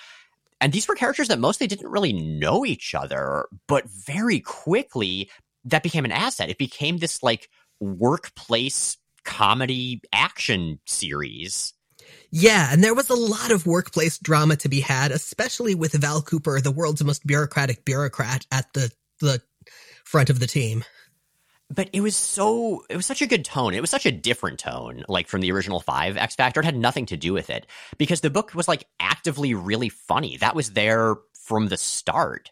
And 0.62 0.72
these 0.72 0.88
were 0.88 0.94
characters 0.94 1.30
that 1.30 1.40
mostly 1.40 1.66
didn't 1.66 1.90
really 1.90 2.14
know 2.14 2.64
each 2.64 2.94
other, 2.94 3.48
but 3.68 3.90
very 3.90 4.40
quickly 4.40 5.32
that 5.66 5.82
became 5.82 6.06
an 6.06 6.12
asset. 6.12 6.52
It 6.52 6.60
became 6.60 7.00
this 7.00 7.24
like 7.24 7.50
workplace 7.80 8.98
comedy 9.24 10.02
action 10.14 10.78
series 10.86 11.74
yeah, 12.32 12.70
and 12.72 12.84
there 12.84 12.94
was 12.94 13.10
a 13.10 13.16
lot 13.16 13.52
of 13.52 13.66
workplace 13.66 14.18
drama 14.18 14.56
to 14.58 14.70
be 14.70 14.82
had, 14.82 15.12
especially 15.12 15.76
with 15.76 15.94
Val 15.94 16.22
Cooper, 16.22 16.60
the 16.60 16.72
world's 16.72 17.04
most 17.04 17.26
bureaucratic 17.26 17.86
bureaucrat 17.86 18.46
at 18.52 18.72
the 18.74 18.92
the 19.20 19.42
front 20.04 20.30
of 20.30 20.40
the 20.40 20.48
team. 20.48 20.84
But 21.70 21.90
it 21.92 22.02
was 22.02 22.16
so 22.16 22.86
it 22.90 22.96
was 22.96 23.06
such 23.06 23.22
a 23.22 23.28
good 23.28 23.44
tone. 23.44 23.74
It 23.74 23.82
was 23.82 23.90
such 23.90 24.06
a 24.06 24.12
different 24.12 24.60
tone, 24.60 25.04
like 25.08 25.28
from 25.28 25.42
the 25.42 25.52
original 25.52 25.80
five 25.80 26.18
X 26.18 26.36
Factor. 26.36 26.62
It 26.62 26.66
had 26.66 26.78
nothing 26.78 27.06
to 27.08 27.18
do 27.18 27.34
with 27.34 27.50
it 27.50 27.66
because 27.98 28.22
the 28.22 28.30
book 28.30 28.54
was 28.54 28.68
like 28.68 28.86
actively 29.00 29.54
really 29.54 29.90
funny. 29.90 30.38
That 30.38 30.56
was 30.56 30.72
there 30.72 31.16
from 31.34 31.68
the 31.68 31.78
start. 31.78 32.52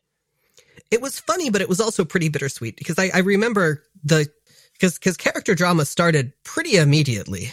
It 0.92 1.02
was 1.02 1.20
funny, 1.20 1.50
but 1.50 1.62
it 1.62 1.70
was 1.70 1.82
also 1.82 2.06
pretty 2.06 2.30
bittersweet 2.30 2.78
because 2.78 3.00
I, 3.00 3.10
I 3.14 3.20
remember 3.20 3.84
the 4.04 4.28
because 4.74 4.98
because 4.98 5.18
character 5.18 5.56
drama 5.56 5.86
started 5.86 6.34
pretty 6.44 6.76
immediately. 6.76 7.52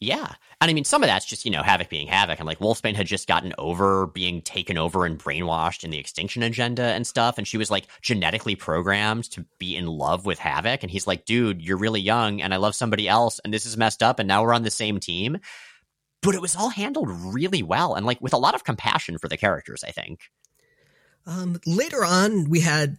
Yeah. 0.00 0.34
And 0.60 0.70
I 0.70 0.74
mean, 0.74 0.84
some 0.84 1.02
of 1.02 1.06
that's 1.06 1.26
just, 1.26 1.44
you 1.44 1.50
know, 1.50 1.62
Havoc 1.62 1.90
being 1.90 2.06
Havoc. 2.06 2.38
And 2.38 2.46
like 2.46 2.60
Wolfsbane 2.60 2.96
had 2.96 3.06
just 3.06 3.28
gotten 3.28 3.52
over 3.58 4.06
being 4.06 4.40
taken 4.40 4.78
over 4.78 5.04
and 5.04 5.18
brainwashed 5.18 5.84
in 5.84 5.90
the 5.90 5.98
extinction 5.98 6.42
agenda 6.42 6.82
and 6.82 7.06
stuff. 7.06 7.36
And 7.36 7.46
she 7.46 7.58
was 7.58 7.70
like 7.70 7.86
genetically 8.00 8.56
programmed 8.56 9.30
to 9.32 9.44
be 9.58 9.76
in 9.76 9.86
love 9.86 10.24
with 10.24 10.38
Havoc. 10.38 10.82
And 10.82 10.90
he's 10.90 11.06
like, 11.06 11.26
dude, 11.26 11.60
you're 11.60 11.76
really 11.76 12.00
young 12.00 12.40
and 12.40 12.54
I 12.54 12.56
love 12.56 12.74
somebody 12.74 13.06
else. 13.06 13.38
And 13.40 13.52
this 13.52 13.66
is 13.66 13.76
messed 13.76 14.02
up. 14.02 14.18
And 14.18 14.26
now 14.26 14.42
we're 14.42 14.54
on 14.54 14.62
the 14.62 14.70
same 14.70 14.98
team. 14.98 15.38
But 16.22 16.34
it 16.34 16.40
was 16.40 16.56
all 16.56 16.70
handled 16.70 17.10
really 17.10 17.62
well 17.62 17.94
and 17.94 18.06
like 18.06 18.20
with 18.22 18.32
a 18.32 18.38
lot 18.38 18.54
of 18.54 18.64
compassion 18.64 19.18
for 19.18 19.28
the 19.28 19.36
characters, 19.36 19.84
I 19.86 19.90
think. 19.90 20.20
Um, 21.26 21.60
later 21.66 22.02
on, 22.02 22.48
we 22.48 22.60
had 22.60 22.96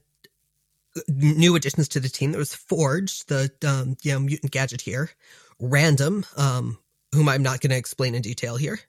new 1.07 1.55
additions 1.55 1.87
to 1.89 1.99
the 1.99 2.09
team. 2.09 2.31
There 2.31 2.39
was 2.39 2.53
Forge, 2.53 3.25
the 3.25 3.51
um, 3.65 3.97
you 4.03 4.13
know, 4.13 4.19
mutant 4.19 4.51
gadget 4.51 4.81
here. 4.81 5.09
Random, 5.59 6.25
um, 6.35 6.77
whom 7.13 7.29
I'm 7.29 7.43
not 7.43 7.61
going 7.61 7.71
to 7.71 7.77
explain 7.77 8.15
in 8.15 8.21
detail 8.21 8.57
here, 8.57 8.79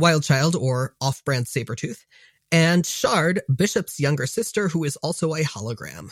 Wildchild 0.00 0.60
or 0.60 0.94
off 1.00 1.24
brand 1.24 1.46
Sabretooth, 1.46 2.04
and 2.50 2.86
Shard, 2.86 3.40
Bishop's 3.54 4.00
younger 4.00 4.26
sister, 4.26 4.68
who 4.68 4.84
is 4.84 4.96
also 4.96 5.34
a 5.34 5.40
hologram. 5.40 6.10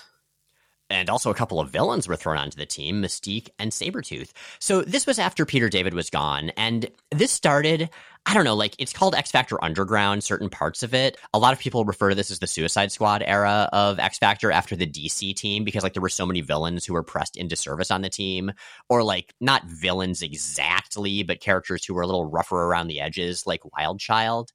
And 0.89 1.11
also 1.11 1.31
a 1.31 1.35
couple 1.35 1.61
of 1.61 1.71
villains 1.71 2.07
were 2.07 2.17
thrown 2.17 2.37
onto 2.37 2.57
the 2.57 2.67
team, 2.67 3.03
Mystique 3.03 3.49
and 3.59 3.73
Sabretooth. 3.73 4.31
So 4.61 4.83
this 4.83 5.07
was 5.07 5.19
after 5.19 5.45
Peter 5.45 5.69
David 5.69 5.95
was 5.95 6.11
gone, 6.11 6.51
and 6.57 6.89
this 7.11 7.33
started 7.33 7.91
I 8.29 8.35
don't 8.35 8.45
know, 8.45 8.57
like 8.57 8.75
it's 8.81 8.93
called 8.93 9.15
X 9.15 9.31
Factor 9.31 9.63
Underground, 9.63 10.25
certain 10.25 10.51
parts 10.51 10.83
of 10.83 10.93
it. 10.93 11.17
A 11.33 11.39
lot 11.39 11.53
of 11.53 11.61
people 11.61 11.85
refer 11.85 12.09
to 12.09 12.15
this 12.17 12.33
as 12.33 12.41
the 12.41 12.49
Suicide 12.49 12.91
Squad 12.91 13.23
era 13.25 13.69
of 13.73 14.01
X 14.01 14.19
Factor 14.19 14.51
after 14.51 14.75
the 14.75 14.87
DC 14.87 15.37
team 15.37 15.63
because 15.63 15.85
like 15.85 15.93
there 15.93 16.03
were 16.03 16.09
so 16.09 16.27
many 16.27 16.41
villains 16.41 16.85
who 16.85 16.93
were 16.93 17.05
pressed 17.05 17.37
into 17.37 17.55
service 17.55 17.93
on 17.93 18.03
the 18.03 18.11
team 18.11 18.51
or 18.89 19.05
like 19.05 19.33
not 19.41 19.65
villains 19.67 20.23
exactly, 20.23 21.23
but 21.23 21.41
characters 21.41 21.85
who 21.85 21.95
were 21.95 22.03
a 22.03 22.07
little 22.07 22.29
rougher 22.29 22.65
around 22.65 22.89
the 22.89 23.01
edges 23.01 23.47
like 23.47 23.61
Wildchild. 23.63 24.49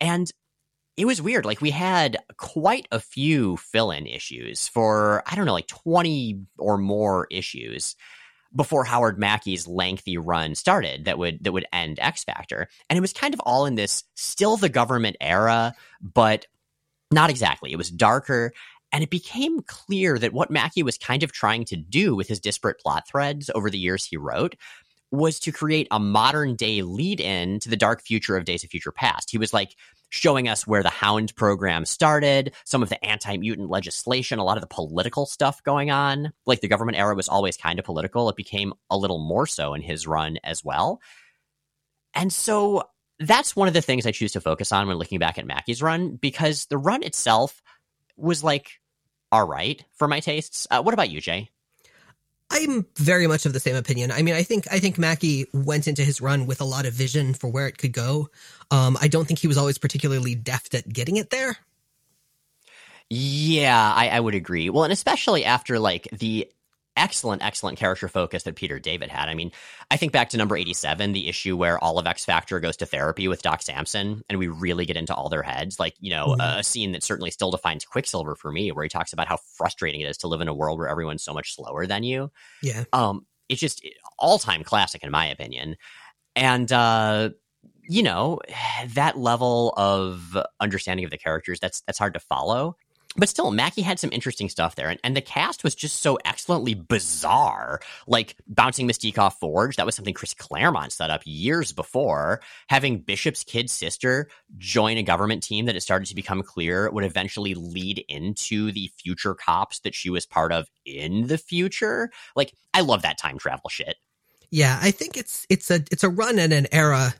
And 0.00 0.30
it 0.96 1.06
was 1.06 1.22
weird. 1.22 1.44
Like 1.44 1.60
we 1.60 1.70
had 1.70 2.18
quite 2.36 2.86
a 2.90 3.00
few 3.00 3.56
fill-in 3.56 4.06
issues 4.06 4.68
for 4.68 5.22
I 5.26 5.34
don't 5.34 5.46
know, 5.46 5.52
like 5.52 5.68
20 5.68 6.40
or 6.58 6.78
more 6.78 7.26
issues 7.30 7.96
before 8.54 8.84
Howard 8.84 9.18
Mackie's 9.18 9.68
lengthy 9.68 10.18
run 10.18 10.54
started 10.54 11.04
that 11.04 11.18
would 11.18 11.44
that 11.44 11.52
would 11.52 11.66
end 11.72 11.98
X 12.00 12.24
Factor. 12.24 12.68
And 12.88 12.96
it 12.96 13.00
was 13.00 13.12
kind 13.12 13.34
of 13.34 13.40
all 13.40 13.66
in 13.66 13.76
this 13.76 14.04
still 14.14 14.56
the 14.56 14.68
government 14.68 15.16
era, 15.20 15.74
but 16.00 16.46
not 17.12 17.30
exactly. 17.30 17.72
It 17.72 17.76
was 17.76 17.90
darker 17.90 18.52
and 18.92 19.04
it 19.04 19.10
became 19.10 19.60
clear 19.62 20.18
that 20.18 20.32
what 20.32 20.50
Mackie 20.50 20.82
was 20.82 20.98
kind 20.98 21.22
of 21.22 21.32
trying 21.32 21.64
to 21.66 21.76
do 21.76 22.16
with 22.16 22.28
his 22.28 22.40
disparate 22.40 22.80
plot 22.80 23.06
threads 23.06 23.50
over 23.54 23.70
the 23.70 23.78
years 23.78 24.04
he 24.04 24.16
wrote 24.16 24.56
was 25.12 25.40
to 25.40 25.52
create 25.52 25.88
a 25.90 25.98
modern 25.98 26.54
day 26.54 26.82
lead 26.82 27.20
in 27.20 27.58
to 27.60 27.68
the 27.68 27.76
dark 27.76 28.02
future 28.02 28.36
of 28.36 28.44
Days 28.44 28.64
of 28.64 28.70
Future 28.70 28.92
Past. 28.92 29.30
He 29.30 29.38
was 29.38 29.52
like, 29.52 29.76
showing 30.10 30.48
us 30.48 30.66
where 30.66 30.82
the 30.82 30.90
Hound 30.90 31.34
program 31.34 31.84
started, 31.84 32.52
some 32.64 32.82
of 32.82 32.88
the 32.88 33.02
anti 33.04 33.36
mutant 33.38 33.70
legislation, 33.70 34.38
a 34.38 34.44
lot 34.44 34.56
of 34.56 34.60
the 34.60 34.66
political 34.66 35.24
stuff 35.24 35.62
going 35.62 35.90
on. 35.90 36.32
Like 36.44 36.60
the 36.60 36.68
government 36.68 36.98
era 36.98 37.14
was 37.14 37.28
always 37.28 37.56
kind 37.56 37.78
of 37.78 37.84
political. 37.84 38.28
It 38.28 38.36
became 38.36 38.74
a 38.90 38.98
little 38.98 39.18
more 39.18 39.46
so 39.46 39.74
in 39.74 39.82
his 39.82 40.06
run 40.06 40.36
as 40.44 40.64
well. 40.64 41.00
And 42.12 42.32
so 42.32 42.84
that's 43.18 43.54
one 43.54 43.68
of 43.68 43.74
the 43.74 43.82
things 43.82 44.06
I 44.06 44.10
choose 44.10 44.32
to 44.32 44.40
focus 44.40 44.72
on 44.72 44.88
when 44.88 44.96
looking 44.96 45.18
back 45.18 45.38
at 45.38 45.46
Mackie's 45.46 45.82
run 45.82 46.16
because 46.16 46.66
the 46.66 46.78
run 46.78 47.02
itself 47.02 47.62
was 48.16 48.42
like 48.42 48.80
all 49.32 49.46
right 49.46 49.84
for 49.94 50.08
my 50.08 50.20
tastes. 50.20 50.66
Uh, 50.70 50.82
what 50.82 50.94
about 50.94 51.10
you, 51.10 51.20
Jay? 51.20 51.50
I'm 52.50 52.84
very 52.96 53.26
much 53.26 53.46
of 53.46 53.52
the 53.52 53.60
same 53.60 53.76
opinion. 53.76 54.10
I 54.10 54.22
mean, 54.22 54.34
I 54.34 54.42
think 54.42 54.66
I 54.70 54.80
think 54.80 54.98
Mackie 54.98 55.46
went 55.52 55.86
into 55.86 56.02
his 56.02 56.20
run 56.20 56.46
with 56.46 56.60
a 56.60 56.64
lot 56.64 56.84
of 56.84 56.92
vision 56.92 57.32
for 57.32 57.48
where 57.48 57.68
it 57.68 57.78
could 57.78 57.92
go. 57.92 58.28
Um, 58.70 58.98
I 59.00 59.08
don't 59.08 59.26
think 59.26 59.38
he 59.38 59.46
was 59.46 59.56
always 59.56 59.78
particularly 59.78 60.34
deft 60.34 60.74
at 60.74 60.88
getting 60.88 61.16
it 61.16 61.30
there. 61.30 61.56
Yeah, 63.08 63.92
I, 63.94 64.08
I 64.08 64.20
would 64.20 64.34
agree. 64.34 64.70
Well, 64.70 64.84
and 64.84 64.92
especially 64.92 65.44
after 65.44 65.78
like 65.78 66.08
the 66.12 66.48
excellent, 67.00 67.42
excellent 67.42 67.78
character 67.78 68.06
focus 68.06 68.42
that 68.44 68.54
Peter 68.54 68.78
David 68.78 69.08
had. 69.08 69.28
I 69.28 69.34
mean, 69.34 69.50
I 69.90 69.96
think 69.96 70.12
back 70.12 70.28
to 70.30 70.36
number 70.36 70.56
87, 70.56 71.12
the 71.12 71.28
issue 71.28 71.56
where 71.56 71.82
all 71.82 71.98
of 71.98 72.06
X 72.06 72.24
Factor 72.24 72.60
goes 72.60 72.76
to 72.76 72.86
therapy 72.86 73.26
with 73.26 73.42
Doc 73.42 73.62
Samson, 73.62 74.22
and 74.28 74.38
we 74.38 74.48
really 74.48 74.84
get 74.84 74.96
into 74.96 75.14
all 75.14 75.28
their 75.30 75.42
heads. 75.42 75.80
Like, 75.80 75.94
you 75.98 76.10
know, 76.10 76.28
mm-hmm. 76.28 76.58
a 76.58 76.62
scene 76.62 76.92
that 76.92 77.02
certainly 77.02 77.30
still 77.30 77.50
defines 77.50 77.84
Quicksilver 77.84 78.36
for 78.36 78.52
me, 78.52 78.70
where 78.70 78.84
he 78.84 78.88
talks 78.88 79.12
about 79.12 79.26
how 79.26 79.38
frustrating 79.56 80.02
it 80.02 80.10
is 80.10 80.18
to 80.18 80.28
live 80.28 80.42
in 80.42 80.48
a 80.48 80.54
world 80.54 80.78
where 80.78 80.88
everyone's 80.88 81.24
so 81.24 81.32
much 81.32 81.56
slower 81.56 81.86
than 81.86 82.02
you. 82.02 82.30
Yeah. 82.62 82.84
Um, 82.92 83.26
it's 83.48 83.60
just 83.60 83.84
all 84.18 84.38
time 84.38 84.62
classic, 84.62 85.02
in 85.02 85.10
my 85.10 85.26
opinion. 85.26 85.76
And, 86.36 86.70
uh, 86.70 87.30
you 87.88 88.02
know, 88.02 88.40
that 88.94 89.16
level 89.16 89.72
of 89.76 90.36
understanding 90.60 91.04
of 91.04 91.10
the 91.10 91.18
characters, 91.18 91.58
that's 91.60 91.80
that's 91.82 91.98
hard 91.98 92.14
to 92.14 92.20
follow 92.20 92.76
but 93.16 93.28
still, 93.28 93.50
Mackie 93.50 93.82
had 93.82 93.98
some 93.98 94.10
interesting 94.12 94.48
stuff 94.48 94.76
there, 94.76 94.88
and, 94.88 95.00
and 95.02 95.16
the 95.16 95.20
cast 95.20 95.64
was 95.64 95.74
just 95.74 96.00
so 96.00 96.16
excellently 96.24 96.74
bizarre. 96.74 97.80
Like 98.06 98.36
bouncing 98.46 98.86
Mystique 98.86 99.18
off 99.18 99.40
Forge, 99.40 99.76
that 99.76 99.86
was 99.86 99.96
something 99.96 100.14
Chris 100.14 100.32
Claremont 100.32 100.92
set 100.92 101.10
up 101.10 101.22
years 101.24 101.72
before. 101.72 102.40
Having 102.68 103.00
Bishop's 103.00 103.42
kid 103.42 103.68
sister 103.68 104.28
join 104.58 104.96
a 104.96 105.02
government 105.02 105.42
team 105.42 105.66
that 105.66 105.74
it 105.74 105.80
started 105.80 106.06
to 106.06 106.14
become 106.14 106.42
clear 106.42 106.88
would 106.90 107.04
eventually 107.04 107.54
lead 107.54 108.04
into 108.08 108.70
the 108.70 108.90
future 108.96 109.34
cops 109.34 109.80
that 109.80 109.94
she 109.94 110.08
was 110.08 110.24
part 110.24 110.52
of 110.52 110.68
in 110.86 111.26
the 111.26 111.38
future. 111.38 112.10
Like, 112.36 112.54
I 112.72 112.82
love 112.82 113.02
that 113.02 113.18
time 113.18 113.38
travel 113.38 113.70
shit. 113.70 113.96
Yeah, 114.52 114.78
I 114.80 114.92
think 114.92 115.16
it's 115.16 115.46
it's 115.48 115.70
a 115.70 115.82
it's 115.90 116.04
a 116.04 116.08
run 116.08 116.38
in 116.38 116.52
an 116.52 116.68
era, 116.70 117.12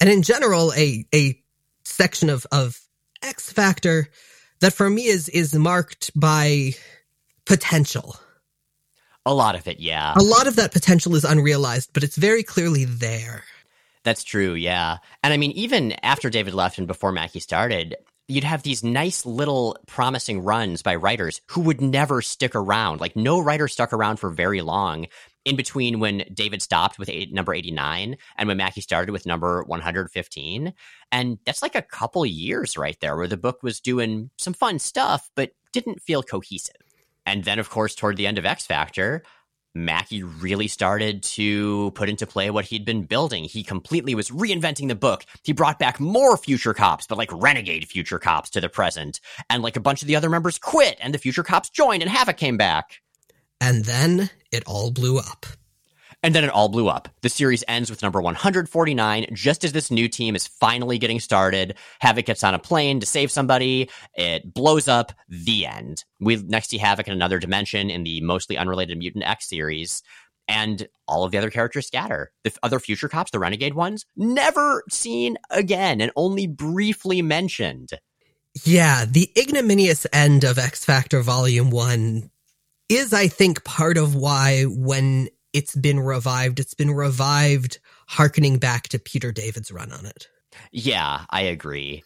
and 0.00 0.10
in 0.10 0.22
general, 0.22 0.72
a 0.74 1.06
a 1.14 1.42
section 1.84 2.28
of 2.28 2.46
of 2.52 2.78
X 3.22 3.50
Factor 3.52 4.08
that 4.60 4.72
for 4.72 4.88
me 4.88 5.06
is 5.06 5.28
is 5.28 5.54
marked 5.54 6.10
by 6.18 6.72
potential. 7.46 8.16
A 9.26 9.34
lot 9.34 9.54
of 9.54 9.68
it, 9.68 9.80
yeah. 9.80 10.14
A 10.16 10.22
lot 10.22 10.46
of 10.46 10.56
that 10.56 10.72
potential 10.72 11.14
is 11.14 11.24
unrealized, 11.24 11.90
but 11.92 12.02
it's 12.02 12.16
very 12.16 12.42
clearly 12.42 12.84
there. 12.84 13.44
That's 14.02 14.24
true, 14.24 14.54
yeah. 14.54 14.98
And 15.22 15.32
I 15.32 15.36
mean, 15.36 15.50
even 15.52 15.92
after 16.02 16.30
David 16.30 16.54
left 16.54 16.78
and 16.78 16.86
before 16.86 17.12
Mackie 17.12 17.40
started, 17.40 17.96
you'd 18.28 18.44
have 18.44 18.62
these 18.62 18.82
nice 18.82 19.26
little 19.26 19.76
promising 19.86 20.40
runs 20.42 20.82
by 20.82 20.94
writers 20.94 21.42
who 21.48 21.60
would 21.62 21.80
never 21.82 22.22
stick 22.22 22.54
around. 22.54 23.00
Like, 23.00 23.14
no 23.14 23.40
writer 23.40 23.68
stuck 23.68 23.92
around 23.92 24.16
for 24.16 24.30
very 24.30 24.62
long 24.62 25.06
in 25.44 25.56
between 25.56 26.00
when 26.00 26.24
David 26.32 26.62
stopped 26.62 26.98
with 26.98 27.08
eight, 27.08 27.32
number 27.32 27.54
89 27.54 28.16
and 28.36 28.48
when 28.48 28.56
Mackie 28.56 28.80
started 28.80 29.12
with 29.12 29.26
number 29.26 29.62
115. 29.64 30.74
And 31.12 31.38
that's 31.46 31.62
like 31.62 31.74
a 31.74 31.82
couple 31.82 32.24
years 32.26 32.76
right 32.76 32.98
there 33.00 33.16
where 33.16 33.26
the 33.26 33.36
book 33.36 33.62
was 33.62 33.80
doing 33.80 34.30
some 34.36 34.52
fun 34.52 34.78
stuff, 34.78 35.30
but 35.34 35.52
didn't 35.72 36.02
feel 36.02 36.22
cohesive. 36.22 36.76
And 37.26 37.44
then, 37.44 37.58
of 37.58 37.70
course, 37.70 37.94
toward 37.94 38.16
the 38.16 38.26
end 38.26 38.38
of 38.38 38.46
X 38.46 38.66
Factor, 38.66 39.22
Mackie 39.74 40.22
really 40.24 40.66
started 40.66 41.22
to 41.22 41.92
put 41.92 42.08
into 42.08 42.26
play 42.26 42.50
what 42.50 42.64
he'd 42.64 42.84
been 42.84 43.04
building. 43.04 43.44
He 43.44 43.62
completely 43.62 44.14
was 44.14 44.30
reinventing 44.30 44.88
the 44.88 44.96
book. 44.96 45.24
He 45.44 45.52
brought 45.52 45.78
back 45.78 46.00
more 46.00 46.36
future 46.36 46.74
cops, 46.74 47.06
but 47.06 47.18
like 47.18 47.30
renegade 47.32 47.86
future 47.86 48.18
cops 48.18 48.50
to 48.50 48.60
the 48.60 48.68
present. 48.68 49.20
And 49.48 49.62
like 49.62 49.76
a 49.76 49.80
bunch 49.80 50.02
of 50.02 50.08
the 50.08 50.16
other 50.16 50.28
members 50.28 50.58
quit 50.58 50.98
and 51.00 51.14
the 51.14 51.18
future 51.18 51.44
cops 51.44 51.70
joined 51.70 52.02
and 52.02 52.10
Havoc 52.10 52.36
came 52.36 52.56
back. 52.56 53.00
And 53.60 53.84
then 53.84 54.30
it 54.50 54.64
all 54.66 54.90
blew 54.90 55.18
up. 55.18 55.46
And 56.22 56.34
then 56.34 56.44
it 56.44 56.50
all 56.50 56.68
blew 56.68 56.88
up. 56.88 57.08
The 57.22 57.30
series 57.30 57.64
ends 57.66 57.88
with 57.88 58.02
number 58.02 58.20
149, 58.20 59.26
just 59.32 59.64
as 59.64 59.72
this 59.72 59.90
new 59.90 60.06
team 60.06 60.36
is 60.36 60.46
finally 60.46 60.98
getting 60.98 61.18
started. 61.18 61.76
Havoc 62.00 62.26
gets 62.26 62.44
on 62.44 62.52
a 62.52 62.58
plane 62.58 63.00
to 63.00 63.06
save 63.06 63.30
somebody. 63.30 63.88
It 64.14 64.52
blows 64.52 64.86
up. 64.86 65.12
The 65.28 65.64
end. 65.66 66.04
We 66.20 66.36
next 66.36 66.70
see 66.70 66.78
Havoc 66.78 67.08
in 67.08 67.14
another 67.14 67.38
dimension 67.38 67.88
in 67.88 68.04
the 68.04 68.20
mostly 68.20 68.58
unrelated 68.58 68.98
Mutant 68.98 69.24
X 69.24 69.48
series. 69.48 70.02
And 70.46 70.88
all 71.08 71.24
of 71.24 71.30
the 71.30 71.38
other 71.38 71.50
characters 71.50 71.86
scatter. 71.86 72.32
The 72.44 72.52
other 72.62 72.80
future 72.80 73.08
cops, 73.08 73.30
the 73.30 73.38
renegade 73.38 73.74
ones, 73.74 74.04
never 74.14 74.82
seen 74.90 75.38
again 75.48 76.02
and 76.02 76.12
only 76.16 76.46
briefly 76.46 77.22
mentioned. 77.22 77.90
Yeah, 78.64 79.06
the 79.08 79.30
ignominious 79.38 80.06
end 80.12 80.44
of 80.44 80.58
X 80.58 80.84
Factor 80.84 81.22
Volume 81.22 81.70
1 81.70 82.30
is, 82.90 83.12
I 83.12 83.28
think, 83.28 83.64
part 83.64 83.96
of 83.96 84.14
why 84.14 84.64
when 84.64 85.28
it's 85.52 85.74
been 85.74 86.00
revived, 86.00 86.60
it's 86.60 86.74
been 86.74 86.90
revived 86.90 87.78
harkening 88.06 88.58
back 88.58 88.88
to 88.88 88.98
Peter 88.98 89.32
David's 89.32 89.70
run 89.70 89.92
on 89.92 90.06
it. 90.06 90.28
Yeah, 90.72 91.24
I 91.30 91.42
agree. 91.42 92.02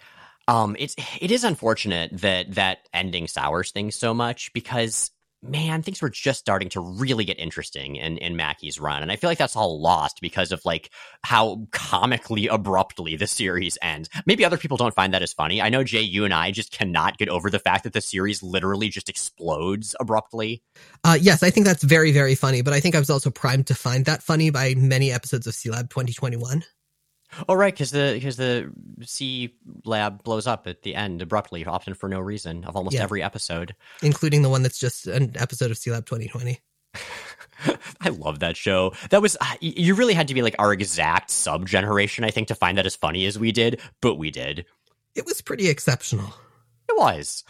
Um, 0.47 0.77
it's 0.79 0.95
it 1.21 1.31
is 1.31 1.43
unfortunate 1.43 2.11
that 2.21 2.55
that 2.55 2.81
ending 2.93 3.29
sours 3.29 3.71
things 3.71 3.97
so 3.97 4.13
much 4.13 4.53
because 4.53 5.11
man, 5.49 5.83
things 5.83 6.01
were 6.01 6.09
just 6.09 6.41
starting 6.41 6.69
to 6.71 6.81
really 6.81 7.25
get 7.25 7.39
interesting 7.39 7.97
in, 7.97 8.19
in 8.19 8.37
Mackie's 8.37 8.81
run. 8.81 9.03
And 9.03 9.13
I 9.13 9.17
feel 9.17 9.31
like 9.31 9.39
that's 9.39 9.57
all 9.57 9.81
lost 9.81 10.21
because 10.21 10.53
of 10.53 10.65
like 10.65 10.91
how 11.23 11.67
comically 11.71 12.49
abruptly 12.49 13.17
the 13.17 13.27
series 13.27 13.79
ends. 13.83 14.09
Maybe 14.27 14.45
other 14.45 14.57
people 14.57 14.77
don't 14.77 14.95
find 14.95 15.13
that 15.15 15.23
as 15.23 15.33
funny. 15.33 15.61
I 15.61 15.69
know 15.69 15.85
Jay, 15.85 16.01
you 16.01 16.25
and 16.25 16.35
I 16.35 16.51
just 16.51 16.73
cannot 16.73 17.19
get 17.19 17.29
over 17.29 17.51
the 17.51 17.59
fact 17.59 17.85
that 17.85 17.93
the 17.93 18.01
series 18.01 18.43
literally 18.43 18.89
just 18.89 19.09
explodes 19.09 19.95
abruptly. 20.01 20.63
Uh, 21.05 21.19
yes, 21.21 21.43
I 21.43 21.51
think 21.51 21.67
that's 21.67 21.85
very, 21.85 22.13
very 22.13 22.35
funny, 22.35 22.63
but 22.63 22.73
I 22.73 22.81
think 22.81 22.95
I 22.95 22.99
was 22.99 23.11
also 23.11 23.31
primed 23.31 23.67
to 23.69 23.75
find 23.75 24.05
that 24.07 24.23
funny 24.23 24.51
by 24.51 24.75
many 24.75 25.13
episodes 25.13 25.47
of 25.47 25.55
Sealab 25.55 25.91
2021. 25.91 26.65
Oh 27.49 27.55
right, 27.55 27.73
because 27.73 27.91
the 27.91 28.13
because 28.15 28.37
the 28.37 28.73
C 29.03 29.55
lab 29.85 30.23
blows 30.23 30.47
up 30.47 30.67
at 30.67 30.83
the 30.83 30.95
end 30.95 31.23
abruptly, 31.23 31.65
often 31.65 31.95
for 31.95 32.09
no 32.09 32.21
reason, 32.21 32.65
of 32.65 32.77
almost 32.77 32.95
yeah. 32.95 33.03
every 33.03 33.23
episode, 33.23 33.75
including 34.03 34.43
the 34.43 34.49
one 34.49 34.63
that's 34.63 34.79
just 34.79 35.07
an 35.07 35.33
episode 35.37 35.71
of 35.71 35.77
Sealab 35.77 36.07
2020. 36.07 36.61
I 38.01 38.09
love 38.11 38.41
that 38.41 38.57
show. 38.57 38.93
That 39.11 39.23
was 39.23 39.37
uh, 39.41 39.55
you 39.61 39.95
really 39.95 40.15
had 40.15 40.29
to 40.29 40.35
be 40.35 40.43
like 40.43 40.57
our 40.59 40.73
exact 40.73 41.31
sub 41.31 41.67
generation, 41.67 42.25
I 42.25 42.31
think, 42.31 42.49
to 42.49 42.55
find 42.55 42.79
that 42.79 42.87
as 42.87 42.97
funny 42.97 43.27
as 43.27 43.39
we 43.39 43.53
did, 43.53 43.81
but 44.01 44.17
we 44.17 44.31
did. 44.31 44.67
It 45.15 45.25
was 45.25 45.41
pretty 45.41 45.69
exceptional. 45.69 46.35
It 46.89 46.97
was. 46.97 47.45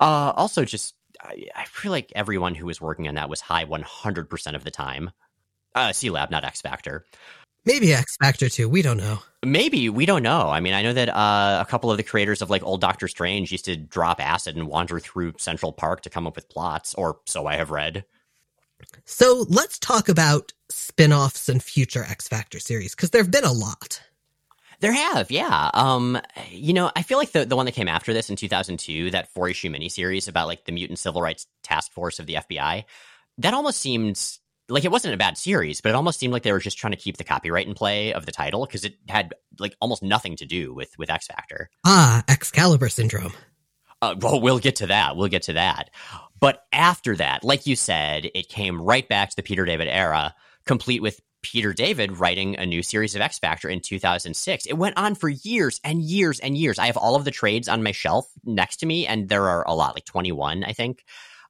Uh, 0.00 0.32
also, 0.34 0.64
just 0.64 0.94
I, 1.22 1.46
I 1.54 1.64
feel 1.64 1.92
like 1.92 2.12
everyone 2.14 2.54
who 2.54 2.66
was 2.66 2.80
working 2.80 3.08
on 3.08 3.14
that 3.14 3.28
was 3.28 3.40
high 3.40 3.64
100% 3.64 4.54
of 4.54 4.64
the 4.64 4.70
time. 4.70 5.10
Uh, 5.74 5.92
Lab, 6.04 6.30
not 6.30 6.44
X 6.44 6.60
Factor. 6.60 7.04
Maybe 7.64 7.92
X 7.92 8.16
Factor 8.16 8.48
too. 8.48 8.68
We 8.68 8.82
don't 8.82 8.96
know. 8.96 9.18
Maybe 9.44 9.88
we 9.88 10.06
don't 10.06 10.22
know. 10.22 10.48
I 10.48 10.60
mean, 10.60 10.74
I 10.74 10.82
know 10.82 10.92
that 10.92 11.08
uh, 11.08 11.58
a 11.60 11.70
couple 11.70 11.90
of 11.90 11.96
the 11.96 12.02
creators 12.02 12.42
of 12.42 12.50
like 12.50 12.62
old 12.62 12.80
Doctor 12.80 13.08
Strange 13.08 13.52
used 13.52 13.66
to 13.66 13.76
drop 13.76 14.20
acid 14.20 14.56
and 14.56 14.68
wander 14.68 14.98
through 14.98 15.34
Central 15.38 15.72
Park 15.72 16.02
to 16.02 16.10
come 16.10 16.26
up 16.26 16.36
with 16.36 16.48
plots, 16.48 16.94
or 16.94 17.18
so 17.26 17.46
I 17.46 17.56
have 17.56 17.70
read. 17.70 18.04
So 19.04 19.44
let's 19.48 19.78
talk 19.78 20.08
about 20.08 20.52
spin-offs 20.70 21.48
and 21.48 21.62
future 21.62 22.04
X 22.04 22.28
Factor 22.28 22.60
series 22.60 22.94
because 22.94 23.10
there've 23.10 23.30
been 23.30 23.44
a 23.44 23.52
lot. 23.52 24.00
There 24.80 24.92
have, 24.92 25.30
yeah. 25.30 25.70
Um, 25.74 26.18
you 26.50 26.72
know, 26.72 26.90
I 26.96 27.02
feel 27.02 27.18
like 27.18 27.32
the 27.32 27.44
the 27.44 27.56
one 27.56 27.66
that 27.66 27.72
came 27.72 27.88
after 27.88 28.14
this 28.14 28.30
in 28.30 28.36
2002, 28.36 29.10
that 29.10 29.28
four 29.34 29.48
issue 29.48 29.70
miniseries 29.70 30.28
about 30.28 30.46
like 30.46 30.64
the 30.64 30.72
mutant 30.72 30.98
civil 30.98 31.20
rights 31.20 31.46
task 31.62 31.92
force 31.92 32.18
of 32.18 32.26
the 32.26 32.34
FBI, 32.34 32.84
that 33.38 33.54
almost 33.54 33.80
seemed 33.80 34.38
like 34.70 34.84
it 34.84 34.90
wasn't 34.90 35.14
a 35.14 35.18
bad 35.18 35.36
series, 35.36 35.80
but 35.80 35.90
it 35.90 35.94
almost 35.94 36.18
seemed 36.18 36.32
like 36.32 36.42
they 36.42 36.52
were 36.52 36.60
just 36.60 36.78
trying 36.78 36.92
to 36.92 36.96
keep 36.96 37.16
the 37.16 37.24
copyright 37.24 37.66
in 37.66 37.74
play 37.74 38.12
of 38.12 38.26
the 38.26 38.32
title 38.32 38.64
because 38.66 38.84
it 38.84 38.96
had 39.08 39.34
like 39.58 39.76
almost 39.80 40.02
nothing 40.02 40.36
to 40.36 40.46
do 40.46 40.72
with 40.72 40.96
with 40.98 41.10
X 41.10 41.26
Factor. 41.26 41.68
Ah, 41.84 42.24
Excalibur 42.28 42.88
syndrome. 42.88 43.32
Uh, 44.02 44.14
well, 44.18 44.40
we'll 44.40 44.58
get 44.58 44.76
to 44.76 44.86
that. 44.86 45.16
We'll 45.16 45.28
get 45.28 45.42
to 45.42 45.52
that. 45.54 45.90
But 46.38 46.64
after 46.72 47.16
that, 47.16 47.44
like 47.44 47.66
you 47.66 47.76
said, 47.76 48.30
it 48.34 48.48
came 48.48 48.80
right 48.80 49.06
back 49.06 49.30
to 49.30 49.36
the 49.36 49.42
Peter 49.42 49.66
David 49.66 49.88
era, 49.88 50.34
complete 50.64 51.02
with 51.02 51.20
Peter 51.42 51.72
David 51.72 52.18
writing 52.18 52.56
a 52.58 52.66
new 52.66 52.82
series 52.82 53.14
of 53.14 53.20
X 53.20 53.38
Factor 53.38 53.68
in 53.68 53.80
2006. 53.80 54.66
It 54.66 54.74
went 54.74 54.96
on 54.98 55.14
for 55.14 55.28
years 55.28 55.80
and 55.84 56.02
years 56.02 56.40
and 56.40 56.56
years. 56.56 56.78
I 56.78 56.86
have 56.86 56.96
all 56.96 57.14
of 57.14 57.24
the 57.24 57.30
trades 57.30 57.68
on 57.68 57.82
my 57.82 57.92
shelf 57.92 58.30
next 58.44 58.78
to 58.78 58.86
me, 58.86 59.06
and 59.06 59.28
there 59.28 59.48
are 59.48 59.66
a 59.66 59.74
lot, 59.74 59.94
like 59.94 60.04
21, 60.04 60.64
I 60.64 60.72
think. 60.72 61.04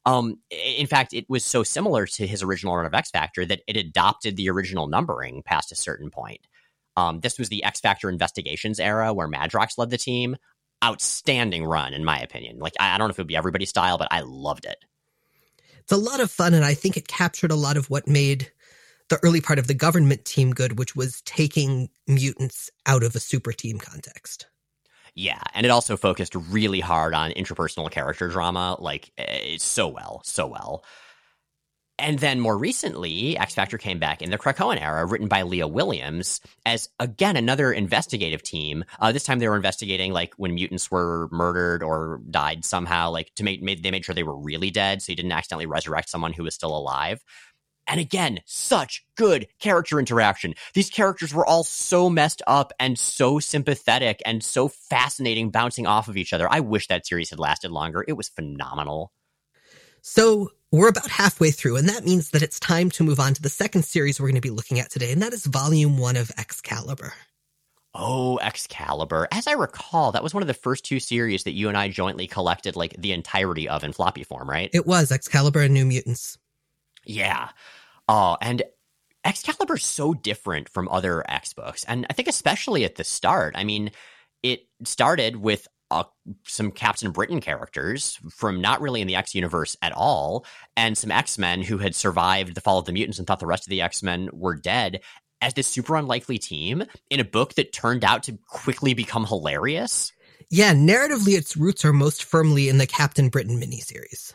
Um, 0.05 0.39
in 0.49 0.87
fact, 0.87 1.13
it 1.13 1.25
was 1.29 1.45
so 1.45 1.63
similar 1.63 2.07
to 2.07 2.25
his 2.25 2.41
original 2.41 2.75
run 2.75 2.85
of 2.85 2.93
X 2.93 3.11
Factor 3.11 3.45
that 3.45 3.61
it 3.67 3.77
adopted 3.77 4.35
the 4.35 4.49
original 4.49 4.87
numbering 4.87 5.43
past 5.43 5.71
a 5.71 5.75
certain 5.75 6.09
point. 6.09 6.47
Um, 6.97 7.19
this 7.19 7.37
was 7.37 7.49
the 7.49 7.63
X 7.63 7.79
Factor 7.79 8.09
Investigations 8.09 8.79
era 8.79 9.13
where 9.13 9.27
Madrox 9.27 9.77
led 9.77 9.89
the 9.89 9.97
team. 9.97 10.37
Outstanding 10.83 11.63
run, 11.63 11.93
in 11.93 12.03
my 12.03 12.19
opinion. 12.19 12.57
Like, 12.57 12.73
I, 12.79 12.95
I 12.95 12.97
don't 12.97 13.07
know 13.07 13.11
if 13.11 13.19
it 13.19 13.21
would 13.21 13.27
be 13.27 13.35
everybody's 13.35 13.69
style, 13.69 13.99
but 13.99 14.07
I 14.09 14.21
loved 14.21 14.65
it. 14.65 14.77
It's 15.81 15.91
a 15.91 15.97
lot 15.97 16.19
of 16.19 16.31
fun, 16.31 16.55
and 16.55 16.65
I 16.65 16.73
think 16.73 16.97
it 16.97 17.07
captured 17.07 17.51
a 17.51 17.55
lot 17.55 17.77
of 17.77 17.89
what 17.91 18.07
made 18.07 18.51
the 19.09 19.19
early 19.23 19.41
part 19.41 19.59
of 19.59 19.67
the 19.67 19.73
government 19.75 20.25
team 20.25 20.53
good, 20.53 20.79
which 20.79 20.95
was 20.95 21.21
taking 21.21 21.89
mutants 22.07 22.71
out 22.87 23.03
of 23.03 23.15
a 23.15 23.19
super 23.19 23.51
team 23.51 23.77
context. 23.77 24.47
Yeah, 25.13 25.41
and 25.53 25.65
it 25.65 25.69
also 25.69 25.97
focused 25.97 26.35
really 26.35 26.79
hard 26.79 27.13
on 27.13 27.31
interpersonal 27.31 27.91
character 27.91 28.29
drama, 28.29 28.77
like 28.79 29.11
eh, 29.17 29.57
so 29.59 29.87
well, 29.87 30.21
so 30.23 30.47
well. 30.47 30.85
And 31.99 32.17
then 32.17 32.39
more 32.39 32.57
recently, 32.57 33.37
X 33.37 33.53
Factor 33.53 33.77
came 33.77 33.99
back 33.99 34.23
in 34.23 34.31
the 34.31 34.37
Krakoan 34.37 34.81
era, 34.81 35.05
written 35.05 35.27
by 35.27 35.43
Leah 35.43 35.67
Williams, 35.67 36.41
as 36.65 36.89
again 36.99 37.37
another 37.37 37.71
investigative 37.71 38.41
team. 38.41 38.85
Uh, 38.99 39.11
this 39.11 39.23
time 39.23 39.37
they 39.37 39.47
were 39.47 39.55
investigating 39.55 40.11
like 40.11 40.33
when 40.37 40.55
mutants 40.55 40.89
were 40.89 41.29
murdered 41.31 41.83
or 41.83 42.21
died 42.29 42.65
somehow, 42.65 43.11
like 43.11 43.31
to 43.35 43.43
make 43.43 43.61
made, 43.61 43.83
they 43.83 43.91
made 43.91 44.03
sure 44.03 44.15
they 44.15 44.23
were 44.23 44.39
really 44.39 44.71
dead, 44.71 45.01
so 45.01 45.11
you 45.11 45.15
didn't 45.15 45.31
accidentally 45.31 45.67
resurrect 45.67 46.09
someone 46.09 46.33
who 46.33 46.43
was 46.43 46.55
still 46.55 46.75
alive. 46.75 47.23
And 47.91 47.99
again, 47.99 48.39
such 48.45 49.05
good 49.17 49.47
character 49.59 49.99
interaction. 49.99 50.55
These 50.73 50.89
characters 50.89 51.33
were 51.33 51.45
all 51.45 51.65
so 51.65 52.09
messed 52.09 52.41
up 52.47 52.71
and 52.79 52.97
so 52.97 53.39
sympathetic 53.39 54.21
and 54.25 54.41
so 54.41 54.69
fascinating, 54.69 55.51
bouncing 55.51 55.85
off 55.85 56.07
of 56.07 56.15
each 56.15 56.31
other. 56.31 56.47
I 56.49 56.61
wish 56.61 56.87
that 56.87 57.05
series 57.05 57.29
had 57.31 57.39
lasted 57.39 57.69
longer. 57.69 58.05
It 58.07 58.13
was 58.13 58.29
phenomenal. 58.29 59.11
So 60.01 60.51
we're 60.71 60.87
about 60.87 61.09
halfway 61.09 61.51
through, 61.51 61.75
and 61.75 61.89
that 61.89 62.05
means 62.05 62.29
that 62.29 62.41
it's 62.41 62.61
time 62.61 62.89
to 62.91 63.03
move 63.03 63.19
on 63.19 63.33
to 63.33 63.41
the 63.41 63.49
second 63.49 63.83
series 63.83 64.21
we're 64.21 64.27
going 64.27 64.35
to 64.35 64.41
be 64.41 64.49
looking 64.49 64.79
at 64.79 64.89
today, 64.89 65.11
and 65.11 65.21
that 65.21 65.33
is 65.33 65.45
Volume 65.45 65.97
1 65.97 66.15
of 66.15 66.31
Excalibur. 66.37 67.13
Oh, 67.93 68.37
Excalibur. 68.37 69.27
As 69.33 69.47
I 69.47 69.51
recall, 69.51 70.13
that 70.13 70.23
was 70.23 70.33
one 70.33 70.41
of 70.41 70.47
the 70.47 70.53
first 70.53 70.85
two 70.85 71.01
series 71.01 71.43
that 71.43 71.51
you 71.51 71.67
and 71.67 71.77
I 71.77 71.89
jointly 71.89 72.25
collected 72.25 72.77
like 72.77 72.95
the 72.97 73.11
entirety 73.11 73.67
of 73.67 73.83
in 73.83 73.91
floppy 73.91 74.23
form, 74.23 74.49
right? 74.49 74.69
It 74.73 74.87
was 74.87 75.11
Excalibur 75.11 75.59
and 75.59 75.73
New 75.73 75.85
Mutants. 75.85 76.37
Yeah. 77.05 77.49
Oh, 78.11 78.35
and 78.41 78.61
Excalibur's 79.23 79.85
so 79.85 80.13
different 80.13 80.67
from 80.67 80.89
other 80.89 81.23
X 81.31 81.53
books. 81.53 81.85
And 81.85 82.05
I 82.09 82.13
think 82.13 82.27
especially 82.27 82.83
at 82.83 82.95
the 82.95 83.05
start, 83.05 83.55
I 83.55 83.63
mean, 83.63 83.91
it 84.43 84.67
started 84.83 85.37
with 85.37 85.65
uh, 85.91 86.03
some 86.45 86.71
Captain 86.71 87.11
Britain 87.11 87.39
characters 87.39 88.19
from 88.29 88.59
not 88.59 88.81
really 88.81 88.99
in 88.99 89.07
the 89.07 89.15
X 89.15 89.33
universe 89.33 89.77
at 89.81 89.93
all, 89.93 90.45
and 90.75 90.97
some 90.97 91.09
X 91.09 91.37
Men 91.37 91.61
who 91.61 91.77
had 91.77 91.95
survived 91.95 92.53
the 92.53 92.59
fall 92.59 92.79
of 92.79 92.85
the 92.85 92.91
mutants 92.91 93.17
and 93.17 93.25
thought 93.25 93.39
the 93.39 93.45
rest 93.45 93.65
of 93.65 93.69
the 93.69 93.81
X 93.81 94.03
Men 94.03 94.29
were 94.33 94.55
dead 94.55 94.99
as 95.39 95.53
this 95.53 95.67
super 95.67 95.95
unlikely 95.95 96.37
team 96.37 96.83
in 97.09 97.21
a 97.21 97.25
book 97.25 97.53
that 97.53 97.71
turned 97.71 98.03
out 98.03 98.23
to 98.23 98.37
quickly 98.49 98.93
become 98.93 99.25
hilarious. 99.25 100.11
Yeah, 100.49 100.73
narratively, 100.73 101.37
its 101.37 101.55
roots 101.55 101.85
are 101.85 101.93
most 101.93 102.25
firmly 102.25 102.67
in 102.67 102.77
the 102.77 102.87
Captain 102.87 103.29
Britain 103.29 103.57
miniseries. 103.57 104.33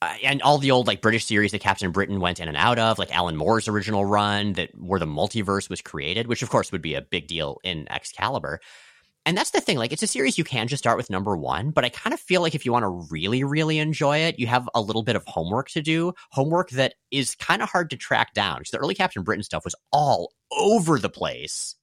Uh, 0.00 0.14
and 0.22 0.42
all 0.42 0.58
the 0.58 0.70
old 0.70 0.86
like 0.86 1.02
British 1.02 1.24
series 1.24 1.50
that 1.50 1.60
Captain 1.60 1.90
Britain 1.90 2.20
went 2.20 2.38
in 2.38 2.46
and 2.46 2.56
out 2.56 2.78
of, 2.78 2.98
like 2.98 3.14
Alan 3.14 3.36
Moore's 3.36 3.66
original 3.66 4.04
run, 4.04 4.52
that 4.52 4.70
where 4.78 5.00
the 5.00 5.06
multiverse 5.06 5.68
was 5.68 5.82
created, 5.82 6.28
which 6.28 6.42
of 6.42 6.50
course 6.50 6.70
would 6.70 6.82
be 6.82 6.94
a 6.94 7.02
big 7.02 7.26
deal 7.26 7.58
in 7.64 7.90
Excalibur. 7.90 8.60
And 9.26 9.36
that's 9.36 9.50
the 9.50 9.60
thing. 9.60 9.76
Like, 9.76 9.92
it's 9.92 10.02
a 10.02 10.06
series 10.06 10.38
you 10.38 10.44
can 10.44 10.68
just 10.68 10.82
start 10.82 10.96
with 10.96 11.10
number 11.10 11.36
one, 11.36 11.70
but 11.70 11.84
I 11.84 11.90
kind 11.90 12.14
of 12.14 12.20
feel 12.20 12.40
like 12.40 12.54
if 12.54 12.64
you 12.64 12.72
want 12.72 12.84
to 12.84 13.06
really, 13.10 13.44
really 13.44 13.78
enjoy 13.78 14.18
it, 14.18 14.38
you 14.38 14.46
have 14.46 14.70
a 14.74 14.80
little 14.80 15.02
bit 15.02 15.16
of 15.16 15.24
homework 15.26 15.68
to 15.70 15.82
do. 15.82 16.14
Homework 16.30 16.70
that 16.70 16.94
is 17.10 17.34
kind 17.34 17.60
of 17.60 17.68
hard 17.68 17.90
to 17.90 17.96
track 17.96 18.32
down. 18.32 18.60
Because 18.60 18.70
the 18.70 18.78
early 18.78 18.94
Captain 18.94 19.22
Britain 19.22 19.42
stuff 19.42 19.64
was 19.64 19.74
all 19.92 20.32
over 20.50 20.98
the 20.98 21.10
place. 21.10 21.74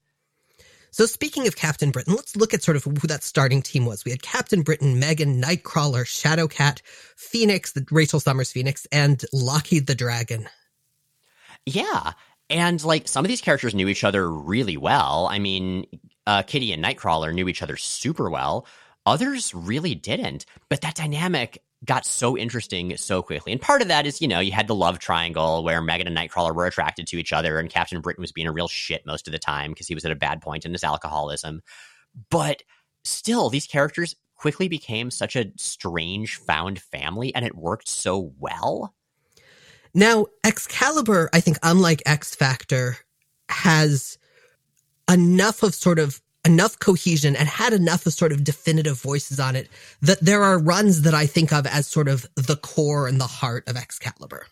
So 0.96 1.06
speaking 1.06 1.46
of 1.46 1.58
Captain 1.58 1.92
Britain, 1.92 2.16
let's 2.16 2.38
look 2.38 2.54
at 2.54 2.64
sort 2.64 2.78
of 2.78 2.86
who 2.86 3.08
that 3.08 3.22
starting 3.22 3.62
team 3.62 3.86
was. 3.86 4.06
We 4.06 4.12
had 4.12 4.24
Captain 4.24 4.62
Britain, 4.62 4.98
Meggan, 4.98 5.42
Nightcrawler, 5.42 6.06
Shadowcat, 6.06 6.80
Phoenix, 7.18 7.74
the 7.74 7.86
Rachel 7.92 8.22
Summers 8.22 8.54
Phoenix, 8.54 8.88
and 8.94 9.22
Lockheed 9.34 9.88
the 9.88 9.96
Dragon. 9.96 10.48
Yeah. 11.66 12.14
And 12.50 12.82
like 12.82 13.10
some 13.10 13.26
of 13.26 13.28
these 13.28 13.42
characters 13.42 13.76
knew 13.76 13.90
each 13.90 14.06
other 14.06 14.32
really 14.32 14.78
well. 14.78 15.28
I 15.30 15.38
mean, 15.38 15.86
uh, 16.26 16.44
Kitty 16.44 16.72
and 16.72 16.82
Nightcrawler 16.82 17.34
knew 17.34 17.50
each 17.50 17.62
other 17.62 17.76
super 17.76 18.30
well. 18.30 18.66
Others 19.06 19.54
really 19.54 19.96
didn't. 19.96 20.46
But 20.70 20.82
that 20.82 20.96
dynamic 20.96 21.62
got 21.84 22.06
so 22.06 22.38
interesting 22.38 22.98
so 22.98 23.22
quickly. 23.22 23.52
And 23.52 23.62
part 23.62 23.82
of 23.82 23.90
that 23.90 24.08
is, 24.08 24.22
you 24.22 24.28
know, 24.28 24.40
you 24.40 24.52
had 24.52 24.68
the 24.68 24.76
love 24.76 25.00
triangle 25.00 25.64
where 25.64 25.82
Meggan 25.82 26.08
and 26.08 26.18
Nightcrawler 26.18 26.56
were 26.56 26.66
attracted 26.66 27.08
to 27.08 27.18
each 27.18 27.34
other, 27.34 27.60
and 27.60 27.70
Captain 27.70 28.02
Britain 28.02 28.22
was 28.22 28.32
being 28.32 28.48
a 28.48 28.52
real 28.52 28.68
shit 28.68 29.06
most 29.06 29.28
of 29.28 29.32
the 29.32 29.40
time 29.40 29.72
because 29.72 29.88
he 29.88 29.96
was 29.96 30.06
at 30.06 30.12
a 30.12 30.16
bad 30.16 30.42
point 30.42 30.66
in 30.66 30.72
his 30.72 30.84
alcoholism. 30.84 31.62
But 32.30 32.64
still, 33.04 33.50
these 33.50 33.68
characters 33.68 34.16
quickly 34.36 34.68
became 34.68 35.12
such 35.12 35.36
a 35.36 35.52
strange 35.58 36.38
found 36.38 36.80
family, 36.80 37.34
and 37.36 37.46
it 37.46 37.56
worked 37.56 37.88
so 37.88 38.34
well. 38.40 38.94
Now, 39.94 40.26
Excalibur, 40.44 41.30
I 41.34 41.40
think, 41.40 41.58
unlike 41.64 42.04
X 42.06 42.36
Factor, 42.36 42.98
has 43.50 44.18
enough 45.10 45.64
of 45.64 45.76
sort 45.76 46.00
of 46.00 46.22
enough 46.46 46.80
cohesion 46.80 47.36
and 47.36 47.48
had 47.48 47.74
enough 47.74 48.06
of 48.06 48.14
sort 48.14 48.32
of 48.32 48.44
definitive 48.44 49.02
voices 49.02 49.40
on 49.40 49.56
it 49.56 49.68
that 50.02 50.22
there 50.22 50.44
are 50.44 50.60
runs 50.60 51.02
that 51.02 51.14
I 51.14 51.26
think 51.26 51.52
of 51.52 51.66
as 51.66 51.88
sort 51.88 52.08
of 52.08 52.28
the 52.36 52.56
core 52.56 53.08
and 53.08 53.20
the 53.20 53.28
heart 53.28 53.68
of 53.68 53.76
Excalibur. 53.76 54.46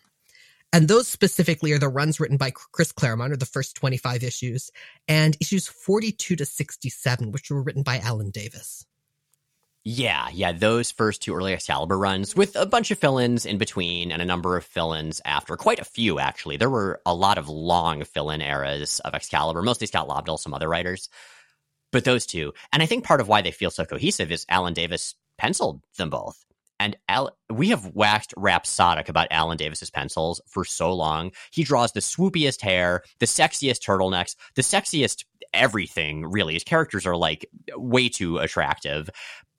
And 0.72 0.88
those 0.88 1.06
specifically 1.06 1.70
are 1.70 1.78
the 1.78 1.88
runs 1.88 2.18
written 2.18 2.36
by 2.36 2.50
Chris 2.50 2.90
Claremont, 2.90 3.32
or 3.32 3.36
the 3.36 3.46
first 3.46 3.76
25 3.76 4.24
issues, 4.24 4.72
and 5.06 5.36
issues 5.40 5.68
42 5.68 6.34
to 6.34 6.44
67, 6.44 7.30
which 7.30 7.48
were 7.48 7.62
written 7.62 7.84
by 7.84 7.98
Alan 7.98 8.30
Davis. 8.30 8.84
Yeah, 9.84 10.28
yeah, 10.32 10.50
those 10.50 10.90
first 10.90 11.22
two 11.22 11.34
early 11.34 11.52
Excalibur 11.52 11.96
runs 11.96 12.34
with 12.34 12.56
a 12.56 12.66
bunch 12.66 12.90
of 12.90 12.98
fill-ins 12.98 13.44
in 13.46 13.58
between 13.58 14.10
and 14.10 14.20
a 14.20 14.24
number 14.24 14.56
of 14.56 14.64
fill-ins 14.64 15.20
after. 15.26 15.56
Quite 15.56 15.78
a 15.78 15.84
few, 15.84 16.18
actually. 16.18 16.56
There 16.56 16.70
were 16.70 17.02
a 17.06 17.14
lot 17.14 17.38
of 17.38 17.50
long 17.50 18.02
fill-in 18.02 18.40
eras 18.40 18.98
of 19.00 19.14
Excalibur, 19.14 19.62
mostly 19.62 19.86
Scott 19.86 20.08
Lobdell, 20.08 20.40
some 20.40 20.54
other 20.54 20.68
writers. 20.68 21.08
But 21.94 22.02
those 22.02 22.26
two. 22.26 22.52
And 22.72 22.82
I 22.82 22.86
think 22.86 23.04
part 23.04 23.20
of 23.20 23.28
why 23.28 23.40
they 23.40 23.52
feel 23.52 23.70
so 23.70 23.84
cohesive 23.84 24.32
is 24.32 24.44
Alan 24.48 24.74
Davis 24.74 25.14
penciled 25.38 25.80
them 25.96 26.10
both. 26.10 26.44
And 26.80 26.96
Al- 27.08 27.36
we 27.48 27.68
have 27.68 27.94
waxed 27.94 28.34
rhapsodic 28.36 29.08
about 29.08 29.28
Alan 29.30 29.56
Davis's 29.56 29.90
pencils 29.90 30.40
for 30.48 30.64
so 30.64 30.92
long. 30.92 31.30
He 31.52 31.62
draws 31.62 31.92
the 31.92 32.00
swoopiest 32.00 32.62
hair, 32.62 33.04
the 33.20 33.26
sexiest 33.26 33.78
turtlenecks, 33.78 34.34
the 34.56 34.62
sexiest 34.62 35.24
everything, 35.52 36.26
really. 36.26 36.54
His 36.54 36.64
characters 36.64 37.06
are 37.06 37.16
like 37.16 37.48
way 37.76 38.08
too 38.08 38.38
attractive 38.38 39.08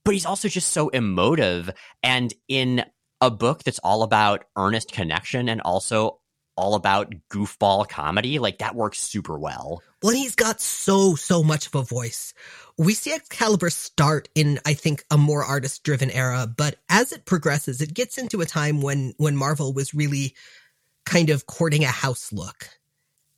but 0.04 0.14
he's 0.14 0.26
also 0.28 0.48
just 0.48 0.72
so 0.72 0.90
emotive 0.90 1.70
and 2.04 2.32
in 2.48 2.86
a 3.22 3.32
book 3.32 3.64
that's 3.64 3.80
all 3.80 4.04
about 4.04 4.46
earnest 4.56 4.92
connection 4.92 5.50
and 5.50 5.62
also 5.62 6.20
all 6.56 6.76
about 6.76 7.14
goofball 7.30 7.88
comedy 7.88 8.40
like 8.40 8.60
that 8.60 8.76
works 8.76 9.00
super 9.00 9.38
well. 9.38 9.82
Well 10.02 10.14
he's 10.14 10.36
got 10.36 10.62
so 10.62 11.16
so 11.16 11.44
much 11.44 11.68
of 11.68 11.76
a 11.76 11.82
voice. 11.84 12.34
We 12.78 12.94
see 12.94 13.14
excalibur 13.14 13.70
start 13.70 14.30
in 14.36 14.60
i 14.66 14.74
think 14.74 15.04
a 15.10 15.18
more 15.18 15.44
artist 15.44 15.84
driven 15.84 16.12
era 16.12 16.48
but 16.48 16.76
as 16.90 17.12
it 17.12 17.26
progresses 17.26 17.82
it 17.82 17.94
gets 17.94 18.18
into 18.18 18.42
a 18.42 18.46
time 18.46 18.82
when 18.82 19.14
when 19.18 19.36
marvel 19.36 19.74
was 19.74 19.94
really 19.94 20.36
kind 21.06 21.30
of 21.30 21.46
courting 21.46 21.84
a 21.84 21.88
house 21.88 22.32
look. 22.34 22.70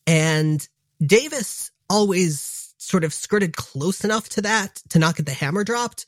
And 0.06 0.68
davis 1.06 1.72
always 1.90 2.74
sort 2.78 3.04
of 3.04 3.14
skirted 3.14 3.56
close 3.56 4.04
enough 4.04 4.30
to 4.30 4.42
that 4.42 4.76
to 4.90 5.00
not 5.00 5.16
get 5.16 5.26
the 5.26 5.34
hammer 5.34 5.64
dropped 5.64 6.06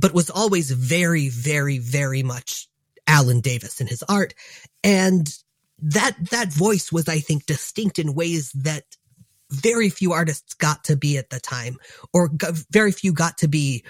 but 0.00 0.14
was 0.14 0.30
always 0.30 0.70
very, 0.70 1.28
very, 1.28 1.78
very 1.78 2.22
much 2.22 2.68
Alan 3.06 3.40
Davis 3.40 3.80
in 3.80 3.86
his 3.86 4.02
art. 4.04 4.34
And 4.82 5.32
that, 5.82 6.16
that 6.30 6.52
voice 6.52 6.92
was, 6.92 7.08
I 7.08 7.20
think, 7.20 7.46
distinct 7.46 7.98
in 7.98 8.14
ways 8.14 8.52
that 8.52 8.84
very 9.50 9.88
few 9.90 10.12
artists 10.12 10.54
got 10.54 10.84
to 10.84 10.96
be 10.96 11.18
at 11.18 11.30
the 11.30 11.40
time, 11.40 11.76
or 12.12 12.28
got, 12.28 12.54
very 12.70 12.92
few 12.92 13.12
got 13.12 13.38
to 13.38 13.48
be 13.48 13.84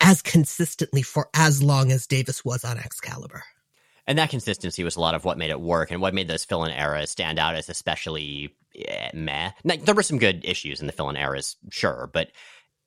as 0.00 0.22
consistently 0.22 1.02
for 1.02 1.28
as 1.34 1.62
long 1.62 1.92
as 1.92 2.06
Davis 2.06 2.44
was 2.44 2.64
on 2.64 2.78
Excalibur. 2.78 3.42
And 4.06 4.18
that 4.18 4.30
consistency 4.30 4.84
was 4.84 4.96
a 4.96 5.00
lot 5.00 5.14
of 5.14 5.24
what 5.24 5.38
made 5.38 5.50
it 5.50 5.60
work 5.60 5.90
and 5.90 6.00
what 6.00 6.14
made 6.14 6.28
those 6.28 6.44
fill 6.44 6.64
in 6.64 6.72
eras 6.72 7.10
stand 7.10 7.38
out 7.38 7.56
as 7.56 7.68
especially 7.68 8.54
eh, 8.76 9.10
meh. 9.14 9.50
Now, 9.64 9.76
there 9.76 9.94
were 9.94 10.02
some 10.02 10.18
good 10.18 10.44
issues 10.44 10.80
in 10.80 10.86
the 10.86 10.92
fill 10.92 11.10
in 11.10 11.16
eras, 11.16 11.56
sure, 11.70 12.08
but 12.12 12.30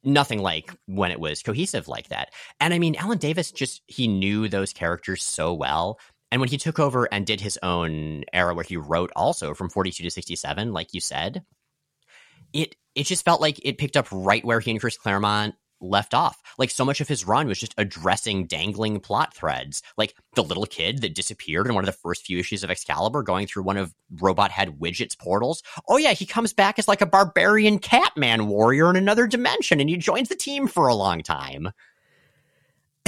nothing 0.03 0.39
like 0.39 0.71
when 0.85 1.11
it 1.11 1.19
was 1.19 1.43
cohesive 1.43 1.89
like 1.89 2.07
that. 2.07 2.29
And 2.61 2.73
I 2.73 2.79
mean, 2.79 2.95
Alan 2.95 3.17
Davis 3.17 3.51
just, 3.51 3.81
he 3.87 4.07
knew 4.07 4.47
those 4.47 4.71
characters 4.71 5.23
so 5.23 5.53
well. 5.53 5.99
And 6.31 6.39
when 6.39 6.49
he 6.49 6.57
took 6.57 6.79
over 6.79 7.07
and 7.11 7.25
did 7.25 7.41
his 7.41 7.57
own 7.63 8.23
era 8.33 8.53
where 8.53 8.63
he 8.63 8.77
wrote 8.77 9.11
also 9.15 9.53
from 9.53 9.69
42 9.69 10.03
to 10.03 10.11
67, 10.11 10.73
like 10.73 10.93
you 10.93 11.01
said, 11.01 11.43
it 12.53 12.75
it 12.95 13.05
just 13.05 13.25
felt 13.25 13.41
like 13.41 13.59
it 13.63 13.77
picked 13.77 13.97
up 13.97 14.07
right 14.11 14.43
where 14.43 14.59
he 14.59 14.71
and 14.71 14.79
Chris 14.79 14.97
Claremont 14.97 15.55
left 15.81 16.13
off. 16.13 16.41
Like 16.57 16.69
so 16.69 16.83
much 16.83 17.01
of 17.01 17.07
his 17.07 17.25
run 17.25 17.47
was 17.47 17.59
just 17.59 17.73
addressing 17.77 18.47
dangling 18.47 18.99
plot 18.99 19.33
threads, 19.33 19.81
like 19.97 20.15
the 20.35 20.43
little 20.43 20.65
kid 20.65 21.01
that 21.01 21.15
disappeared 21.15 21.67
in 21.67 21.73
one 21.73 21.83
of 21.83 21.87
the 21.87 21.99
first 22.03 22.25
few 22.25 22.37
issues 22.37 22.63
of 22.63 22.69
Excalibur, 22.69 23.23
going 23.23 23.47
through 23.47 23.63
one 23.63 23.77
of 23.77 23.93
Robot 24.19 24.51
Head 24.51 24.79
Widget's 24.79 25.15
portals. 25.15 25.63
Oh 25.87 25.97
yeah, 25.97 26.13
he 26.13 26.25
comes 26.25 26.53
back 26.53 26.79
as 26.79 26.87
like 26.87 27.01
a 27.01 27.05
barbarian 27.05 27.79
Catman 27.79 28.47
warrior 28.47 28.89
in 28.89 28.95
another 28.95 29.27
dimension, 29.27 29.79
and 29.79 29.89
he 29.89 29.97
joins 29.97 30.29
the 30.29 30.35
team 30.35 30.67
for 30.67 30.87
a 30.87 30.95
long 30.95 31.23
time. 31.23 31.69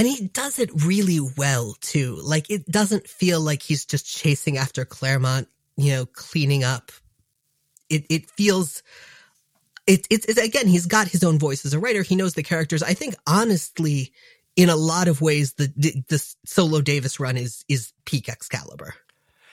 And 0.02 0.10
he 0.10 0.26
does 0.26 0.58
it 0.58 0.84
really 0.84 1.20
well 1.20 1.76
too. 1.80 2.18
Like 2.20 2.50
it 2.50 2.66
doesn't 2.66 3.06
feel 3.06 3.40
like 3.40 3.62
he's 3.62 3.84
just 3.84 4.04
chasing 4.04 4.58
after 4.58 4.84
Claremont, 4.84 5.46
you 5.76 5.92
know, 5.92 6.06
cleaning 6.06 6.64
up. 6.64 6.90
It 7.88 8.06
it 8.10 8.28
feels 8.32 8.82
it's, 9.86 10.08
it's, 10.10 10.26
it's 10.26 10.40
again, 10.40 10.66
he's 10.66 10.86
got 10.86 11.06
his 11.06 11.22
own 11.22 11.38
voice 11.38 11.64
as 11.64 11.72
a 11.72 11.78
writer. 11.78 12.02
He 12.02 12.16
knows 12.16 12.34
the 12.34 12.42
characters. 12.42 12.82
I 12.82 12.94
think 12.94 13.14
honestly, 13.28 14.12
in 14.56 14.70
a 14.70 14.74
lot 14.74 15.06
of 15.06 15.20
ways, 15.20 15.52
the, 15.52 15.72
the, 15.76 16.02
the 16.08 16.34
solo 16.46 16.80
Davis 16.80 17.20
run 17.20 17.36
is, 17.36 17.64
is 17.68 17.92
peak 18.04 18.28
Excalibur. 18.28 18.94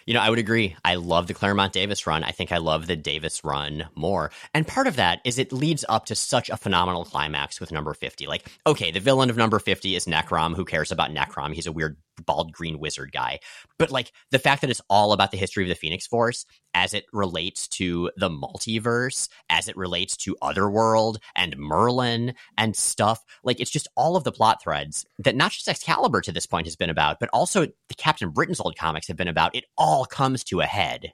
You 0.05 0.13
know, 0.13 0.21
I 0.21 0.29
would 0.29 0.39
agree. 0.39 0.75
I 0.83 0.95
love 0.95 1.27
the 1.27 1.33
Claremont 1.33 1.73
Davis 1.73 2.07
run. 2.07 2.23
I 2.23 2.31
think 2.31 2.51
I 2.51 2.57
love 2.57 2.87
the 2.87 2.95
Davis 2.95 3.43
run 3.43 3.87
more. 3.95 4.31
And 4.53 4.67
part 4.67 4.87
of 4.87 4.95
that 4.97 5.21
is 5.25 5.37
it 5.37 5.51
leads 5.51 5.85
up 5.87 6.05
to 6.05 6.15
such 6.15 6.49
a 6.49 6.57
phenomenal 6.57 7.05
climax 7.05 7.59
with 7.59 7.71
number 7.71 7.93
50. 7.93 8.27
Like, 8.27 8.49
okay, 8.65 8.91
the 8.91 8.99
villain 8.99 9.29
of 9.29 9.37
number 9.37 9.59
50 9.59 9.95
is 9.95 10.05
Necrom. 10.05 10.55
Who 10.55 10.65
cares 10.65 10.91
about 10.91 11.11
Necrom? 11.11 11.53
He's 11.53 11.67
a 11.67 11.71
weird 11.71 11.97
bald 12.25 12.51
green 12.51 12.79
wizard 12.79 13.11
guy. 13.11 13.39
But 13.77 13.91
like 13.91 14.11
the 14.31 14.39
fact 14.39 14.61
that 14.61 14.69
it's 14.69 14.81
all 14.89 15.13
about 15.13 15.31
the 15.31 15.37
history 15.37 15.63
of 15.63 15.69
the 15.69 15.75
Phoenix 15.75 16.07
Force 16.07 16.45
as 16.73 16.93
it 16.93 17.05
relates 17.11 17.67
to 17.67 18.11
the 18.17 18.29
multiverse, 18.29 19.29
as 19.49 19.67
it 19.67 19.77
relates 19.77 20.15
to 20.17 20.37
Otherworld 20.41 21.19
and 21.35 21.57
Merlin 21.57 22.33
and 22.57 22.75
stuff, 22.75 23.23
like 23.43 23.59
it's 23.59 23.71
just 23.71 23.87
all 23.95 24.15
of 24.15 24.23
the 24.23 24.31
plot 24.31 24.61
threads 24.61 25.05
that 25.17 25.35
not 25.35 25.51
just 25.51 25.67
Excalibur 25.67 26.21
to 26.21 26.31
this 26.31 26.45
point 26.45 26.67
has 26.67 26.75
been 26.75 26.89
about, 26.89 27.19
but 27.19 27.29
also 27.33 27.65
the 27.65 27.95
Captain 27.97 28.29
Britain's 28.29 28.59
old 28.59 28.77
comics 28.77 29.07
have 29.07 29.17
been 29.17 29.27
about. 29.27 29.55
It 29.55 29.65
all 29.77 30.05
comes 30.05 30.43
to 30.45 30.61
a 30.61 30.65
head. 30.65 31.13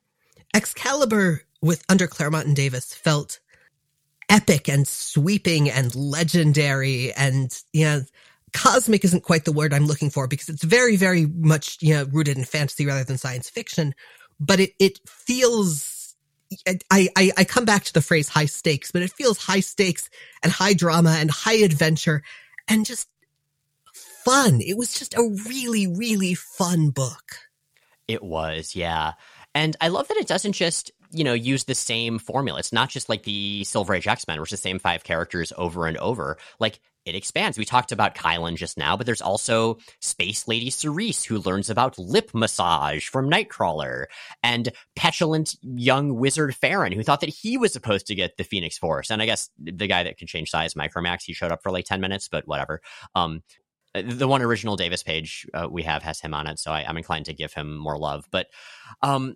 Excalibur 0.54 1.42
with 1.62 1.84
under 1.90 2.08
Claremont 2.08 2.48
and 2.48 2.56
Davis 2.56 2.94
felt 2.94 3.40
epic 4.30 4.68
and 4.68 4.88
sweeping 4.88 5.70
and 5.70 5.94
legendary 5.96 7.14
and 7.14 7.62
you 7.74 7.86
know 7.86 8.02
cosmic 8.56 9.04
isn't 9.04 9.24
quite 9.24 9.46
the 9.46 9.52
word 9.52 9.74
I'm 9.74 9.86
looking 9.86 10.10
for 10.10 10.28
because 10.28 10.50
it's 10.50 10.64
very, 10.64 10.96
very 10.96 11.26
much, 11.28 11.78
you 11.82 11.94
know, 11.94 12.06
rooted 12.06 12.38
in 12.38 12.46
fantasy 12.46 12.86
rather 12.86 13.04
than 13.04 13.18
science 13.18 13.50
fiction. 13.50 13.94
But 14.40 14.60
it, 14.60 14.72
it 14.80 15.00
feels, 15.06 16.16
I, 16.68 17.10
I, 17.16 17.32
I 17.38 17.44
come 17.44 17.66
back 17.66 17.84
to 17.84 17.94
the 17.94 18.02
phrase 18.02 18.30
high 18.30 18.46
stakes, 18.46 18.92
but 18.92 19.02
it 19.02 19.12
feels 19.12 19.38
high 19.38 19.60
stakes 19.60 20.10
and 20.42 20.52
high 20.52 20.74
drama 20.74 21.18
and 21.20 21.30
high 21.30 21.58
adventure 21.58 22.24
and 22.68 22.86
just 22.86 23.10
fun. 24.24 24.62
It 24.62 24.78
was 24.78 24.94
just 24.94 25.14
a 25.14 25.36
really, 25.48 25.86
really 25.88 26.34
fun 26.34 26.90
book. 26.90 27.38
It 28.08 28.24
was, 28.24 28.76
yeah. 28.76 29.14
And 29.54 29.76
I 29.82 29.90
love 29.90 30.08
that 30.08 30.18
it 30.18 30.28
doesn't 30.28 30.54
just, 30.54 30.92
you 31.12 31.24
know, 31.24 31.34
use 31.34 31.66
the 31.66 31.76
same 31.76 32.20
formula. 32.20 32.60
It's 32.60 32.74
not 32.74 32.90
just 32.90 33.10
like 33.10 33.24
the 33.24 33.64
Silver 33.64 33.94
Age 33.96 34.08
X 34.08 34.28
Men, 34.28 34.40
which 34.40 34.52
is 34.52 34.60
the 34.60 34.70
same 34.70 34.80
five 34.80 35.04
characters 35.04 35.54
over 35.58 35.88
and 35.88 35.98
over. 35.98 36.38
Like 36.60 36.80
it 37.06 37.16
expands. 37.16 37.58
We 37.58 37.66
talked 37.66 37.92
about 37.92 38.16
Kylun 38.16 38.56
just 38.56 38.78
now, 38.78 38.98
but 38.98 39.06
there's 39.06 39.22
also 39.22 39.78
Space 40.02 40.48
Lady 40.48 40.70
Cerise, 40.70 41.24
who 41.24 41.40
learns 41.40 41.70
about 41.70 42.00
lip 42.00 42.32
massage 42.34 43.08
from 43.08 43.30
Nightcrawler, 43.30 44.06
and 44.42 44.72
petulant 44.96 45.56
young 45.62 46.16
wizard 46.16 46.56
Feron, 46.56 46.94
who 46.94 47.04
thought 47.04 47.22
that 47.22 47.30
he 47.30 47.58
was 47.58 47.72
supposed 47.74 48.08
to 48.08 48.16
get 48.16 48.38
the 48.38 48.44
Phoenix 48.44 48.78
Force. 48.78 49.12
And 49.12 49.22
I 49.22 49.26
guess 49.26 49.50
the 49.60 49.88
guy 49.88 50.04
that 50.04 50.18
can 50.18 50.28
change 50.28 50.50
size, 50.50 50.74
Micromax, 50.74 51.24
he 51.24 51.34
showed 51.34 51.52
up 51.52 51.62
for 51.62 51.72
like 51.72 51.86
10 51.86 52.02
minutes, 52.02 52.28
but 52.28 52.48
whatever. 52.48 52.82
Um, 53.14 53.44
the 53.94 54.28
one 54.28 54.42
original 54.42 54.76
Davis 54.76 55.04
page 55.04 55.48
uh, 55.54 55.68
we 55.70 55.84
have 55.84 56.04
has 56.04 56.20
him 56.20 56.34
on 56.34 56.48
it, 56.48 56.60
so 56.60 56.72
I, 56.72 56.90
am 56.90 56.98
inclined 56.98 57.26
to 57.26 57.34
give 57.34 57.54
him 57.54 57.78
more 57.78 57.98
love. 57.98 58.26
But 58.30 58.48
um, 59.02 59.36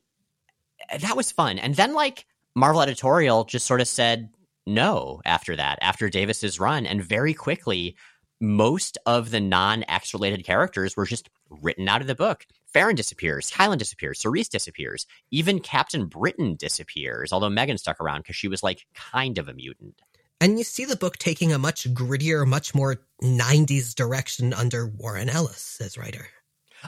that 0.99 1.15
was 1.15 1.31
fun. 1.31 1.59
And 1.59 1.75
then, 1.75 1.93
like, 1.93 2.25
Marvel 2.55 2.81
Editorial 2.81 3.45
just 3.45 3.65
sort 3.65 3.79
of 3.79 3.87
said, 3.87 4.29
no 4.65 5.21
after 5.25 5.55
that, 5.55 5.79
after 5.81 6.09
Davis's 6.09 6.59
run. 6.59 6.85
And 6.85 7.03
very 7.03 7.33
quickly, 7.33 7.95
most 8.41 8.97
of 9.05 9.31
the 9.31 9.39
non 9.39 9.83
X 9.87 10.13
related 10.13 10.45
characters 10.45 10.95
were 10.95 11.05
just 11.05 11.29
written 11.49 11.87
out 11.87 12.01
of 12.01 12.07
the 12.07 12.15
book. 12.15 12.45
Feron 12.73 12.95
disappears, 12.95 13.51
Kylun 13.51 13.77
disappears, 13.77 14.19
Cerise 14.19 14.47
disappears, 14.47 15.07
even 15.31 15.59
Captain 15.59 16.05
Britain 16.05 16.55
disappears, 16.55 17.33
although 17.33 17.49
Meggan 17.49 17.77
stuck 17.77 17.99
around 17.99 18.21
because 18.21 18.35
she 18.35 18.47
was 18.47 18.61
like 18.61 18.85
kind 18.93 19.37
of 19.37 19.47
a 19.47 19.53
mutant. 19.53 20.01
And 20.41 20.57
you 20.57 20.63
see 20.63 20.85
the 20.85 20.95
book 20.95 21.17
taking 21.17 21.51
a 21.51 21.57
much 21.57 21.91
grittier, 21.93 22.47
much 22.47 22.73
more 22.73 23.01
90s 23.21 23.93
direction 23.93 24.53
under 24.53 24.87
Warren 24.87 25.29
Ellis 25.29 25.81
as 25.81 25.97
writer. 25.97 26.27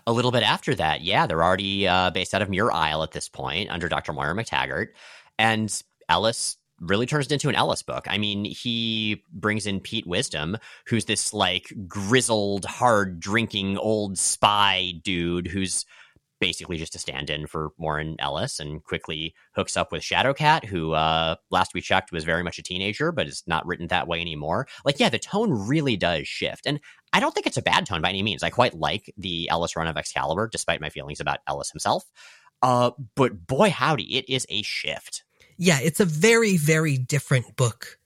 A 0.07 0.13
little 0.13 0.31
bit 0.31 0.43
after 0.43 0.73
that, 0.75 1.01
yeah, 1.01 1.27
they're 1.27 1.43
already 1.43 1.85
uh, 1.85 2.11
based 2.11 2.33
out 2.33 2.41
of 2.41 2.49
Muir 2.49 2.71
Isle 2.71 3.03
at 3.03 3.11
this 3.11 3.27
point 3.27 3.69
under 3.69 3.89
Dr. 3.89 4.13
Moira 4.13 4.33
McTaggart. 4.33 4.89
And 5.37 5.83
Ellis 6.07 6.55
really 6.81 7.05
turns 7.05 7.27
it 7.27 7.31
into 7.31 7.47
an 7.49 7.55
Ellis 7.55 7.83
book. 7.83 8.07
I 8.09 8.17
mean, 8.17 8.43
he 8.43 9.23
brings 9.31 9.65
in 9.65 9.79
Pete 9.79 10.07
Wisdom, 10.07 10.57
who's 10.87 11.05
this 11.05 11.33
like 11.33 11.71
grizzled, 11.87 12.65
hard 12.65 13.19
drinking 13.19 13.77
old 13.77 14.17
spy 14.17 14.93
dude 15.03 15.47
who's 15.47 15.85
basically 16.39 16.77
just 16.77 16.95
a 16.95 16.99
stand-in 16.99 17.45
for 17.45 17.69
Warren 17.77 18.15
Ellis 18.17 18.59
and 18.59 18.83
quickly 18.83 19.35
hooks 19.53 19.77
up 19.77 19.91
with 19.91 20.01
Shadowcat, 20.01 20.65
who 20.65 20.91
uh, 20.93 21.35
last 21.51 21.75
we 21.75 21.81
checked 21.81 22.11
was 22.11 22.23
very 22.23 22.41
much 22.41 22.57
a 22.57 22.63
teenager, 22.63 23.11
but 23.11 23.27
is 23.27 23.43
not 23.45 23.65
written 23.67 23.87
that 23.87 24.07
way 24.07 24.19
anymore. 24.19 24.67
Like, 24.83 24.99
yeah, 24.99 25.09
the 25.09 25.19
tone 25.19 25.51
really 25.51 25.95
does 25.95 26.27
shift. 26.27 26.65
And 26.65 26.79
I 27.13 27.19
don't 27.19 27.33
think 27.33 27.45
it's 27.45 27.57
a 27.57 27.61
bad 27.61 27.85
tone 27.85 28.01
by 28.01 28.09
any 28.09 28.23
means. 28.23 28.41
I 28.41 28.49
quite 28.49 28.73
like 28.73 29.13
the 29.17 29.49
Ellis 29.49 29.75
run 29.75 29.87
of 29.87 29.97
Excalibur, 29.97 30.49
despite 30.51 30.81
my 30.81 30.89
feelings 30.89 31.19
about 31.19 31.39
Ellis 31.47 31.69
himself. 31.69 32.03
Uh, 32.63 32.91
but 33.15 33.45
boy, 33.45 33.69
howdy, 33.69 34.17
it 34.17 34.27
is 34.27 34.47
a 34.49 34.63
shift 34.63 35.23
yeah, 35.61 35.79
it's 35.79 35.99
a 35.99 36.05
very, 36.05 36.57
very 36.57 36.97
different 36.97 37.55
book 37.55 37.99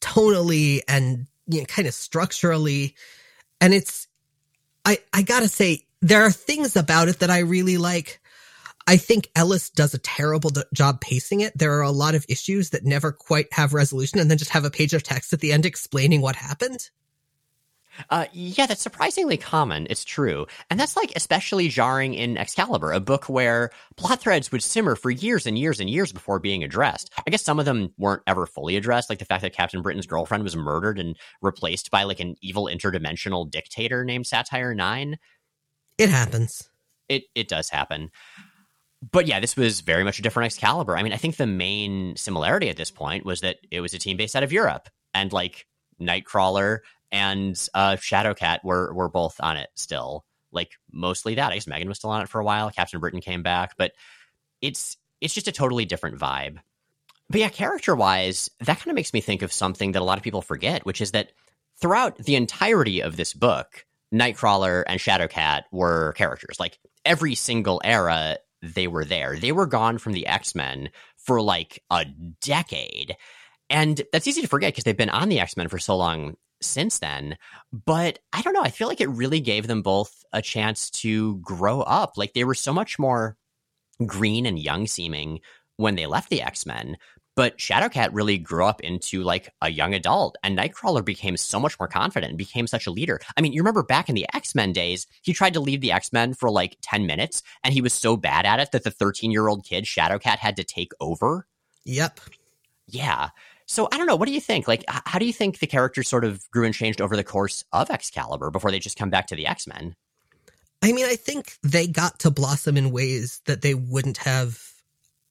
tonally 0.00 0.82
and 0.86 1.26
you 1.48 1.58
know, 1.58 1.66
kind 1.66 1.88
of 1.88 1.94
structurally. 1.94 2.94
And 3.60 3.74
it's, 3.74 4.06
I, 4.84 4.98
I 5.12 5.22
gotta 5.22 5.48
say, 5.48 5.84
there 6.00 6.22
are 6.22 6.30
things 6.30 6.76
about 6.76 7.08
it 7.08 7.18
that 7.18 7.28
I 7.28 7.40
really 7.40 7.76
like. 7.76 8.20
I 8.86 8.98
think 8.98 9.30
Ellis 9.34 9.70
does 9.70 9.94
a 9.94 9.98
terrible 9.98 10.52
job 10.72 11.00
pacing 11.00 11.40
it. 11.40 11.58
There 11.58 11.76
are 11.78 11.82
a 11.82 11.90
lot 11.90 12.14
of 12.14 12.24
issues 12.28 12.70
that 12.70 12.84
never 12.84 13.10
quite 13.10 13.52
have 13.52 13.74
resolution 13.74 14.20
and 14.20 14.30
then 14.30 14.38
just 14.38 14.52
have 14.52 14.64
a 14.64 14.70
page 14.70 14.94
of 14.94 15.02
text 15.02 15.32
at 15.32 15.40
the 15.40 15.52
end 15.52 15.66
explaining 15.66 16.20
what 16.20 16.36
happened. 16.36 16.88
Uh, 18.08 18.26
yeah, 18.32 18.66
that's 18.66 18.82
surprisingly 18.82 19.36
common. 19.36 19.86
It's 19.90 20.04
true. 20.04 20.46
And 20.70 20.78
that's 20.78 20.96
like 20.96 21.12
especially 21.16 21.68
jarring 21.68 22.14
in 22.14 22.36
Excalibur, 22.36 22.92
a 22.92 23.00
book 23.00 23.28
where 23.28 23.70
plot 23.96 24.20
threads 24.20 24.50
would 24.52 24.62
simmer 24.62 24.96
for 24.96 25.10
years 25.10 25.46
and 25.46 25.58
years 25.58 25.80
and 25.80 25.90
years 25.90 26.12
before 26.12 26.38
being 26.38 26.64
addressed. 26.64 27.10
I 27.26 27.30
guess 27.30 27.42
some 27.42 27.58
of 27.58 27.64
them 27.64 27.92
weren't 27.98 28.22
ever 28.26 28.46
fully 28.46 28.76
addressed, 28.76 29.10
like 29.10 29.18
the 29.18 29.24
fact 29.24 29.42
that 29.42 29.54
Captain 29.54 29.82
Britain's 29.82 30.06
girlfriend 30.06 30.44
was 30.44 30.56
murdered 30.56 30.98
and 30.98 31.16
replaced 31.42 31.90
by 31.90 32.04
like 32.04 32.20
an 32.20 32.36
evil 32.40 32.64
interdimensional 32.64 33.50
dictator 33.50 34.04
named 34.04 34.26
Sat-Yr-9. 34.26 35.16
It 35.98 36.08
happens. 36.08 36.68
It 37.08 37.24
it 37.34 37.48
does 37.48 37.68
happen. 37.68 38.10
But 39.12 39.26
yeah, 39.26 39.40
this 39.40 39.56
was 39.56 39.80
very 39.80 40.04
much 40.04 40.18
a 40.18 40.22
different 40.22 40.46
Excalibur. 40.46 40.96
I 40.96 41.02
mean, 41.02 41.12
I 41.12 41.16
think 41.16 41.36
the 41.36 41.46
main 41.46 42.16
similarity 42.16 42.68
at 42.68 42.76
this 42.76 42.90
point 42.90 43.24
was 43.24 43.40
that 43.40 43.56
it 43.70 43.80
was 43.80 43.94
a 43.94 43.98
team 43.98 44.16
based 44.16 44.36
out 44.36 44.42
of 44.42 44.52
Europe 44.52 44.88
and 45.14 45.32
like 45.32 45.66
Nightcrawler 46.00 46.78
and 47.12 47.68
uh, 47.74 47.96
Shadowcat 47.96 48.64
were 48.64 48.92
were 48.94 49.08
both 49.08 49.36
on 49.40 49.56
it 49.56 49.70
still. 49.74 50.24
Like 50.52 50.72
mostly 50.90 51.36
that. 51.36 51.52
I 51.52 51.54
guess 51.54 51.66
Meggan 51.66 51.88
was 51.88 51.98
still 51.98 52.10
on 52.10 52.22
it 52.22 52.28
for 52.28 52.40
a 52.40 52.44
while. 52.44 52.70
Captain 52.70 53.00
Britain 53.00 53.20
came 53.20 53.42
back, 53.42 53.76
but 53.76 53.92
it's 54.60 54.96
it's 55.20 55.34
just 55.34 55.48
a 55.48 55.52
totally 55.52 55.84
different 55.84 56.18
vibe. 56.18 56.58
But 57.28 57.40
yeah, 57.40 57.48
character 57.48 57.94
wise, 57.94 58.50
that 58.60 58.78
kind 58.78 58.88
of 58.88 58.94
makes 58.96 59.12
me 59.12 59.20
think 59.20 59.42
of 59.42 59.52
something 59.52 59.92
that 59.92 60.02
a 60.02 60.04
lot 60.04 60.18
of 60.18 60.24
people 60.24 60.42
forget, 60.42 60.84
which 60.84 61.00
is 61.00 61.12
that 61.12 61.30
throughout 61.80 62.18
the 62.18 62.34
entirety 62.34 63.00
of 63.00 63.16
this 63.16 63.34
book, 63.34 63.86
Nightcrawler 64.12 64.82
and 64.86 64.98
Shadowcat 64.98 65.62
were 65.70 66.12
characters. 66.14 66.58
Like 66.58 66.78
every 67.04 67.36
single 67.36 67.80
era, 67.84 68.38
they 68.62 68.88
were 68.88 69.04
there. 69.04 69.38
They 69.38 69.52
were 69.52 69.66
gone 69.66 69.98
from 69.98 70.12
the 70.12 70.26
X 70.26 70.54
Men 70.54 70.90
for 71.16 71.40
like 71.40 71.82
a 71.90 72.04
decade. 72.40 73.16
And 73.68 74.02
that's 74.12 74.26
easy 74.26 74.40
to 74.40 74.48
forget 74.48 74.72
because 74.72 74.84
they've 74.84 74.96
been 74.96 75.10
on 75.10 75.28
the 75.28 75.38
X 75.38 75.56
Men 75.56 75.68
for 75.68 75.78
so 75.78 75.96
long 75.96 76.36
since 76.60 76.98
then. 76.98 77.36
But 77.72 78.18
I 78.32 78.42
don't 78.42 78.54
know. 78.54 78.62
I 78.62 78.70
feel 78.70 78.88
like 78.88 79.00
it 79.00 79.08
really 79.08 79.40
gave 79.40 79.66
them 79.66 79.82
both 79.82 80.24
a 80.32 80.42
chance 80.42 80.90
to 80.90 81.36
grow 81.36 81.80
up. 81.82 82.16
Like 82.16 82.34
they 82.34 82.44
were 82.44 82.54
so 82.54 82.72
much 82.72 82.98
more 82.98 83.36
green 84.06 84.46
and 84.46 84.58
young 84.58 84.86
seeming 84.86 85.40
when 85.76 85.94
they 85.94 86.06
left 86.06 86.30
the 86.30 86.42
X 86.42 86.66
Men. 86.66 86.96
But 87.36 87.58
Shadowcat 87.58 88.10
really 88.12 88.38
grew 88.38 88.66
up 88.66 88.80
into 88.80 89.22
like 89.22 89.48
a 89.62 89.70
young 89.70 89.94
adult, 89.94 90.36
and 90.42 90.58
Nightcrawler 90.58 91.04
became 91.04 91.36
so 91.36 91.60
much 91.60 91.78
more 91.78 91.88
confident 91.88 92.30
and 92.30 92.38
became 92.38 92.66
such 92.66 92.86
a 92.86 92.90
leader. 92.90 93.20
I 93.36 93.40
mean, 93.40 93.52
you 93.52 93.60
remember 93.60 93.82
back 93.82 94.08
in 94.08 94.14
the 94.14 94.26
X 94.34 94.54
Men 94.54 94.72
days, 94.72 95.06
he 95.22 95.32
tried 95.32 95.54
to 95.54 95.60
lead 95.60 95.80
the 95.80 95.92
X 95.92 96.12
Men 96.12 96.34
for 96.34 96.50
like 96.50 96.76
10 96.82 97.06
minutes, 97.06 97.42
and 97.64 97.72
he 97.72 97.80
was 97.80 97.94
so 97.94 98.16
bad 98.16 98.46
at 98.46 98.60
it 98.60 98.72
that 98.72 98.84
the 98.84 98.90
13 98.90 99.30
year 99.30 99.48
old 99.48 99.64
kid, 99.64 99.84
Shadowcat, 99.84 100.38
had 100.38 100.56
to 100.56 100.64
take 100.64 100.92
over. 101.00 101.46
Yep. 101.84 102.20
Yeah. 102.88 103.30
So 103.70 103.86
I 103.92 103.98
don't 103.98 104.08
know. 104.08 104.16
What 104.16 104.26
do 104.26 104.34
you 104.34 104.40
think? 104.40 104.66
Like, 104.66 104.84
how 104.88 105.20
do 105.20 105.24
you 105.24 105.32
think 105.32 105.60
the 105.60 105.66
characters 105.68 106.08
sort 106.08 106.24
of 106.24 106.50
grew 106.50 106.64
and 106.64 106.74
changed 106.74 107.00
over 107.00 107.14
the 107.14 107.22
course 107.22 107.64
of 107.72 107.88
Excalibur 107.88 108.50
before 108.50 108.72
they 108.72 108.80
just 108.80 108.98
come 108.98 109.10
back 109.10 109.28
to 109.28 109.36
the 109.36 109.46
X 109.46 109.68
Men? 109.68 109.94
I 110.82 110.90
mean, 110.90 111.06
I 111.06 111.14
think 111.14 111.56
they 111.62 111.86
got 111.86 112.18
to 112.18 112.32
blossom 112.32 112.76
in 112.76 112.90
ways 112.90 113.40
that 113.46 113.62
they 113.62 113.74
wouldn't 113.74 114.16
have 114.16 114.60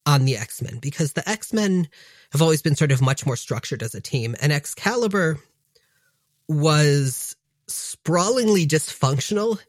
on 0.05 0.23
the 0.23 0.37
X 0.37 0.61
Men 0.61 0.79
because 0.79 1.11
the 1.11 1.29
X 1.29 1.51
Men 1.51 1.89
have 2.31 2.41
always 2.41 2.61
been 2.61 2.77
sort 2.77 2.93
of 2.93 3.01
much 3.01 3.25
more 3.25 3.35
structured 3.35 3.83
as 3.83 3.93
a 3.93 3.99
team, 3.99 4.37
and 4.41 4.53
Excalibur 4.53 5.37
was 6.47 7.35
sprawlingly 7.67 8.65
dysfunctional 8.65 9.59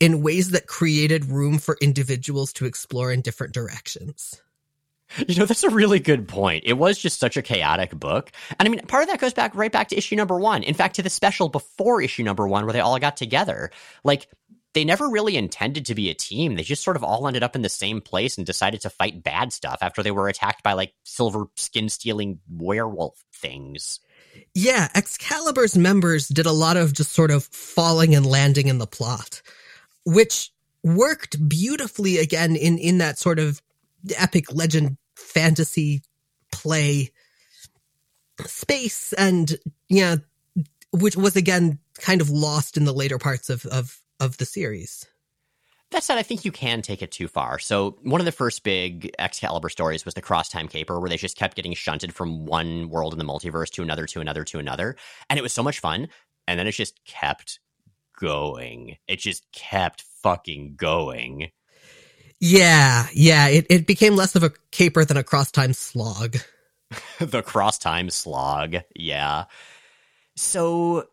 in 0.00 0.22
ways 0.22 0.52
that 0.52 0.66
created 0.66 1.26
room 1.26 1.58
for 1.58 1.76
individuals 1.82 2.54
to 2.54 2.64
explore 2.64 3.12
in 3.12 3.20
different 3.20 3.52
directions. 3.52 4.40
You 5.28 5.36
know, 5.36 5.46
that's 5.46 5.64
a 5.64 5.70
really 5.70 6.00
good 6.00 6.28
point. 6.28 6.64
It 6.66 6.74
was 6.74 6.98
just 6.98 7.18
such 7.18 7.36
a 7.36 7.42
chaotic 7.42 7.98
book. 7.98 8.30
And 8.58 8.68
I 8.68 8.70
mean, 8.70 8.80
part 8.86 9.02
of 9.02 9.08
that 9.08 9.20
goes 9.20 9.32
back 9.32 9.54
right 9.54 9.72
back 9.72 9.88
to 9.88 9.96
issue 9.96 10.16
number 10.16 10.38
one. 10.38 10.62
In 10.62 10.74
fact, 10.74 10.96
to 10.96 11.02
the 11.02 11.10
special 11.10 11.48
before 11.48 12.02
issue 12.02 12.22
number 12.22 12.46
one 12.46 12.64
where 12.64 12.72
they 12.72 12.80
all 12.80 12.98
got 12.98 13.16
together. 13.16 13.70
Like, 14.02 14.28
they 14.74 14.84
never 14.84 15.08
really 15.08 15.36
intended 15.36 15.86
to 15.86 15.94
be 15.94 16.10
a 16.10 16.14
team. 16.14 16.56
They 16.56 16.62
just 16.62 16.82
sort 16.82 16.96
of 16.96 17.04
all 17.04 17.26
ended 17.26 17.42
up 17.42 17.54
in 17.54 17.62
the 17.62 17.68
same 17.68 18.00
place 18.00 18.36
and 18.36 18.46
decided 18.46 18.80
to 18.82 18.90
fight 18.90 19.22
bad 19.22 19.52
stuff 19.52 19.78
after 19.80 20.02
they 20.02 20.10
were 20.10 20.28
attacked 20.28 20.62
by 20.62 20.72
like 20.72 20.92
silver 21.04 21.44
skin 21.56 21.88
stealing 21.88 22.40
werewolf 22.50 23.24
things. 23.32 24.00
Yeah, 24.52 24.88
Excalibur's 24.94 25.78
members 25.78 26.26
did 26.28 26.46
a 26.46 26.52
lot 26.52 26.76
of 26.76 26.92
just 26.92 27.12
sort 27.12 27.30
of 27.30 27.44
falling 27.44 28.16
and 28.16 28.26
landing 28.26 28.66
in 28.66 28.78
the 28.78 28.86
plot, 28.86 29.42
which 30.04 30.50
worked 30.82 31.48
beautifully 31.48 32.18
again 32.18 32.56
in 32.56 32.76
in 32.76 32.98
that 32.98 33.18
sort 33.18 33.38
of 33.38 33.62
epic 34.16 34.52
legend 34.52 34.96
fantasy 35.16 36.02
play 36.52 37.10
space 38.46 39.12
and 39.14 39.56
yeah 39.88 40.16
which 40.92 41.16
was 41.16 41.36
again 41.36 41.78
kind 42.00 42.20
of 42.20 42.30
lost 42.30 42.76
in 42.76 42.84
the 42.84 42.92
later 42.92 43.18
parts 43.18 43.50
of 43.50 43.64
of 43.66 44.00
of 44.20 44.36
the 44.38 44.44
series 44.44 45.06
that 45.94 46.02
said, 46.02 46.18
I 46.18 46.22
think 46.22 46.44
you 46.44 46.50
can 46.50 46.82
take 46.82 47.02
it 47.02 47.12
too 47.12 47.28
far. 47.28 47.60
So, 47.60 47.98
one 48.02 48.20
of 48.20 48.24
the 48.24 48.32
first 48.32 48.64
big 48.64 49.14
Excalibur 49.16 49.68
stories 49.68 50.04
was 50.04 50.14
the 50.14 50.22
Cross 50.22 50.48
Time 50.48 50.66
Caper, 50.66 50.98
where 50.98 51.08
they 51.08 51.16
just 51.16 51.36
kept 51.36 51.54
getting 51.54 51.72
shunted 51.72 52.12
from 52.12 52.46
one 52.46 52.90
world 52.90 53.12
in 53.12 53.18
the 53.18 53.24
multiverse 53.24 53.70
to 53.70 53.82
another, 53.82 54.04
to 54.06 54.20
another, 54.20 54.42
to 54.44 54.58
another. 54.58 54.96
And 55.30 55.38
it 55.38 55.42
was 55.42 55.52
so 55.52 55.62
much 55.62 55.78
fun. 55.78 56.08
And 56.48 56.58
then 56.58 56.66
it 56.66 56.72
just 56.72 56.98
kept 57.04 57.60
going. 58.18 58.96
It 59.06 59.20
just 59.20 59.50
kept 59.52 60.02
fucking 60.22 60.74
going. 60.76 61.50
Yeah, 62.40 63.06
yeah. 63.12 63.48
It, 63.48 63.66
it 63.70 63.86
became 63.86 64.16
less 64.16 64.34
of 64.34 64.42
a 64.42 64.52
caper 64.70 65.04
than 65.04 65.16
a 65.16 65.24
cross 65.24 65.50
time 65.50 65.72
slog. 65.72 66.36
the 67.18 67.42
cross 67.42 67.78
time 67.78 68.10
slog. 68.10 68.76
Yeah. 68.94 69.44
So, 70.36 71.04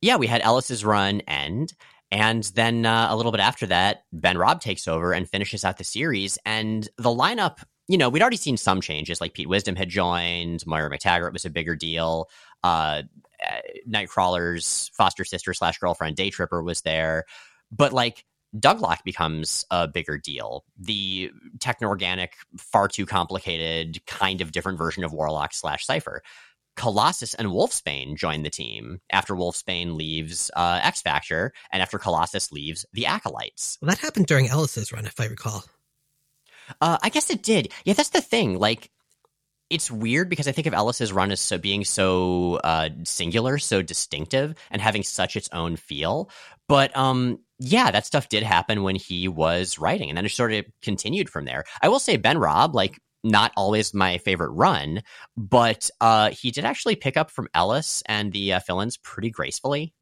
yeah, 0.00 0.16
we 0.16 0.26
had 0.26 0.42
Ellis's 0.42 0.84
run 0.84 1.20
end. 1.22 1.74
And 2.12 2.44
then 2.54 2.86
uh, 2.86 3.08
a 3.10 3.16
little 3.16 3.32
bit 3.32 3.40
after 3.40 3.66
that, 3.66 4.04
Ben 4.12 4.38
Raab 4.38 4.60
takes 4.60 4.86
over 4.86 5.12
and 5.12 5.28
finishes 5.28 5.64
out 5.64 5.78
the 5.78 5.84
series. 5.84 6.38
And 6.46 6.88
the 6.98 7.10
lineup, 7.10 7.64
you 7.88 7.98
know, 7.98 8.08
we'd 8.08 8.22
already 8.22 8.36
seen 8.36 8.56
some 8.56 8.80
changes. 8.80 9.20
Like 9.20 9.34
Pete 9.34 9.48
Wisdom 9.48 9.74
had 9.74 9.88
joined, 9.88 10.64
Moira 10.66 10.90
McTaggart 10.90 11.32
was 11.32 11.44
a 11.44 11.50
bigger 11.50 11.74
deal. 11.74 12.28
Uh 12.62 13.02
Nightcrawler's 13.88 14.90
foster 14.94 15.24
sister 15.24 15.54
slash 15.54 15.78
girlfriend, 15.78 16.16
Day 16.16 16.30
Tripper, 16.30 16.62
was 16.62 16.82
there. 16.82 17.24
But 17.70 17.92
like 17.92 18.24
Douglock 18.58 19.04
becomes 19.04 19.64
a 19.70 19.88
bigger 19.88 20.18
deal. 20.18 20.64
The 20.78 21.30
techno 21.60 21.88
organic, 21.88 22.34
far 22.58 22.88
too 22.88 23.06
complicated, 23.06 24.04
kind 24.06 24.40
of 24.40 24.52
different 24.52 24.78
version 24.78 25.04
of 25.04 25.12
Warlock 25.12 25.52
slash 25.52 25.84
Cypher. 25.84 26.22
Colossus 26.76 27.34
and 27.34 27.48
Wolfsbane 27.48 28.16
join 28.16 28.42
the 28.42 28.50
team 28.50 29.00
after 29.10 29.34
Wolfsbane 29.34 29.96
leaves 29.96 30.50
uh, 30.54 30.80
X 30.82 31.00
Factor 31.00 31.52
and 31.72 31.82
after 31.82 31.98
Colossus 31.98 32.52
leaves 32.52 32.84
the 32.92 33.06
Acolytes. 33.06 33.78
Well, 33.80 33.88
that 33.88 33.98
happened 33.98 34.26
during 34.26 34.48
Ellis's 34.48 34.92
run, 34.92 35.06
if 35.06 35.18
I 35.18 35.24
recall. 35.24 35.64
Uh, 36.80 36.98
I 37.02 37.08
guess 37.08 37.30
it 37.30 37.42
did. 37.42 37.72
Yeah, 37.84 37.94
that's 37.94 38.10
the 38.10 38.20
thing. 38.20 38.58
Like, 38.58 38.90
it's 39.70 39.90
weird 39.90 40.28
because 40.28 40.48
I 40.48 40.52
think 40.52 40.66
of 40.66 40.74
Ellis's 40.74 41.12
run 41.12 41.30
as 41.30 41.40
so 41.40 41.58
being 41.58 41.84
so 41.84 42.60
uh, 42.62 42.90
singular, 43.04 43.58
so 43.58 43.82
distinctive, 43.82 44.54
and 44.70 44.80
having 44.80 45.02
such 45.02 45.36
its 45.36 45.48
own 45.52 45.76
feel. 45.76 46.30
But 46.68 46.96
um, 46.96 47.40
yeah, 47.58 47.90
that 47.90 48.06
stuff 48.06 48.28
did 48.28 48.42
happen 48.42 48.82
when 48.82 48.96
he 48.96 49.28
was 49.28 49.78
writing, 49.78 50.08
and 50.08 50.16
then 50.16 50.26
it 50.26 50.30
sort 50.30 50.52
of 50.52 50.64
continued 50.82 51.28
from 51.28 51.44
there. 51.44 51.64
I 51.82 51.88
will 51.88 51.98
say 51.98 52.16
Ben 52.16 52.38
Raab, 52.38 52.74
like 52.74 53.00
not 53.24 53.52
always 53.56 53.92
my 53.92 54.18
favorite 54.18 54.50
run, 54.50 55.02
but 55.36 55.90
uh, 56.00 56.30
he 56.30 56.50
did 56.50 56.64
actually 56.64 56.96
pick 56.96 57.16
up 57.16 57.30
from 57.30 57.48
Ellis 57.54 58.02
and 58.06 58.32
the 58.32 58.54
uh, 58.54 58.60
fill-ins 58.60 58.96
pretty 58.98 59.30
gracefully. 59.30 59.92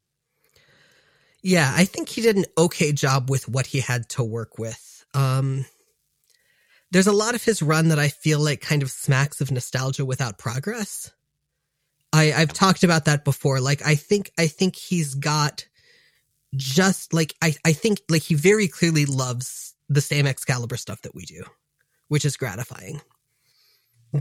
Yeah, 1.41 1.71
I 1.75 1.85
think 1.85 2.09
he 2.09 2.21
did 2.21 2.37
an 2.37 2.45
okay 2.57 2.91
job 2.91 3.29
with 3.29 3.47
what 3.47 3.67
he 3.67 3.79
had 3.79 4.09
to 4.09 4.23
work 4.23 4.57
with. 4.57 5.05
Um, 5.13 5.65
there's 6.91 7.07
a 7.07 7.13
lot 7.13 7.35
of 7.35 7.43
his 7.43 7.61
run 7.61 7.89
that 7.89 7.99
I 7.99 8.09
feel 8.09 8.39
like 8.39 8.61
kind 8.61 8.83
of 8.83 8.91
smacks 8.91 9.41
of 9.41 9.51
nostalgia 9.51 10.05
without 10.05 10.37
progress. 10.37 11.11
I, 12.13 12.31
I've 12.31 12.53
talked 12.53 12.83
about 12.83 13.05
that 13.05 13.25
before. 13.25 13.59
Like, 13.59 13.85
I 13.85 13.95
think, 13.95 14.31
I 14.37 14.47
think 14.47 14.75
he's 14.75 15.15
got 15.15 15.67
just 16.55 17.13
like, 17.13 17.33
I, 17.41 17.55
I 17.65 17.73
think 17.73 17.99
like 18.09 18.21
he 18.21 18.35
very 18.35 18.67
clearly 18.67 19.05
loves 19.05 19.75
the 19.89 20.01
same 20.01 20.25
Excalibur 20.25 20.77
stuff 20.77 21.01
that 21.01 21.15
we 21.15 21.25
do, 21.25 21.43
which 22.07 22.23
is 22.23 22.37
gratifying 22.37 23.01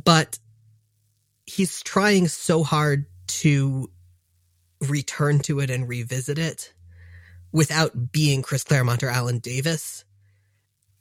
but 0.02 0.38
he's 1.46 1.82
trying 1.82 2.28
so 2.28 2.62
hard 2.62 3.06
to 3.26 3.90
return 4.80 5.38
to 5.40 5.60
it 5.60 5.70
and 5.70 5.88
revisit 5.88 6.38
it 6.38 6.72
without 7.52 8.10
being 8.10 8.42
Chris 8.42 8.64
Claremont 8.64 9.02
or 9.02 9.08
Alan 9.08 9.38
Davis 9.38 10.04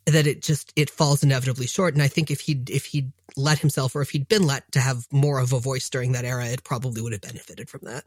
that 0.06 0.28
it 0.28 0.42
just 0.42 0.74
it 0.76 0.90
falls 0.90 1.24
inevitably 1.24 1.68
short 1.68 1.94
and 1.94 2.04
i 2.04 2.08
think 2.08 2.30
if 2.30 2.42
he'd 2.42 2.70
if 2.70 2.86
he'd 2.86 3.12
let 3.36 3.60
himself 3.60 3.96
or 3.96 4.02
if 4.02 4.10
he'd 4.10 4.28
been 4.28 4.46
let 4.46 4.70
to 4.72 4.80
have 4.80 5.08
more 5.12 5.40
of 5.40 5.54
a 5.54 5.60
voice 5.60 5.90
during 5.90 6.12
that 6.12 6.26
era 6.26 6.46
it 6.46 6.64
probably 6.64 7.02
would 7.02 7.14
have 7.14 7.22
benefited 7.22 7.70
from 7.70 7.82
that 7.84 8.04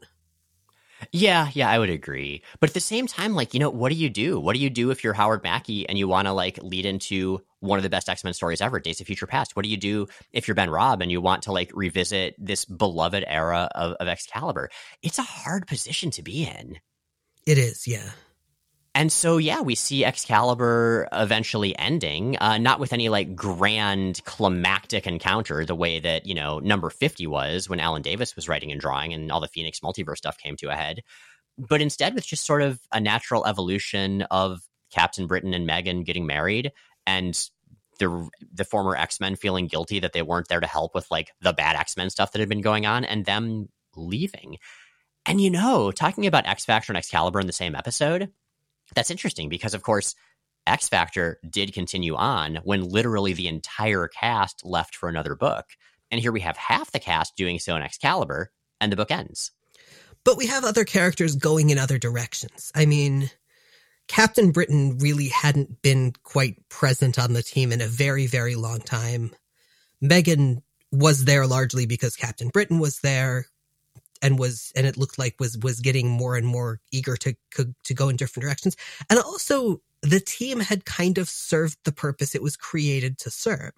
yeah, 1.11 1.49
yeah, 1.53 1.69
I 1.69 1.77
would 1.79 1.89
agree. 1.89 2.43
But 2.59 2.69
at 2.69 2.73
the 2.73 2.79
same 2.79 3.07
time, 3.07 3.35
like, 3.35 3.53
you 3.53 3.59
know, 3.59 3.69
what 3.69 3.89
do 3.89 3.95
you 3.95 4.09
do? 4.09 4.39
What 4.39 4.55
do 4.55 4.59
you 4.59 4.69
do 4.69 4.89
if 4.89 5.03
you're 5.03 5.13
Howard 5.13 5.43
Mackie 5.43 5.87
and 5.87 5.97
you 5.97 6.07
want 6.07 6.27
to 6.27 6.33
like 6.33 6.57
lead 6.61 6.85
into 6.85 7.41
one 7.59 7.77
of 7.77 7.83
the 7.83 7.89
best 7.89 8.09
X 8.09 8.23
Men 8.23 8.33
stories 8.33 8.61
ever, 8.61 8.79
Days 8.79 8.99
of 8.99 9.07
Future 9.07 9.27
Past? 9.27 9.55
What 9.55 9.63
do 9.63 9.69
you 9.69 9.77
do 9.77 10.07
if 10.33 10.47
you're 10.47 10.55
Ben 10.55 10.69
Raab 10.69 11.01
and 11.01 11.11
you 11.11 11.21
want 11.21 11.43
to 11.43 11.51
like 11.51 11.71
revisit 11.73 12.35
this 12.39 12.65
beloved 12.65 13.23
era 13.27 13.69
of, 13.75 13.93
of 13.93 14.07
Excalibur? 14.07 14.69
It's 15.03 15.19
a 15.19 15.23
hard 15.23 15.67
position 15.67 16.11
to 16.11 16.23
be 16.23 16.43
in. 16.45 16.79
It 17.45 17.57
is, 17.57 17.87
yeah. 17.87 18.09
And 18.97 19.11
so, 19.11 19.37
yeah, 19.37 19.61
we 19.61 19.75
see 19.75 20.03
Excalibur 20.03 21.07
eventually 21.11 21.77
ending, 21.77 22.35
uh, 22.39 22.57
not 22.57 22.79
with 22.79 22.93
any 22.93 23.09
like 23.09 23.35
grand 23.35 24.23
climactic 24.25 25.05
encounter 25.05 25.63
the 25.65 25.75
way 25.75 25.99
that, 25.99 26.25
you 26.25 26.33
know, 26.33 26.57
number 26.57 26.89
50 26.89 27.27
was 27.27 27.69
when 27.69 27.79
Alan 27.79 28.01
Davis 28.01 28.35
was 28.35 28.49
writing 28.49 28.71
and 28.71 28.81
drawing 28.81 29.13
and 29.13 29.31
all 29.31 29.39
the 29.39 29.47
Phoenix 29.49 29.81
multiverse 29.81 30.17
stuff 30.17 30.39
came 30.39 30.55
to 30.55 30.69
a 30.69 30.75
head, 30.75 31.03
but 31.59 31.79
instead 31.79 32.15
with 32.15 32.25
just 32.25 32.43
sort 32.43 32.63
of 32.63 32.79
a 32.91 32.99
natural 32.99 33.45
evolution 33.45 34.23
of 34.31 34.61
Captain 34.91 35.27
Britain 35.27 35.53
and 35.53 35.67
Meggan 35.67 36.03
getting 36.03 36.25
married 36.25 36.71
and 37.05 37.49
the 37.99 38.27
the 38.51 38.65
former 38.65 38.95
X-Men 38.95 39.35
feeling 39.35 39.67
guilty 39.67 39.99
that 39.99 40.13
they 40.13 40.23
weren't 40.23 40.47
there 40.47 40.59
to 40.59 40.65
help 40.65 40.95
with 40.95 41.05
like 41.11 41.29
the 41.41 41.53
bad 41.53 41.75
X-Men 41.75 42.09
stuff 42.09 42.31
that 42.31 42.39
had 42.39 42.49
been 42.49 42.61
going 42.61 42.87
on 42.87 43.05
and 43.05 43.25
them 43.25 43.69
leaving. 43.95 44.57
And 45.27 45.39
you 45.39 45.51
know, 45.51 45.91
talking 45.91 46.25
about 46.25 46.47
X 46.47 46.65
Factor 46.65 46.91
and 46.91 46.97
Excalibur 46.97 47.39
in 47.39 47.45
the 47.45 47.53
same 47.53 47.75
episode, 47.75 48.31
that's 48.95 49.11
interesting 49.11 49.49
because, 49.49 49.73
of 49.73 49.83
course, 49.83 50.15
X 50.65 50.89
Factor 50.89 51.39
did 51.49 51.73
continue 51.73 52.15
on 52.15 52.59
when 52.63 52.89
literally 52.89 53.33
the 53.33 53.47
entire 53.47 54.07
cast 54.07 54.65
left 54.65 54.95
for 54.95 55.09
another 55.09 55.35
book. 55.35 55.65
And 56.11 56.19
here 56.21 56.31
we 56.31 56.41
have 56.41 56.57
half 56.57 56.91
the 56.91 56.99
cast 56.99 57.35
doing 57.35 57.59
so 57.59 57.75
in 57.75 57.81
Excalibur, 57.81 58.51
and 58.79 58.91
the 58.91 58.95
book 58.95 59.11
ends. 59.11 59.51
But 60.23 60.37
we 60.37 60.47
have 60.47 60.63
other 60.63 60.83
characters 60.83 61.35
going 61.35 61.69
in 61.69 61.77
other 61.77 61.97
directions. 61.97 62.71
I 62.75 62.85
mean, 62.85 63.29
Captain 64.07 64.51
Britain 64.51 64.97
really 64.99 65.27
hadn't 65.27 65.81
been 65.81 66.13
quite 66.23 66.67
present 66.69 67.19
on 67.19 67.33
the 67.33 67.43
team 67.43 67.71
in 67.71 67.81
a 67.81 67.87
very, 67.87 68.27
very 68.27 68.55
long 68.55 68.79
time. 68.79 69.31
Meggan 70.01 70.63
was 70.91 71.25
there 71.25 71.45
largely 71.45 71.85
because 71.85 72.15
Captain 72.15 72.49
Britain 72.49 72.79
was 72.79 72.99
there 72.99 73.47
and 74.21 74.39
was 74.39 74.71
and 74.75 74.85
it 74.85 74.97
looked 74.97 75.19
like 75.19 75.35
was 75.39 75.57
was 75.57 75.79
getting 75.79 76.09
more 76.09 76.35
and 76.35 76.47
more 76.47 76.79
eager 76.91 77.15
to 77.17 77.35
to 77.83 77.93
go 77.93 78.09
in 78.09 78.15
different 78.15 78.43
directions. 78.43 78.75
And 79.09 79.19
also 79.19 79.81
the 80.01 80.19
team 80.19 80.59
had 80.59 80.85
kind 80.85 81.17
of 81.17 81.29
served 81.29 81.77
the 81.83 81.91
purpose 81.91 82.35
it 82.35 82.43
was 82.43 82.55
created 82.55 83.17
to 83.19 83.31
serve. 83.31 83.73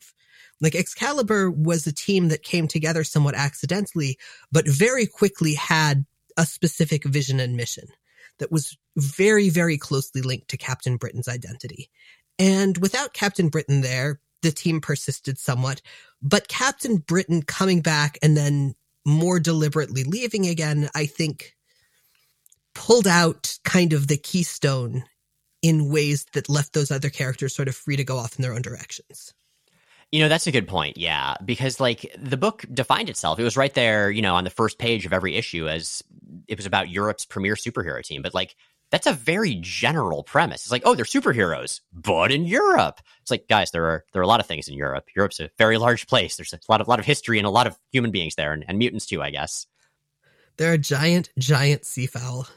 Like 0.62 0.76
excalibur 0.76 1.50
was 1.50 1.88
a 1.88 1.94
team 1.94 2.28
that 2.30 2.44
came 2.44 2.68
together 2.68 3.04
somewhat 3.04 3.36
accidentally 3.36 4.18
but 4.52 4.68
very 4.68 5.06
quickly 5.06 5.54
had 5.54 6.06
a 6.38 6.46
specific 6.46 7.04
vision 7.04 7.40
and 7.40 7.56
mission 7.56 7.88
that 8.40 8.52
was 8.52 8.78
very 8.98 9.50
very 9.50 9.78
closely 9.78 10.22
linked 10.22 10.50
to 10.50 10.58
captain 10.58 10.98
britain's 10.98 11.28
identity. 11.28 11.90
And 12.38 12.78
without 12.78 13.14
captain 13.14 13.50
britain 13.50 13.82
there 13.82 14.20
the 14.42 14.52
team 14.52 14.82
persisted 14.82 15.38
somewhat 15.38 15.82
but 16.22 16.48
captain 16.48 16.98
britain 16.98 17.42
coming 17.42 17.82
back 17.82 18.18
and 18.22 18.36
then 18.36 18.76
more 19.06 19.40
deliberately 19.40 20.04
leaving 20.04 20.48
again, 20.48 20.90
I 20.96 21.06
think 21.06 21.56
pulled 22.76 23.08
out 23.08 23.58
kind 23.64 23.94
of 23.94 24.08
the 24.08 24.18
keystone 24.18 25.04
in 25.62 25.92
ways 25.92 26.26
that 26.34 26.50
left 26.50 26.74
those 26.74 26.92
other 26.92 27.10
characters 27.10 27.56
sort 27.56 27.68
of 27.68 27.76
free 27.76 27.98
to 27.98 28.04
go 28.04 28.18
off 28.18 28.38
in 28.38 28.44
their 28.44 28.54
own 28.54 28.62
directions. 28.62 29.34
You 30.12 30.22
know, 30.22 30.30
that's 30.30 30.48
a 30.48 30.52
good 30.52 30.68
point. 30.68 30.98
Yeah. 30.98 31.36
Because, 31.44 31.80
like, 31.80 32.16
the 32.18 32.38
book 32.38 32.66
defined 32.74 33.10
itself. 33.10 33.40
It 33.40 33.44
was 33.44 33.58
right 33.58 33.74
there, 33.74 34.10
you 34.10 34.22
know, 34.22 34.36
on 34.36 34.44
the 34.44 34.50
first 34.50 34.80
page 34.80 35.06
of 35.06 35.14
every 35.14 35.36
issue 35.36 35.68
as 35.68 36.04
it 36.48 36.58
was 36.58 36.66
about 36.66 36.90
Europe's 36.90 37.26
premier 37.26 37.56
superhero 37.56 38.04
team. 38.04 38.22
But, 38.22 38.34
like, 38.34 38.56
that's 38.92 39.08
a 39.08 39.14
very 39.14 39.56
general 39.62 40.24
premise. 40.24 40.62
It's 40.62 40.72
like, 40.72 40.82
oh, 40.86 40.96
they're 40.96 41.06
superheroes, 41.06 41.82
but 41.94 42.32
in 42.32 42.46
Europe. 42.46 43.02
It's 43.22 43.32
like, 43.32 43.48
guys, 43.48 43.72
there 43.72 43.86
are 43.86 44.06
there 44.14 44.22
are 44.22 44.24
a 44.24 44.28
lot 44.28 44.40
of 44.40 44.46
things 44.46 44.68
in 44.68 44.74
Europe. 44.74 45.06
Europe's 45.16 45.40
a 45.40 45.50
very 45.58 45.78
large 45.78 46.08
place. 46.08 46.36
There's 46.36 46.54
a 46.54 46.60
lot 46.68 46.82
of 46.82 46.88
lot 46.88 47.00
of 47.00 47.06
history 47.06 47.38
and 47.38 47.48
a 47.48 47.52
lot 47.52 47.68
of 47.68 47.78
human 47.92 48.12
beings 48.12 48.36
there, 48.36 48.52
and, 48.52 48.66
and 48.68 48.78
mutants 48.78 49.06
too, 49.06 49.22
I 49.22 49.30
guess. 49.30 49.68
There 50.58 50.74
are 50.74 50.78
giant, 50.78 51.30
giant 51.38 51.86
seafowl. 51.86 52.48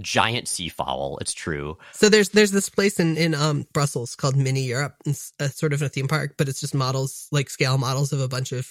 Giant 0.00 0.46
sea 0.46 0.68
fowl. 0.68 1.18
It's 1.20 1.32
true. 1.32 1.76
So 1.92 2.08
there's 2.08 2.28
there's 2.28 2.52
this 2.52 2.68
place 2.68 3.00
in 3.00 3.16
in 3.16 3.34
um 3.34 3.66
Brussels 3.72 4.14
called 4.14 4.36
Mini 4.36 4.62
Europe. 4.62 4.94
It's 5.06 5.32
a, 5.40 5.48
sort 5.48 5.72
of 5.72 5.82
a 5.82 5.88
theme 5.88 6.06
park, 6.06 6.34
but 6.36 6.48
it's 6.48 6.60
just 6.60 6.74
models 6.74 7.26
like 7.32 7.50
scale 7.50 7.78
models 7.78 8.12
of 8.12 8.20
a 8.20 8.28
bunch 8.28 8.52
of 8.52 8.70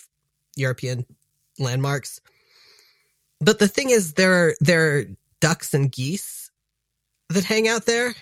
European 0.55 1.05
landmarks. 1.59 2.21
But 3.41 3.59
the 3.59 3.67
thing 3.67 3.89
is, 3.89 4.13
there 4.13 4.33
are, 4.33 4.55
there 4.61 4.97
are 4.97 5.05
ducks 5.41 5.73
and 5.73 5.91
geese 5.91 6.40
that 7.31 7.43
hang 7.43 7.67
out 7.67 7.85
there, 7.85 8.13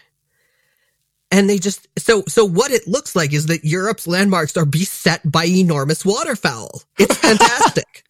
and 1.32 1.50
they 1.50 1.58
just 1.60 1.88
so 1.98 2.24
so 2.28 2.46
what 2.46 2.72
it 2.72 2.88
looks 2.88 3.16
like 3.16 3.34
is 3.34 3.48
that 3.48 3.66
Europe's 3.66 4.08
landmarks 4.08 4.58
are 4.58 4.66
beset 4.66 5.30
by 5.30 5.46
enormous 5.46 6.06
waterfowl. 6.06 6.82
It's 6.98 7.18
fantastic. 7.18 8.04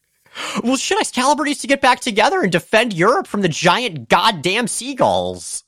well, 0.62 0.76
shit, 0.76 1.00
Excalibur 1.00 1.44
needs 1.44 1.60
to 1.60 1.66
get 1.66 1.80
back 1.80 2.00
together 2.00 2.40
and 2.40 2.52
defend 2.52 2.92
Europe 2.92 3.26
from 3.26 3.42
the 3.42 3.48
giant 3.48 4.08
goddamn 4.08 4.68
seagulls. 4.68 5.64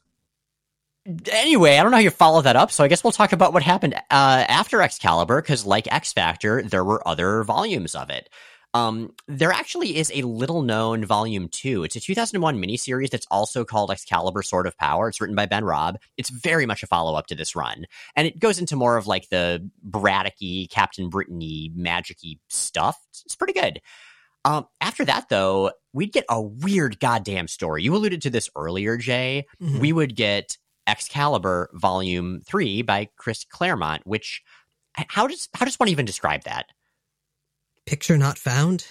Anyway, 1.32 1.76
I 1.76 1.82
don't 1.82 1.90
know 1.90 1.96
how 1.96 2.02
you 2.02 2.10
follow 2.10 2.42
that 2.42 2.54
up, 2.54 2.70
so 2.70 2.84
I 2.84 2.88
guess 2.88 3.02
we'll 3.02 3.12
talk 3.12 3.32
about 3.32 3.52
what 3.52 3.64
happened 3.64 3.94
uh, 3.94 4.44
after 4.48 4.80
Excalibur, 4.80 5.42
because 5.42 5.66
like 5.66 5.92
X 5.92 6.12
Factor, 6.12 6.62
there 6.62 6.84
were 6.84 7.06
other 7.06 7.42
volumes 7.42 7.96
of 7.96 8.08
it. 8.08 8.28
Um, 8.74 9.12
there 9.28 9.52
actually 9.52 9.96
is 9.98 10.10
a 10.14 10.22
little 10.22 10.62
known 10.62 11.04
volume 11.04 11.48
two. 11.48 11.84
It's 11.84 11.96
a 11.96 12.00
2001 12.00 12.60
miniseries 12.60 13.10
that's 13.10 13.26
also 13.30 13.64
called 13.64 13.90
Excalibur 13.90 14.42
Sword 14.42 14.66
of 14.66 14.76
Power. 14.78 15.08
It's 15.08 15.20
written 15.20 15.36
by 15.36 15.46
Ben 15.46 15.64
Raab. 15.64 15.98
It's 16.16 16.30
very 16.30 16.64
much 16.64 16.82
a 16.82 16.86
follow 16.86 17.14
up 17.14 17.26
to 17.26 17.34
this 17.34 17.54
run. 17.54 17.84
And 18.16 18.26
it 18.26 18.38
goes 18.38 18.58
into 18.58 18.76
more 18.76 18.96
of 18.96 19.06
like 19.06 19.28
the 19.28 19.68
Braddock 19.82 20.34
Captain 20.70 21.10
Britain 21.10 21.40
magic 21.74 22.18
stuff. 22.48 22.98
It's 23.24 23.36
pretty 23.36 23.52
good. 23.52 23.80
Um, 24.44 24.66
after 24.80 25.04
that, 25.04 25.28
though, 25.28 25.72
we'd 25.92 26.12
get 26.12 26.24
a 26.28 26.40
weird 26.40 26.98
goddamn 26.98 27.48
story. 27.48 27.82
You 27.82 27.94
alluded 27.94 28.22
to 28.22 28.30
this 28.30 28.50
earlier, 28.56 28.96
Jay. 28.96 29.46
Mm-hmm. 29.62 29.78
We 29.78 29.92
would 29.92 30.16
get 30.16 30.56
Excalibur 30.86 31.70
Volume 31.74 32.40
Three 32.40 32.82
by 32.82 33.08
Chris 33.16 33.44
Claremont. 33.44 34.02
Which, 34.04 34.42
how 34.94 35.26
does 35.26 35.48
how 35.54 35.64
does 35.64 35.78
one 35.78 35.88
even 35.88 36.06
describe 36.06 36.42
that? 36.44 36.66
Picture 37.92 38.16
not 38.16 38.38
found. 38.38 38.86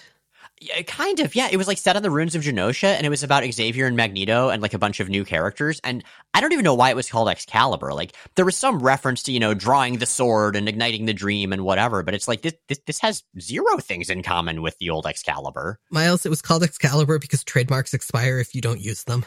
Yeah, 0.60 0.80
kind 0.82 1.18
of, 1.18 1.34
yeah. 1.34 1.48
It 1.50 1.56
was 1.56 1.66
like 1.66 1.78
set 1.78 1.96
on 1.96 2.04
the 2.04 2.10
ruins 2.10 2.36
of 2.36 2.42
Genosha, 2.42 2.86
and 2.86 3.04
it 3.04 3.08
was 3.08 3.24
about 3.24 3.42
Xavier 3.42 3.84
and 3.88 3.96
Magneto 3.96 4.48
and 4.48 4.62
like 4.62 4.74
a 4.74 4.78
bunch 4.78 5.00
of 5.00 5.08
new 5.08 5.24
characters. 5.24 5.80
And 5.82 6.04
I 6.34 6.40
don't 6.40 6.52
even 6.52 6.62
know 6.62 6.74
why 6.74 6.90
it 6.90 6.94
was 6.94 7.10
called 7.10 7.28
Excalibur. 7.28 7.92
Like 7.94 8.14
there 8.36 8.44
was 8.44 8.56
some 8.56 8.78
reference 8.78 9.24
to 9.24 9.32
you 9.32 9.40
know 9.40 9.54
drawing 9.54 9.98
the 9.98 10.06
sword 10.06 10.54
and 10.54 10.68
igniting 10.68 11.06
the 11.06 11.12
dream 11.12 11.52
and 11.52 11.64
whatever, 11.64 12.04
but 12.04 12.14
it's 12.14 12.28
like 12.28 12.42
this 12.42 12.54
this, 12.68 12.78
this 12.86 13.00
has 13.00 13.24
zero 13.40 13.78
things 13.78 14.08
in 14.08 14.22
common 14.22 14.62
with 14.62 14.78
the 14.78 14.90
old 14.90 15.04
Excalibur. 15.04 15.80
Miles, 15.90 16.24
it 16.24 16.30
was 16.30 16.42
called 16.42 16.62
Excalibur 16.62 17.18
because 17.18 17.42
trademarks 17.42 17.94
expire 17.94 18.38
if 18.38 18.54
you 18.54 18.60
don't 18.60 18.80
use 18.80 19.02
them. 19.02 19.24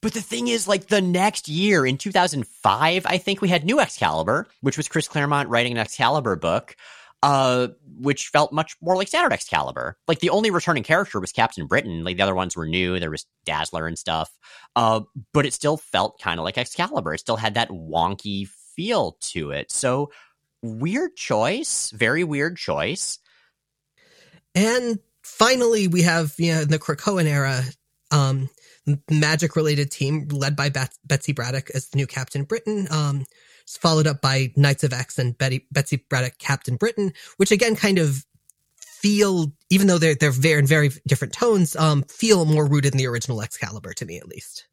But 0.00 0.14
the 0.14 0.22
thing 0.22 0.48
is, 0.48 0.66
like 0.66 0.86
the 0.86 1.02
next 1.02 1.46
year 1.46 1.84
in 1.84 1.98
2005, 1.98 3.04
I 3.04 3.18
think 3.18 3.42
we 3.42 3.50
had 3.50 3.66
New 3.66 3.80
Excalibur, 3.80 4.48
which 4.62 4.78
was 4.78 4.88
Chris 4.88 5.08
Claremont 5.08 5.50
writing 5.50 5.72
an 5.72 5.78
Excalibur 5.78 6.36
book 6.36 6.74
uh, 7.22 7.68
which 7.98 8.28
felt 8.28 8.52
much 8.52 8.76
more 8.80 8.96
like 8.96 9.08
standard 9.08 9.32
Excalibur. 9.32 9.96
Like 10.08 10.20
the 10.20 10.30
only 10.30 10.50
returning 10.50 10.82
character 10.82 11.20
was 11.20 11.32
Captain 11.32 11.66
Britain. 11.66 12.02
Like 12.04 12.16
the 12.16 12.22
other 12.22 12.34
ones 12.34 12.56
were 12.56 12.66
new. 12.66 12.98
There 12.98 13.10
was 13.10 13.26
Dazzler 13.44 13.86
and 13.86 13.98
stuff. 13.98 14.30
Uh, 14.74 15.02
but 15.32 15.46
it 15.46 15.52
still 15.52 15.76
felt 15.76 16.20
kind 16.20 16.40
of 16.40 16.44
like 16.44 16.58
Excalibur. 16.58 17.14
It 17.14 17.20
still 17.20 17.36
had 17.36 17.54
that 17.54 17.68
wonky 17.68 18.48
feel 18.74 19.18
to 19.20 19.50
it. 19.50 19.70
So 19.70 20.10
weird 20.62 21.16
choice, 21.16 21.90
very 21.90 22.24
weird 22.24 22.56
choice. 22.56 23.18
And 24.54 24.98
finally, 25.22 25.88
we 25.88 26.02
have 26.02 26.34
you 26.38 26.54
know 26.54 26.62
in 26.62 26.68
the 26.68 26.78
Krakoan 26.78 27.26
era, 27.26 27.62
um, 28.10 28.48
magic 29.10 29.56
related 29.56 29.90
team 29.90 30.28
led 30.28 30.56
by 30.56 30.70
Betsy 31.04 31.32
Braddock 31.32 31.70
as 31.70 31.88
the 31.88 31.96
new 31.96 32.06
Captain 32.06 32.44
Britain. 32.44 32.88
Um, 32.90 33.26
followed 33.76 34.06
up 34.06 34.20
by 34.20 34.52
Knights 34.56 34.84
of 34.84 34.92
X 34.92 35.18
and 35.18 35.36
Betty, 35.36 35.66
Betsy 35.70 36.04
Braddock 36.08 36.38
Captain 36.38 36.76
Britain, 36.76 37.12
which 37.36 37.50
again 37.50 37.76
kind 37.76 37.98
of 37.98 38.24
feel, 38.80 39.52
even 39.70 39.86
though 39.86 39.98
they're 39.98 40.14
they're 40.14 40.30
very 40.30 40.60
in 40.60 40.66
very 40.66 40.90
different 41.06 41.32
tones, 41.32 41.76
um, 41.76 42.02
feel 42.02 42.44
more 42.44 42.66
rooted 42.66 42.92
in 42.92 42.98
the 42.98 43.06
original 43.06 43.42
Excalibur 43.42 43.92
to 43.94 44.04
me 44.04 44.18
at 44.18 44.28
least. 44.28 44.66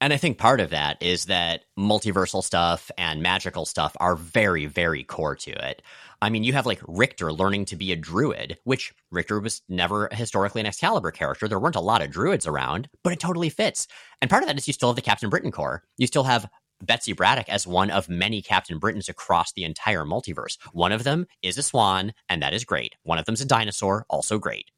And 0.00 0.12
I 0.12 0.18
think 0.18 0.36
part 0.36 0.60
of 0.60 0.70
that 0.70 1.02
is 1.02 1.26
that 1.26 1.64
multiversal 1.78 2.44
stuff 2.44 2.90
and 2.98 3.22
magical 3.22 3.64
stuff 3.64 3.96
are 3.98 4.14
very, 4.14 4.66
very 4.66 5.02
core 5.02 5.36
to 5.36 5.68
it. 5.68 5.80
I 6.20 6.28
mean, 6.28 6.44
you 6.44 6.52
have 6.52 6.66
like 6.66 6.80
Rictor 6.86 7.32
learning 7.32 7.66
to 7.66 7.76
be 7.76 7.92
a 7.92 7.96
druid, 7.96 8.58
which 8.64 8.94
Rictor 9.10 9.40
was 9.40 9.62
never 9.68 10.08
historically 10.12 10.60
an 10.60 10.66
Excalibur 10.66 11.10
character. 11.10 11.48
There 11.48 11.58
weren't 11.58 11.76
a 11.76 11.80
lot 11.80 12.02
of 12.02 12.10
druids 12.10 12.46
around, 12.46 12.88
but 13.02 13.12
it 13.12 13.20
totally 13.20 13.48
fits. 13.48 13.86
And 14.20 14.30
part 14.30 14.42
of 14.42 14.48
that 14.48 14.58
is 14.58 14.66
you 14.66 14.72
still 14.72 14.90
have 14.90 14.96
the 14.96 15.02
Captain 15.02 15.30
Britain 15.30 15.52
core. 15.52 15.82
You 15.96 16.06
still 16.06 16.24
have 16.24 16.48
Betsy 16.82 17.12
Braddock 17.12 17.48
as 17.48 17.66
one 17.66 17.90
of 17.90 18.08
many 18.08 18.42
Captain 18.42 18.78
Britons 18.78 19.08
across 19.08 19.52
the 19.52 19.64
entire 19.64 20.04
multiverse. 20.04 20.58
One 20.72 20.92
of 20.92 21.04
them 21.04 21.26
is 21.42 21.58
a 21.58 21.62
swan, 21.62 22.12
and 22.28 22.42
that 22.42 22.54
is 22.54 22.64
great. 22.64 22.94
One 23.02 23.18
of 23.18 23.24
them's 23.24 23.40
a 23.40 23.46
dinosaur, 23.46 24.04
also 24.08 24.38
great. 24.38 24.70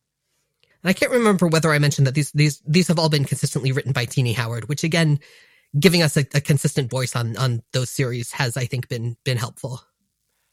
And 0.83 0.91
I 0.91 0.93
can't 0.93 1.13
remember 1.13 1.49
whether 1.49 1.73
I 1.73 1.79
mentioned 1.79 2.07
that 2.07 2.15
these 2.15 2.31
these 2.33 2.63
these 2.67 2.89
have 2.89 2.99
all 2.99 3.09
been 3.09 3.25
consistently 3.25 3.73
written 3.73 3.93
by 3.93 4.05
Tini 4.05 4.33
Howard, 4.33 4.69
which 4.69 4.85
again, 4.85 5.19
giving 5.79 6.03
us 6.03 6.17
a, 6.17 6.25
a 6.35 6.41
consistent 6.41 6.91
voice 6.91 7.17
on 7.17 7.37
on 7.37 7.63
those 7.73 7.91
series 7.91 8.33
has, 8.33 8.57
I 8.57 8.67
think, 8.67 8.89
been 8.89 9.17
been 9.25 9.39
helpful. 9.39 9.83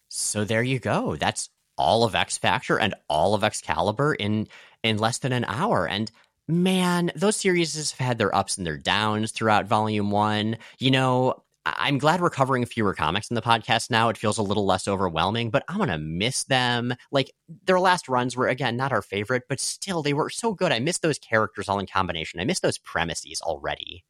So 0.10 0.43
there 0.43 0.64
you 0.64 0.80
go. 0.80 1.16
That's 1.16 1.50
all 1.78 2.04
of 2.04 2.16
X 2.16 2.38
Factor 2.38 2.80
and 2.80 2.96
all 3.08 3.36
of 3.36 3.43
Excalibur 3.43 4.16
in 4.16 4.48
in 4.84 4.98
less 4.98 5.20
than 5.20 5.32
an 5.32 5.46
hour. 5.46 5.88
And 5.88 6.12
man, 6.48 7.12
those 7.16 7.36
series 7.36 7.91
have 7.91 8.08
had 8.08 8.18
their 8.18 8.36
ups 8.36 8.58
and 8.58 8.66
their 8.66 8.78
downs 8.78 9.32
throughout 9.32 9.66
volume 9.66 10.12
one. 10.12 10.58
You 10.80 10.91
know, 10.91 11.43
I'm 11.66 11.98
glad 11.98 12.22
we're 12.22 12.30
covering 12.30 12.66
fewer 12.66 12.93
comics 12.93 13.30
in 13.30 13.36
the 13.36 13.41
podcast 13.41 13.89
now. 13.89 14.10
It 14.10 14.18
feels 14.18 14.38
a 14.38 14.43
little 14.43 14.66
less 14.66 14.88
overwhelming, 14.88 15.50
but 15.50 15.64
I'm 15.68 15.78
going 15.78 15.89
to 15.89 15.98
miss 15.98 16.43
them. 16.43 16.93
Like 17.12 17.32
their 17.66 17.80
last 17.80 18.08
runs 18.08 18.36
were, 18.36 18.48
again, 18.48 18.78
not 18.78 18.91
our 18.91 19.02
favorite, 19.02 19.43
but 19.50 19.60
still, 19.60 20.04
they 20.04 20.14
were 20.14 20.30
so 20.30 20.54
good. 20.54 20.72
I 20.72 20.80
miss 20.80 21.00
those 21.00 21.18
characters 21.18 21.68
all 21.68 21.80
in 21.80 21.88
combination. 21.88 22.39
I 22.39 22.46
miss 22.46 22.60
those 22.60 22.78
premises 22.78 23.41
already. 23.41 24.04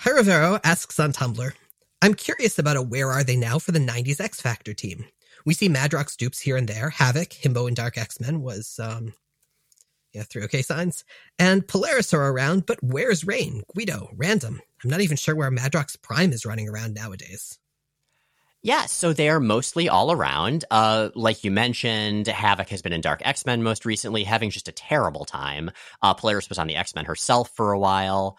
Hi 0.00 0.10
Rivero 0.10 0.60
asks 0.62 1.00
on 1.00 1.12
Tumblr 1.12 1.52
I'm 2.02 2.12
curious 2.12 2.58
about 2.58 2.76
a 2.76 2.82
where 2.82 3.10
are 3.10 3.24
they 3.24 3.36
now 3.36 3.58
for 3.58 3.72
the 3.72 3.78
90s 3.78 4.20
X 4.20 4.42
Factor 4.42 4.74
team. 4.74 5.06
We 5.46 5.54
see 5.54 5.70
Madrox 5.70 6.16
dupes 6.16 6.38
here 6.38 6.58
and 6.58 6.68
there. 6.68 6.90
Havoc, 6.90 7.30
Himbo, 7.30 7.66
and 7.66 7.74
Dark 7.74 7.96
X 7.96 8.20
Men 8.20 8.42
was 8.42 8.78
um, 8.78 9.14
yeah, 10.16 10.22
three 10.22 10.44
okay 10.44 10.62
signs. 10.62 11.04
And 11.38 11.66
Polaris 11.68 12.14
are 12.14 12.32
around, 12.32 12.64
but 12.64 12.82
where's 12.82 13.24
Rahne? 13.24 13.62
Guido, 13.74 14.08
random. 14.16 14.60
I'm 14.82 14.90
not 14.90 15.02
even 15.02 15.18
sure 15.18 15.36
where 15.36 15.50
Madrox 15.50 16.00
Prime 16.00 16.32
is 16.32 16.46
running 16.46 16.68
around 16.68 16.94
nowadays. 16.94 17.58
Yeah, 18.62 18.86
so 18.86 19.12
they're 19.12 19.40
mostly 19.40 19.90
all 19.90 20.10
around. 20.10 20.64
Uh, 20.70 21.10
like 21.14 21.44
you 21.44 21.50
mentioned, 21.50 22.26
Havoc 22.26 22.70
has 22.70 22.80
been 22.80 22.94
in 22.94 23.02
Dark 23.02 23.20
X 23.24 23.44
Men 23.44 23.62
most 23.62 23.84
recently, 23.84 24.24
having 24.24 24.48
just 24.48 24.68
a 24.68 24.72
terrible 24.72 25.26
time. 25.26 25.70
Uh, 26.00 26.14
Polaris 26.14 26.48
was 26.48 26.58
on 26.58 26.66
the 26.66 26.76
X 26.76 26.94
Men 26.94 27.04
herself 27.04 27.50
for 27.54 27.72
a 27.72 27.78
while. 27.78 28.38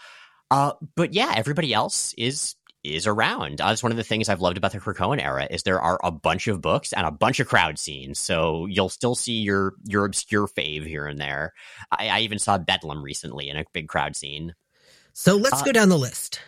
Uh, 0.49 0.73
but 0.95 1.13
yeah, 1.13 1.33
everybody 1.35 1.73
else 1.73 2.13
is 2.17 2.55
is 2.83 3.07
around. 3.07 3.59
Uh, 3.61 3.69
that's 3.69 3.83
one 3.83 3.91
of 3.91 3.97
the 3.97 4.03
things 4.03 4.29
I've 4.29 4.41
loved 4.41 4.57
about 4.57 4.71
the 4.71 4.79
Krakoan 4.79 5.21
era 5.21 5.47
is 5.49 5.63
there 5.63 5.81
are 5.81 5.99
a 6.03 6.11
bunch 6.11 6.47
of 6.47 6.61
books 6.61 6.93
and 6.93 7.05
a 7.05 7.11
bunch 7.11 7.39
of 7.39 7.47
crowd 7.47 7.79
scenes. 7.79 8.19
So 8.19 8.65
you'll 8.65 8.89
still 8.89 9.15
see 9.15 9.39
your 9.39 9.73
your 9.83 10.05
obscure 10.05 10.47
fave 10.47 10.85
here 10.85 11.05
and 11.05 11.19
there. 11.19 11.53
I, 11.91 12.07
I 12.07 12.19
even 12.21 12.39
saw 12.39 12.57
Bedlam 12.57 13.03
recently 13.03 13.49
in 13.49 13.57
a 13.57 13.65
big 13.73 13.87
crowd 13.87 14.15
scene. 14.15 14.55
So 15.13 15.35
let's 15.35 15.61
uh, 15.61 15.65
go 15.65 15.71
down 15.71 15.89
the 15.89 15.97
list. 15.97 16.39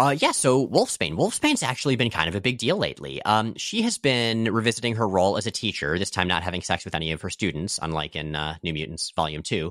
Uh, 0.00 0.16
yeah, 0.18 0.30
so 0.30 0.66
Wolfsbane. 0.66 1.14
Wolfsbane's 1.14 1.62
actually 1.62 1.94
been 1.94 2.08
kind 2.08 2.26
of 2.26 2.34
a 2.34 2.40
big 2.40 2.56
deal 2.56 2.78
lately. 2.78 3.20
Um, 3.22 3.54
she 3.56 3.82
has 3.82 3.98
been 3.98 4.44
revisiting 4.44 4.94
her 4.94 5.06
role 5.06 5.36
as 5.36 5.46
a 5.46 5.50
teacher, 5.50 5.98
this 5.98 6.10
time 6.10 6.26
not 6.26 6.42
having 6.42 6.62
sex 6.62 6.86
with 6.86 6.94
any 6.94 7.12
of 7.12 7.20
her 7.20 7.28
students, 7.28 7.78
unlike 7.82 8.16
in 8.16 8.34
uh, 8.34 8.56
New 8.62 8.72
Mutants 8.72 9.12
Volume 9.14 9.42
2. 9.42 9.70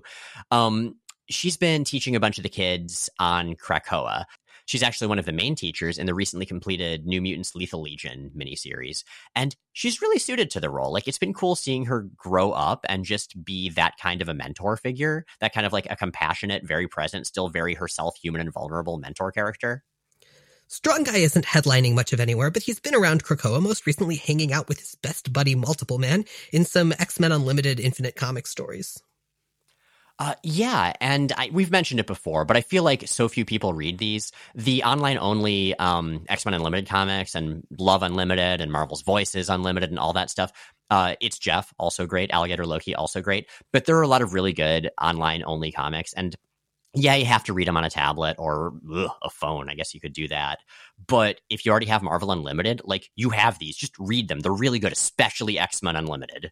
Um, 0.51 0.97
she's 1.29 1.57
been 1.57 1.83
teaching 1.83 2.15
a 2.15 2.19
bunch 2.19 2.37
of 2.37 2.43
the 2.43 2.49
kids 2.49 3.09
on 3.17 3.55
Krakoa. 3.55 4.25
She's 4.69 4.83
actually 4.83 5.07
one 5.07 5.17
of 5.17 5.25
the 5.25 5.31
main 5.31 5.55
teachers 5.55 5.97
in 5.97 6.05
the 6.05 6.13
recently 6.13 6.45
completed 6.45 7.07
New 7.07 7.23
Mutants 7.23 7.55
Lethal 7.55 7.81
Legion 7.81 8.29
miniseries. 8.37 9.03
And 9.33 9.55
she's 9.73 9.99
really 9.99 10.19
suited 10.19 10.51
to 10.51 10.59
the 10.59 10.69
role. 10.69 10.93
Like, 10.93 11.07
it's 11.07 11.17
been 11.17 11.33
cool 11.33 11.55
seeing 11.55 11.85
her 11.85 12.07
grow 12.15 12.51
up 12.51 12.85
and 12.87 13.03
just 13.03 13.43
be 13.43 13.69
that 13.69 13.95
kind 13.99 14.21
of 14.21 14.29
a 14.29 14.33
mentor 14.35 14.77
figure, 14.77 15.25
that 15.39 15.55
kind 15.55 15.65
of 15.65 15.73
like 15.73 15.87
a 15.89 15.95
compassionate, 15.95 16.67
very 16.67 16.87
present, 16.87 17.25
still 17.25 17.49
very 17.49 17.73
herself, 17.73 18.15
human 18.21 18.41
and 18.41 18.53
vulnerable 18.53 18.99
mentor 18.99 19.31
character. 19.31 19.83
Strong 20.67 21.05
Guy 21.05 21.17
isn't 21.17 21.45
headlining 21.45 21.95
much 21.95 22.13
of 22.13 22.19
anywhere, 22.19 22.51
but 22.51 22.61
he's 22.61 22.79
been 22.79 22.93
around 22.93 23.23
Krakoa, 23.23 23.59
most 23.59 23.87
recently 23.87 24.17
hanging 24.17 24.53
out 24.53 24.69
with 24.69 24.77
his 24.77 24.93
best 24.93 25.33
buddy 25.33 25.55
Multiple 25.55 25.97
Man 25.97 26.25
in 26.53 26.63
some 26.63 26.91
X 26.91 27.19
Men 27.19 27.31
Unlimited 27.31 27.79
Infinite 27.79 28.15
comic 28.15 28.45
stories. 28.45 29.01
Uh, 30.19 30.35
yeah, 30.43 30.91
and 30.99 31.31
I, 31.37 31.49
we've 31.53 31.71
mentioned 31.71 32.01
it 32.01 32.07
before, 32.07 32.43
but 32.43 32.57
I 32.57 32.61
feel 32.61 32.83
like 32.83 33.07
so 33.07 33.29
few 33.29 33.45
people 33.45 33.73
read 33.73 33.97
these. 33.97 34.33
The 34.53 34.83
online 34.83 35.17
only 35.17 35.73
um, 35.79 36.25
X 36.27 36.43
Men 36.43 36.53
Unlimited 36.53 36.89
comics 36.89 37.35
and 37.35 37.63
Love 37.77 38.03
Unlimited 38.03 38.59
and 38.59 38.69
Marvel's 38.69 39.01
Voices 39.01 39.49
Unlimited 39.49 39.91
and 39.91 39.97
all 39.97 40.11
that 40.13 40.29
stuff. 40.29 40.51
Uh, 40.89 41.15
it's 41.21 41.39
Jeff, 41.39 41.73
also 41.79 42.05
great. 42.05 42.31
Alligator 42.31 42.65
Loki, 42.65 42.95
also 42.95 43.21
great. 43.21 43.47
But 43.71 43.85
there 43.85 43.97
are 43.97 44.01
a 44.01 44.07
lot 44.09 44.21
of 44.21 44.33
really 44.33 44.51
good 44.51 44.89
online 45.01 45.43
only 45.45 45.71
comics. 45.71 46.11
And 46.11 46.35
yeah, 46.93 47.15
you 47.15 47.25
have 47.25 47.45
to 47.45 47.53
read 47.53 47.67
them 47.67 47.77
on 47.77 47.85
a 47.85 47.89
tablet 47.89 48.35
or 48.39 48.73
ugh, 48.93 49.11
a 49.23 49.29
phone. 49.29 49.69
I 49.69 49.75
guess 49.75 49.93
you 49.93 50.01
could 50.01 50.13
do 50.13 50.27
that. 50.27 50.59
But 51.07 51.39
if 51.49 51.65
you 51.65 51.71
already 51.71 51.85
have 51.85 52.01
Marvel 52.01 52.33
Unlimited, 52.33 52.81
like 52.83 53.09
you 53.15 53.29
have 53.29 53.57
these, 53.57 53.77
just 53.77 53.97
read 53.97 54.27
them. 54.27 54.41
They're 54.41 54.51
really 54.51 54.79
good, 54.79 54.91
especially 54.91 55.57
X 55.57 55.81
Men 55.81 55.95
Unlimited. 55.95 56.51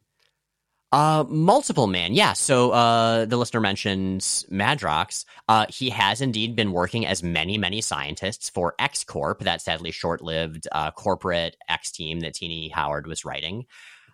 Uh, 0.92 1.26
multiple 1.28 1.88
man, 1.88 2.14
yeah. 2.14 2.32
So 2.32 2.72
uh, 2.72 3.26
the 3.26 3.36
listener 3.36 3.60
mentions 3.60 4.46
Madrox. 4.50 5.26
Uh, 5.50 5.66
he 5.70 5.90
has 5.90 6.22
indeed 6.22 6.56
been 6.56 6.72
working 6.72 7.06
as 7.06 7.22
many, 7.22 7.58
many 7.58 7.82
scientists 7.82 8.50
for 8.50 8.74
X 8.80 9.04
Corp, 9.04 9.42
that 9.42 9.62
sadly 9.62 9.92
short-lived 9.92 10.68
uh, 10.72 10.92
corporate 10.92 11.58
X 11.68 11.92
team 11.92 12.22
that 12.22 12.36
Tini 12.36 12.70
Howard 12.70 13.06
was 13.06 13.26
writing. 13.26 13.66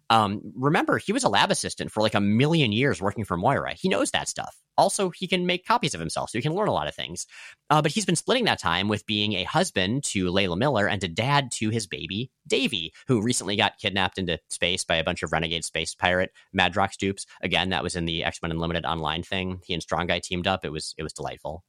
Um, 0.10 0.42
remember, 0.56 0.98
he 0.98 1.14
was 1.14 1.24
a 1.24 1.30
lab 1.30 1.52
assistant 1.52 1.92
for 1.92 2.02
like 2.02 2.14
a 2.14 2.22
million 2.22 2.72
years 2.72 3.02
working 3.02 3.24
for 3.24 3.38
Moira. 3.38 3.74
He 3.74 3.90
knows 3.90 4.12
that 4.12 4.28
stuff. 4.28 4.56
Also, 4.78 5.10
he 5.10 5.28
can 5.28 5.46
make 5.46 5.66
copies 5.66 5.94
of 5.94 6.00
himself, 6.00 6.30
so 6.30 6.38
he 6.38 6.42
can 6.42 6.54
learn 6.54 6.68
a 6.68 6.74
lot 6.74 6.88
of 6.88 6.96
things. 6.96 7.28
Uh, 7.70 7.82
but 7.82 7.92
he's 7.92 8.06
been 8.06 8.16
splitting 8.16 8.46
that 8.46 8.60
time 8.60 8.88
with 8.88 9.06
being 9.06 9.34
a 9.34 9.44
husband 9.44 10.04
to 10.04 10.32
Layla 10.32 10.58
Miller 10.58 10.88
and 10.88 11.04
a 11.04 11.08
dad 11.08 11.52
to 11.54 11.70
his 11.70 11.88
baby, 11.88 12.32
Davy, 12.48 12.92
who 13.08 13.22
recently 13.22 13.56
got 13.56 13.78
kidnapped 13.78 14.18
into 14.18 14.40
space 14.50 14.84
by 14.84 14.96
a 14.96 15.04
bunch 15.04 15.24
of 15.24 15.32
renegade 15.32 15.64
space 15.64 15.94
pirate 15.94 16.32
Madrox 16.56 16.98
dupes. 16.98 17.26
Again, 17.42 17.70
that 17.70 17.84
was 17.84 17.96
in 17.96 18.06
the 18.06 18.24
X 18.24 18.42
Men 18.42 18.52
Unlimited 18.52 18.86
online 18.86 19.24
thing. 19.24 19.62
He 19.64 19.74
and 19.74 19.84
Strong 19.84 20.08
Guy 20.08 20.20
teamed 20.20 20.48
up. 20.48 20.66
It 20.66 20.72
was 20.72 20.96
it 20.98 21.04
was 21.04 21.14
delightful. 21.14 21.64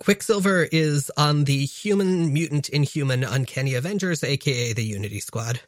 Quicksilver 0.00 0.68
is 0.72 1.12
on 1.16 1.44
the 1.44 1.64
Human 1.64 2.32
Mutant 2.32 2.68
Inhuman 2.68 3.22
Uncanny 3.22 3.74
Avengers, 3.74 4.24
aka 4.24 4.72
the 4.72 4.82
Unity 4.82 5.20
Squad 5.20 5.60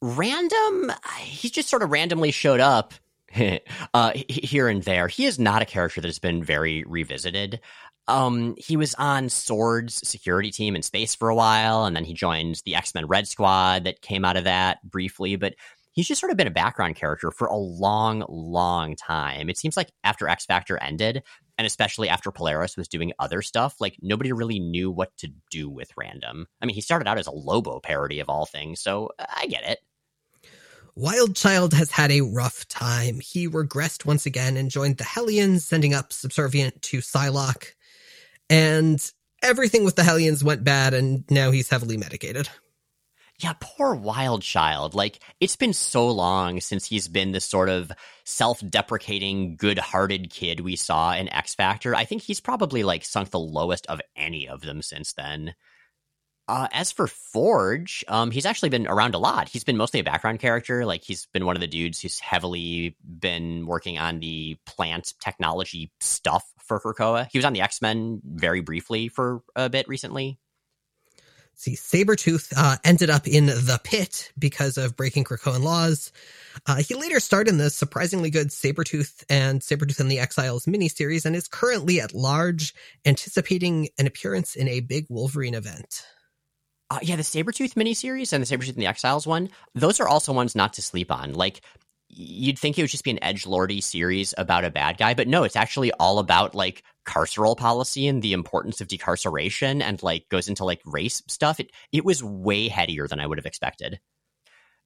random. 0.00 0.92
He 1.20 1.48
just 1.48 1.68
sort 1.68 1.82
of 1.82 1.90
randomly 1.90 2.30
showed 2.30 2.60
up 2.60 2.94
uh, 3.94 4.12
here 4.14 4.68
and 4.68 4.82
there. 4.82 5.08
He 5.08 5.26
is 5.26 5.38
not 5.38 5.62
a 5.62 5.66
character 5.66 6.00
that 6.00 6.08
has 6.08 6.18
been 6.18 6.42
very 6.42 6.84
revisited. 6.84 7.60
Um, 8.06 8.54
he 8.56 8.76
was 8.76 8.94
on 8.94 9.28
Sword's 9.28 10.08
security 10.08 10.50
team 10.50 10.74
in 10.74 10.82
space 10.82 11.14
for 11.14 11.28
a 11.28 11.34
while, 11.34 11.84
and 11.84 11.94
then 11.94 12.04
he 12.04 12.14
joined 12.14 12.62
the 12.64 12.74
X 12.74 12.94
Men 12.94 13.06
Red 13.06 13.28
Squad 13.28 13.84
that 13.84 14.00
came 14.00 14.24
out 14.24 14.38
of 14.38 14.44
that 14.44 14.78
briefly. 14.82 15.36
But 15.36 15.54
he's 15.92 16.08
just 16.08 16.20
sort 16.20 16.30
of 16.30 16.38
been 16.38 16.46
a 16.46 16.52
background 16.52 16.96
character 16.96 17.30
for 17.30 17.48
a 17.48 17.56
long, 17.56 18.24
long 18.28 18.96
time. 18.96 19.50
It 19.50 19.58
seems 19.58 19.76
like 19.76 19.92
after 20.04 20.26
X 20.26 20.46
Factor 20.46 20.78
ended, 20.78 21.22
and 21.58 21.66
especially 21.66 22.08
after 22.08 22.30
Polaris 22.30 22.76
was 22.76 22.88
doing 22.88 23.12
other 23.18 23.42
stuff, 23.42 23.74
like 23.78 23.96
nobody 24.00 24.32
really 24.32 24.60
knew 24.60 24.90
what 24.90 25.14
to 25.18 25.28
do 25.50 25.68
with 25.68 25.90
Random. 25.96 26.46
I 26.62 26.66
mean, 26.66 26.74
he 26.74 26.80
started 26.80 27.08
out 27.08 27.18
as 27.18 27.26
a 27.26 27.32
Lobo 27.32 27.80
parody 27.80 28.20
of 28.20 28.30
all 28.30 28.46
things, 28.46 28.80
so 28.80 29.10
I 29.18 29.46
get 29.48 29.64
it. 29.64 29.80
Wildchild 30.98 31.74
has 31.74 31.92
had 31.92 32.10
a 32.10 32.22
rough 32.22 32.66
time. 32.66 33.20
He 33.20 33.48
regressed 33.48 34.04
once 34.04 34.26
again 34.26 34.56
and 34.56 34.68
joined 34.68 34.96
the 34.96 35.04
Hellions, 35.04 35.72
ending 35.72 35.94
up 35.94 36.12
subservient 36.12 36.82
to 36.82 36.98
Psylocke. 36.98 37.74
And 38.50 39.00
everything 39.40 39.84
with 39.84 39.94
the 39.94 40.02
Hellions 40.02 40.42
went 40.42 40.64
bad, 40.64 40.94
and 40.94 41.24
now 41.30 41.52
he's 41.52 41.70
heavily 41.70 41.96
medicated. 41.96 42.48
Yeah, 43.38 43.52
poor 43.60 43.94
Wildchild. 43.94 44.94
Like, 44.94 45.20
it's 45.38 45.54
been 45.54 45.72
so 45.72 46.08
long 46.08 46.60
since 46.60 46.84
he's 46.84 47.06
been 47.06 47.30
this 47.30 47.44
sort 47.44 47.68
of 47.68 47.92
self 48.24 48.60
deprecating, 48.68 49.54
good 49.54 49.78
hearted 49.78 50.30
kid 50.30 50.58
we 50.58 50.74
saw 50.74 51.14
in 51.14 51.32
X 51.32 51.54
Factor. 51.54 51.94
I 51.94 52.04
think 52.04 52.22
he's 52.22 52.40
probably 52.40 52.82
like 52.82 53.04
sunk 53.04 53.30
the 53.30 53.38
lowest 53.38 53.86
of 53.86 54.00
any 54.16 54.48
of 54.48 54.62
them 54.62 54.82
since 54.82 55.12
then. 55.12 55.54
Uh, 56.48 56.66
as 56.72 56.90
for 56.90 57.06
Forge, 57.06 58.02
um, 58.08 58.30
he's 58.30 58.46
actually 58.46 58.70
been 58.70 58.86
around 58.86 59.14
a 59.14 59.18
lot. 59.18 59.50
He's 59.50 59.64
been 59.64 59.76
mostly 59.76 60.00
a 60.00 60.04
background 60.04 60.40
character. 60.40 60.86
Like 60.86 61.04
he's 61.04 61.26
been 61.26 61.44
one 61.44 61.56
of 61.56 61.60
the 61.60 61.66
dudes 61.66 62.00
who's 62.00 62.18
heavily 62.18 62.96
been 63.04 63.66
working 63.66 63.98
on 63.98 64.18
the 64.18 64.56
plant 64.64 65.12
technology 65.20 65.92
stuff 66.00 66.50
for 66.58 66.80
Krakoa. 66.80 67.28
He 67.30 67.36
was 67.36 67.44
on 67.44 67.52
the 67.52 67.60
X 67.60 67.82
Men 67.82 68.22
very 68.24 68.62
briefly 68.62 69.08
for 69.08 69.42
a 69.54 69.68
bit 69.68 69.88
recently. 69.88 70.38
See, 71.54 71.74
Sabretooth 71.74 72.52
uh, 72.56 72.76
ended 72.84 73.10
up 73.10 73.26
in 73.26 73.46
the 73.46 73.80
pit 73.82 74.32
because 74.38 74.78
of 74.78 74.96
breaking 74.96 75.24
Krakoan 75.24 75.64
laws. 75.64 76.12
Uh, 76.66 76.76
he 76.76 76.94
later 76.94 77.18
starred 77.18 77.48
in 77.48 77.58
the 77.58 77.68
surprisingly 77.68 78.30
good 78.30 78.48
Sabretooth 78.48 79.24
and 79.28 79.60
Sabretooth 79.60 79.98
and 79.98 80.10
the 80.10 80.20
Exiles 80.20 80.66
miniseries 80.66 81.26
and 81.26 81.34
is 81.34 81.48
currently 81.48 82.00
at 82.00 82.14
large, 82.14 82.74
anticipating 83.04 83.88
an 83.98 84.06
appearance 84.06 84.54
in 84.54 84.68
a 84.68 84.80
big 84.80 85.06
Wolverine 85.08 85.54
event. 85.54 86.06
Uh, 86.90 86.98
yeah, 87.02 87.16
the 87.16 87.22
Sabretooth 87.22 87.74
miniseries 87.74 88.32
and 88.32 88.42
the 88.42 88.46
Sabretooth 88.46 88.72
and 88.72 88.82
the 88.82 88.86
Exiles 88.86 89.26
one, 89.26 89.50
those 89.74 90.00
are 90.00 90.08
also 90.08 90.32
ones 90.32 90.54
not 90.54 90.72
to 90.74 90.82
sleep 90.82 91.10
on. 91.12 91.34
Like, 91.34 91.60
you'd 92.08 92.58
think 92.58 92.78
it 92.78 92.82
would 92.82 92.90
just 92.90 93.04
be 93.04 93.10
an 93.10 93.22
edge 93.22 93.46
lordy 93.46 93.82
series 93.82 94.32
about 94.38 94.64
a 94.64 94.70
bad 94.70 94.96
guy, 94.96 95.12
but 95.12 95.28
no, 95.28 95.44
it's 95.44 95.56
actually 95.56 95.92
all 95.92 96.18
about 96.18 96.54
like 96.54 96.82
carceral 97.06 97.56
policy 97.56 98.06
and 98.08 98.22
the 98.22 98.32
importance 98.32 98.80
of 98.80 98.88
decarceration 98.88 99.82
and 99.82 100.02
like 100.02 100.26
goes 100.30 100.48
into 100.48 100.64
like 100.64 100.80
race 100.86 101.22
stuff. 101.28 101.60
It 101.60 101.70
it 101.92 102.06
was 102.06 102.24
way 102.24 102.68
headier 102.68 103.06
than 103.06 103.20
I 103.20 103.26
would 103.26 103.36
have 103.38 103.44
expected 103.46 104.00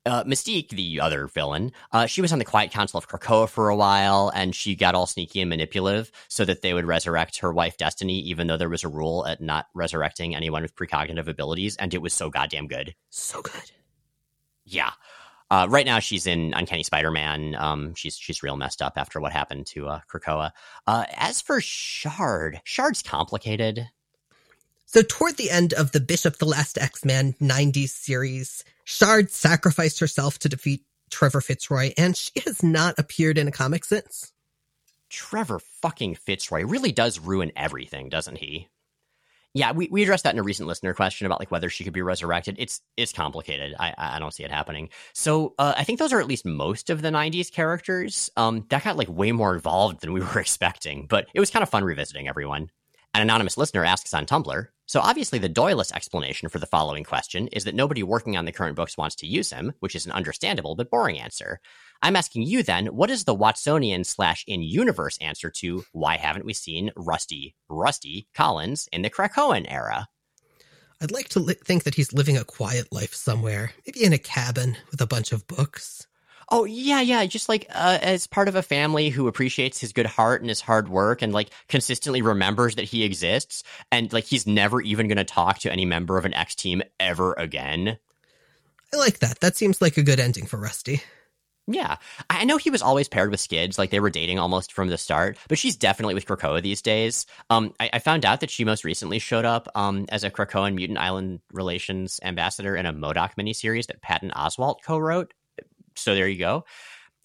uh, 0.06 0.24
Mystique, 0.24 0.70
the 0.70 1.00
other 1.00 1.26
villain, 1.26 1.72
uh, 1.92 2.06
she 2.06 2.20
was 2.20 2.32
on 2.32 2.38
the 2.38 2.44
Quiet 2.44 2.70
Council 2.70 2.98
of 2.98 3.08
Krakoa 3.08 3.48
for 3.48 3.68
a 3.68 3.76
while, 3.76 4.30
and 4.34 4.54
she 4.54 4.74
got 4.74 4.94
all 4.94 5.06
sneaky 5.06 5.40
and 5.40 5.50
manipulative 5.50 6.10
so 6.28 6.44
that 6.44 6.62
they 6.62 6.74
would 6.74 6.84
resurrect 6.84 7.38
her 7.38 7.52
wife 7.52 7.76
Destiny, 7.76 8.18
even 8.20 8.46
though 8.46 8.56
there 8.56 8.68
was 8.68 8.84
a 8.84 8.88
rule 8.88 9.26
at 9.26 9.40
not 9.40 9.66
resurrecting 9.74 10.34
anyone 10.34 10.62
with 10.62 10.74
precognitive 10.74 11.28
abilities, 11.28 11.76
and 11.76 11.94
it 11.94 12.02
was 12.02 12.12
so 12.12 12.30
goddamn 12.30 12.66
good. 12.66 12.94
So 13.10 13.42
good. 13.42 13.70
Yeah. 14.64 14.90
Uh, 15.50 15.66
right 15.68 15.84
now, 15.84 15.98
she's 15.98 16.26
in 16.26 16.54
Uncanny 16.54 16.82
Spider-Man. 16.82 17.54
Um, 17.56 17.94
she's 17.94 18.16
she's 18.16 18.42
real 18.42 18.56
messed 18.56 18.80
up 18.80 18.94
after 18.96 19.20
what 19.20 19.32
happened 19.32 19.66
to 19.66 19.86
uh, 19.86 20.00
Krakoa. 20.10 20.52
Uh, 20.86 21.04
as 21.14 21.42
for 21.42 21.60
Shard, 21.60 22.60
Shard's 22.64 23.02
complicated. 23.02 23.86
So, 24.94 25.00
toward 25.00 25.38
the 25.38 25.50
end 25.50 25.72
of 25.72 25.92
the 25.92 26.00
Bishop 26.00 26.36
the 26.36 26.44
Last 26.44 26.76
X 26.76 27.02
Man 27.02 27.32
90s 27.40 27.88
series, 27.88 28.62
Shard 28.84 29.30
sacrificed 29.30 29.98
herself 30.00 30.38
to 30.40 30.50
defeat 30.50 30.84
Trevor 31.10 31.40
Fitzroy, 31.40 31.94
and 31.96 32.14
she 32.14 32.32
has 32.44 32.62
not 32.62 32.98
appeared 32.98 33.38
in 33.38 33.48
a 33.48 33.52
comic 33.52 33.86
since. 33.86 34.34
Trevor 35.08 35.60
fucking 35.80 36.16
Fitzroy 36.16 36.64
really 36.64 36.92
does 36.92 37.18
ruin 37.18 37.52
everything, 37.56 38.10
doesn't 38.10 38.36
he? 38.36 38.68
Yeah, 39.54 39.72
we, 39.72 39.88
we 39.90 40.02
addressed 40.02 40.24
that 40.24 40.34
in 40.34 40.38
a 40.38 40.42
recent 40.42 40.68
listener 40.68 40.92
question 40.92 41.24
about 41.24 41.40
like 41.40 41.50
whether 41.50 41.70
she 41.70 41.84
could 41.84 41.94
be 41.94 42.02
resurrected. 42.02 42.56
It's 42.58 42.82
it's 42.98 43.14
complicated. 43.14 43.74
I 43.80 43.94
I 43.96 44.18
don't 44.18 44.34
see 44.34 44.44
it 44.44 44.50
happening. 44.50 44.90
So 45.14 45.54
uh, 45.58 45.72
I 45.74 45.84
think 45.84 46.00
those 46.00 46.12
are 46.12 46.20
at 46.20 46.28
least 46.28 46.44
most 46.44 46.90
of 46.90 47.00
the 47.00 47.08
'90s 47.08 47.50
characters. 47.50 48.28
Um, 48.36 48.66
that 48.68 48.84
got 48.84 48.98
like 48.98 49.08
way 49.08 49.32
more 49.32 49.54
involved 49.54 50.02
than 50.02 50.12
we 50.12 50.20
were 50.34 50.38
expecting, 50.38 51.06
but 51.06 51.28
it 51.32 51.40
was 51.40 51.50
kind 51.50 51.62
of 51.62 51.70
fun 51.70 51.82
revisiting 51.82 52.28
everyone. 52.28 52.68
An 53.14 53.20
anonymous 53.20 53.58
listener 53.58 53.84
asks 53.84 54.14
on 54.14 54.24
Tumblr 54.24 54.68
So 54.86 55.00
obviously, 55.00 55.38
the 55.38 55.48
Doylist 55.48 55.92
explanation 55.92 56.48
for 56.48 56.58
the 56.58 56.66
following 56.66 57.04
question 57.04 57.46
is 57.48 57.64
that 57.64 57.74
nobody 57.74 58.02
working 58.02 58.38
on 58.38 58.46
the 58.46 58.52
current 58.52 58.74
books 58.74 58.96
wants 58.96 59.16
to 59.16 59.26
use 59.26 59.50
him, 59.50 59.74
which 59.80 59.94
is 59.94 60.06
an 60.06 60.12
understandable 60.12 60.76
but 60.76 60.90
boring 60.90 61.18
answer. 61.18 61.60
I'm 62.00 62.16
asking 62.16 62.44
you 62.44 62.62
then, 62.62 62.86
what 62.86 63.10
is 63.10 63.24
the 63.24 63.36
Watsonian 63.36 64.06
slash 64.06 64.44
in 64.48 64.62
universe 64.62 65.18
answer 65.18 65.50
to 65.58 65.84
why 65.92 66.16
haven't 66.16 66.46
we 66.46 66.54
seen 66.54 66.90
Rusty, 66.96 67.54
Rusty 67.68 68.28
Collins 68.34 68.88
in 68.92 69.02
the 69.02 69.10
Krakoan 69.10 69.66
era? 69.68 70.08
I'd 71.02 71.10
like 71.10 71.28
to 71.30 71.40
li- 71.40 71.54
think 71.62 71.82
that 71.82 71.96
he's 71.96 72.14
living 72.14 72.38
a 72.38 72.44
quiet 72.44 72.90
life 72.92 73.12
somewhere, 73.12 73.72
maybe 73.86 74.04
in 74.04 74.14
a 74.14 74.18
cabin 74.18 74.78
with 74.90 75.02
a 75.02 75.06
bunch 75.06 75.32
of 75.32 75.46
books. 75.46 76.06
Oh 76.50 76.64
yeah, 76.64 77.00
yeah. 77.00 77.24
Just 77.26 77.48
like 77.48 77.66
uh, 77.70 77.98
as 78.02 78.26
part 78.26 78.48
of 78.48 78.54
a 78.54 78.62
family 78.62 79.10
who 79.10 79.28
appreciates 79.28 79.80
his 79.80 79.92
good 79.92 80.06
heart 80.06 80.40
and 80.40 80.48
his 80.48 80.60
hard 80.60 80.88
work, 80.88 81.22
and 81.22 81.32
like 81.32 81.50
consistently 81.68 82.22
remembers 82.22 82.74
that 82.76 82.84
he 82.84 83.04
exists, 83.04 83.62
and 83.90 84.12
like 84.12 84.24
he's 84.24 84.46
never 84.46 84.80
even 84.80 85.08
going 85.08 85.18
to 85.18 85.24
talk 85.24 85.58
to 85.60 85.72
any 85.72 85.84
member 85.84 86.18
of 86.18 86.24
an 86.24 86.34
X 86.34 86.54
team 86.54 86.82
ever 87.00 87.34
again. 87.34 87.98
I 88.92 88.96
like 88.96 89.20
that. 89.20 89.40
That 89.40 89.56
seems 89.56 89.80
like 89.80 89.96
a 89.96 90.02
good 90.02 90.20
ending 90.20 90.46
for 90.46 90.58
Rusty. 90.58 91.02
Yeah, 91.68 91.96
I 92.28 92.44
know 92.44 92.56
he 92.56 92.70
was 92.70 92.82
always 92.82 93.08
paired 93.08 93.30
with 93.30 93.38
Skids, 93.38 93.78
like 93.78 93.90
they 93.90 94.00
were 94.00 94.10
dating 94.10 94.40
almost 94.40 94.72
from 94.72 94.88
the 94.88 94.98
start. 94.98 95.38
But 95.48 95.58
she's 95.58 95.76
definitely 95.76 96.14
with 96.14 96.26
Krakoa 96.26 96.60
these 96.60 96.82
days. 96.82 97.24
Um, 97.50 97.72
I, 97.78 97.88
I 97.92 97.98
found 98.00 98.24
out 98.24 98.40
that 98.40 98.50
she 98.50 98.64
most 98.64 98.84
recently 98.84 99.20
showed 99.20 99.44
up 99.44 99.68
um 99.76 100.06
as 100.08 100.24
a 100.24 100.30
Krakoan 100.30 100.74
Mutant 100.74 100.98
Island 100.98 101.40
Relations 101.52 102.18
ambassador 102.24 102.74
in 102.74 102.84
a 102.84 102.92
MODOK 102.92 103.36
miniseries 103.38 103.86
that 103.86 104.02
Patton 104.02 104.32
Oswalt 104.34 104.82
co-wrote 104.84 105.32
so 105.96 106.14
there 106.14 106.28
you 106.28 106.38
go. 106.38 106.64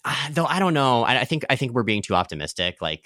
Uh, 0.04 0.14
though 0.32 0.46
I 0.46 0.58
don't 0.58 0.74
know. 0.74 1.02
I, 1.04 1.20
I 1.20 1.24
think 1.24 1.44
I 1.50 1.56
think 1.56 1.72
we're 1.72 1.82
being 1.82 2.02
too 2.02 2.14
optimistic. 2.14 2.80
Like 2.80 3.04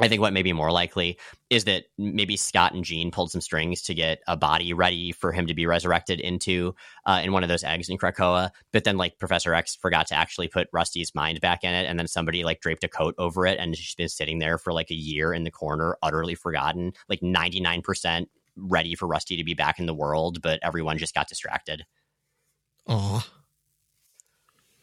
I 0.00 0.08
think 0.08 0.20
what 0.20 0.32
may 0.32 0.42
be 0.42 0.52
more 0.52 0.72
likely 0.72 1.18
is 1.50 1.64
that 1.64 1.84
maybe 1.98 2.36
Scott 2.36 2.72
and 2.72 2.84
Jean 2.84 3.10
pulled 3.10 3.30
some 3.30 3.40
strings 3.40 3.82
to 3.82 3.94
get 3.94 4.20
a 4.26 4.36
body 4.36 4.72
ready 4.72 5.12
for 5.12 5.30
him 5.32 5.46
to 5.46 5.54
be 5.54 5.66
resurrected 5.66 6.20
into 6.20 6.74
uh, 7.04 7.20
in 7.22 7.32
one 7.32 7.42
of 7.42 7.48
those 7.48 7.64
eggs 7.64 7.88
in 7.88 7.98
Krakoa. 7.98 8.50
But 8.72 8.84
then, 8.84 8.96
like 8.96 9.18
Professor 9.18 9.52
X 9.54 9.76
forgot 9.76 10.06
to 10.08 10.14
actually 10.14 10.48
put 10.48 10.68
Rusty's 10.72 11.14
mind 11.14 11.40
back 11.40 11.64
in 11.64 11.74
it, 11.74 11.86
and 11.86 11.98
then 11.98 12.08
somebody 12.08 12.44
like 12.44 12.60
draped 12.60 12.84
a 12.84 12.88
coat 12.88 13.14
over 13.18 13.46
it, 13.46 13.58
and 13.58 13.76
she's 13.76 13.94
been 13.94 14.08
sitting 14.08 14.38
there 14.38 14.58
for 14.58 14.72
like 14.72 14.90
a 14.90 14.94
year 14.94 15.32
in 15.34 15.44
the 15.44 15.50
corner, 15.50 15.96
utterly 16.02 16.34
forgotten, 16.34 16.92
like 17.08 17.22
ninety 17.22 17.60
nine 17.60 17.82
percent 17.82 18.30
ready 18.56 18.94
for 18.94 19.06
Rusty 19.06 19.36
to 19.36 19.44
be 19.44 19.54
back 19.54 19.78
in 19.78 19.86
the 19.86 19.94
world, 19.94 20.42
but 20.42 20.58
everyone 20.62 20.98
just 20.98 21.14
got 21.14 21.28
distracted. 21.28 21.84
Aw. 22.88 23.26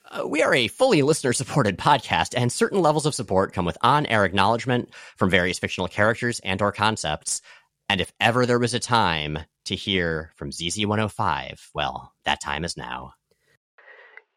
Uh, 0.10 0.28
we 0.28 0.42
are 0.42 0.54
a 0.54 0.68
fully 0.68 1.02
listener 1.02 1.34
supported 1.34 1.78
podcast, 1.78 2.34
and 2.36 2.52
certain 2.52 2.82
levels 2.82 3.06
of 3.06 3.16
support 3.16 3.54
come 3.54 3.66
with 3.66 3.78
on 3.82 4.06
air 4.06 4.26
acknowledgement 4.26 4.90
from 5.16 5.30
various 5.30 5.60
fictional 5.60 5.88
characters 5.88 6.40
and 6.44 6.62
or 6.62 6.72
concepts. 6.72 7.42
And 7.90 8.00
if 8.02 8.12
ever 8.20 8.46
there 8.46 8.60
was 8.60 8.74
a 8.74 8.80
time 8.80 9.40
to 9.66 9.76
hear 9.76 10.32
from 10.36 10.52
ZZ105, 10.52 11.70
well, 11.74 12.14
that 12.26 12.42
time 12.42 12.64
is 12.64 12.78
now. 12.78 13.14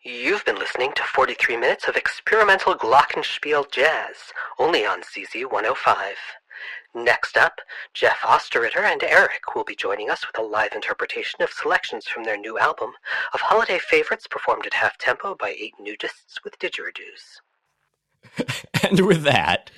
You've 0.03 0.45
been 0.45 0.57
listening 0.57 0.93
to 0.97 1.03
43 1.03 1.57
minutes 1.59 1.87
of 1.87 1.97
experimental 1.97 2.75
glockenspiel 2.75 3.71
jazz, 3.71 4.16
only 4.59 4.87
on 4.87 5.03
ZZ105. 5.03 6.14
Next 6.95 7.36
up, 7.36 7.61
Jeff 7.95 8.18
Osterritter 8.20 8.82
and 8.82 9.03
Eric 9.05 9.55
will 9.55 9.62
be 9.62 9.76
joining 9.76 10.11
us 10.11 10.26
with 10.26 10.38
a 10.38 10.47
live 10.47 10.72
interpretation 10.74 11.41
of 11.41 11.51
selections 11.51 12.07
from 12.07 12.24
their 12.24 12.36
new 12.36 12.59
album 12.59 12.91
of 13.32 13.41
holiday 13.41 13.78
favorites 13.78 14.26
performed 14.26 14.66
at 14.66 14.74
half 14.74 14.99
tempo 14.99 15.36
by 15.38 15.51
eight 15.51 15.74
nudists 15.80 16.43
with 16.43 16.59
didgeridoos. 16.59 17.41
and 18.91 19.07
with 19.07 19.22
that, 19.22 19.70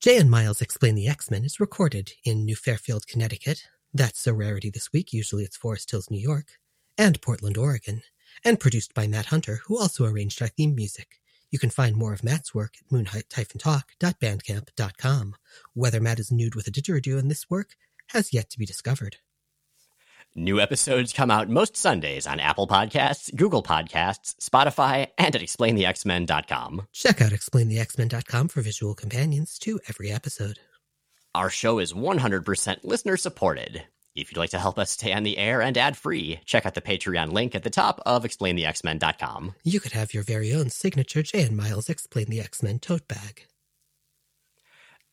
Jay 0.00 0.16
and 0.16 0.28
Miles 0.28 0.60
Explain 0.60 0.96
the 0.96 1.06
X-Men 1.06 1.44
is 1.44 1.60
recorded 1.60 2.12
in 2.24 2.44
New 2.44 2.56
Fairfield, 2.56 3.06
Connecticut. 3.06 3.68
That's 3.94 4.26
a 4.26 4.34
rarity 4.34 4.68
this 4.68 4.92
week. 4.92 5.12
Usually 5.12 5.44
it's 5.44 5.56
Forest 5.56 5.92
Hills, 5.92 6.10
New 6.10 6.18
York, 6.18 6.58
and 6.98 7.22
Portland, 7.22 7.56
Oregon, 7.56 8.02
and 8.44 8.58
produced 8.58 8.94
by 8.94 9.06
Matt 9.06 9.26
Hunter, 9.26 9.60
who 9.66 9.78
also 9.78 10.04
arranged 10.04 10.42
our 10.42 10.48
theme 10.48 10.74
music. 10.74 11.20
You 11.52 11.60
can 11.60 11.70
find 11.70 11.94
more 11.94 12.12
of 12.12 12.24
Matt's 12.24 12.52
work 12.52 12.74
at 12.80 12.90
moonlight-talk.bandcamp.com. 12.90 15.36
Whether 15.74 16.00
Matt 16.00 16.18
is 16.18 16.32
nude 16.32 16.56
with 16.56 16.66
a 16.66 16.72
didgeridoo 16.72 17.20
in 17.20 17.28
this 17.28 17.48
work 17.48 17.76
has 18.08 18.32
yet 18.32 18.50
to 18.50 18.58
be 18.58 18.66
discovered. 18.66 19.18
New 20.34 20.58
episodes 20.58 21.12
come 21.12 21.30
out 21.30 21.50
most 21.50 21.76
Sundays 21.76 22.26
on 22.26 22.40
Apple 22.40 22.66
Podcasts, 22.66 23.36
Google 23.36 23.62
Podcasts, 23.62 24.34
Spotify, 24.36 25.08
and 25.18 25.36
at 25.36 25.42
explainthexmen.com. 25.42 26.88
Check 26.90 27.20
out 27.20 27.32
explainthexmen.com 27.32 28.48
for 28.48 28.62
visual 28.62 28.94
companions 28.94 29.58
to 29.58 29.78
every 29.90 30.10
episode. 30.10 30.58
Our 31.34 31.50
show 31.50 31.78
is 31.78 31.92
100% 31.92 32.78
listener 32.82 33.18
supported. 33.18 33.82
If 34.14 34.30
you'd 34.30 34.38
like 34.38 34.50
to 34.50 34.58
help 34.58 34.78
us 34.78 34.90
stay 34.90 35.12
on 35.12 35.22
the 35.22 35.38
air 35.38 35.62
and 35.62 35.76
ad 35.78 35.96
free, 35.96 36.40
check 36.44 36.66
out 36.66 36.74
the 36.74 36.82
Patreon 36.82 37.32
link 37.32 37.54
at 37.54 37.62
the 37.62 37.70
top 37.70 38.00
of 38.04 38.24
explainthexmen.com. 38.24 39.54
You 39.64 39.80
could 39.80 39.92
have 39.92 40.12
your 40.12 40.22
very 40.22 40.52
own 40.52 40.68
signature 40.68 41.22
Jay 41.22 41.42
and 41.42 41.56
Miles 41.56 41.88
Explain 41.88 42.26
the 42.26 42.40
X-Men 42.40 42.78
tote 42.78 43.08
bag. 43.08 43.46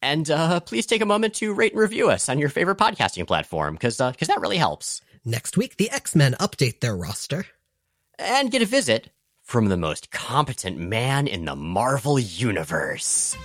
And 0.01 0.29
uh, 0.29 0.59
please 0.61 0.85
take 0.85 1.01
a 1.01 1.05
moment 1.05 1.33
to 1.35 1.53
rate 1.53 1.73
and 1.73 1.81
review 1.81 2.09
us 2.09 2.29
on 2.29 2.39
your 2.39 2.49
favorite 2.49 2.77
podcasting 2.77 3.27
platform, 3.27 3.75
because 3.75 3.99
uh, 4.01 4.11
cause 4.13 4.27
that 4.27 4.41
really 4.41 4.57
helps. 4.57 5.01
Next 5.25 5.57
week, 5.57 5.77
the 5.77 5.91
X-Men 5.91 6.33
update 6.39 6.79
their 6.79 6.95
roster. 6.95 7.45
And 8.17 8.51
get 8.51 8.61
a 8.61 8.65
visit 8.65 9.11
from 9.43 9.67
the 9.67 9.77
most 9.77 10.11
competent 10.11 10.77
man 10.77 11.27
in 11.27 11.45
the 11.45 11.55
Marvel 11.55 12.19
Universe. 12.19 13.37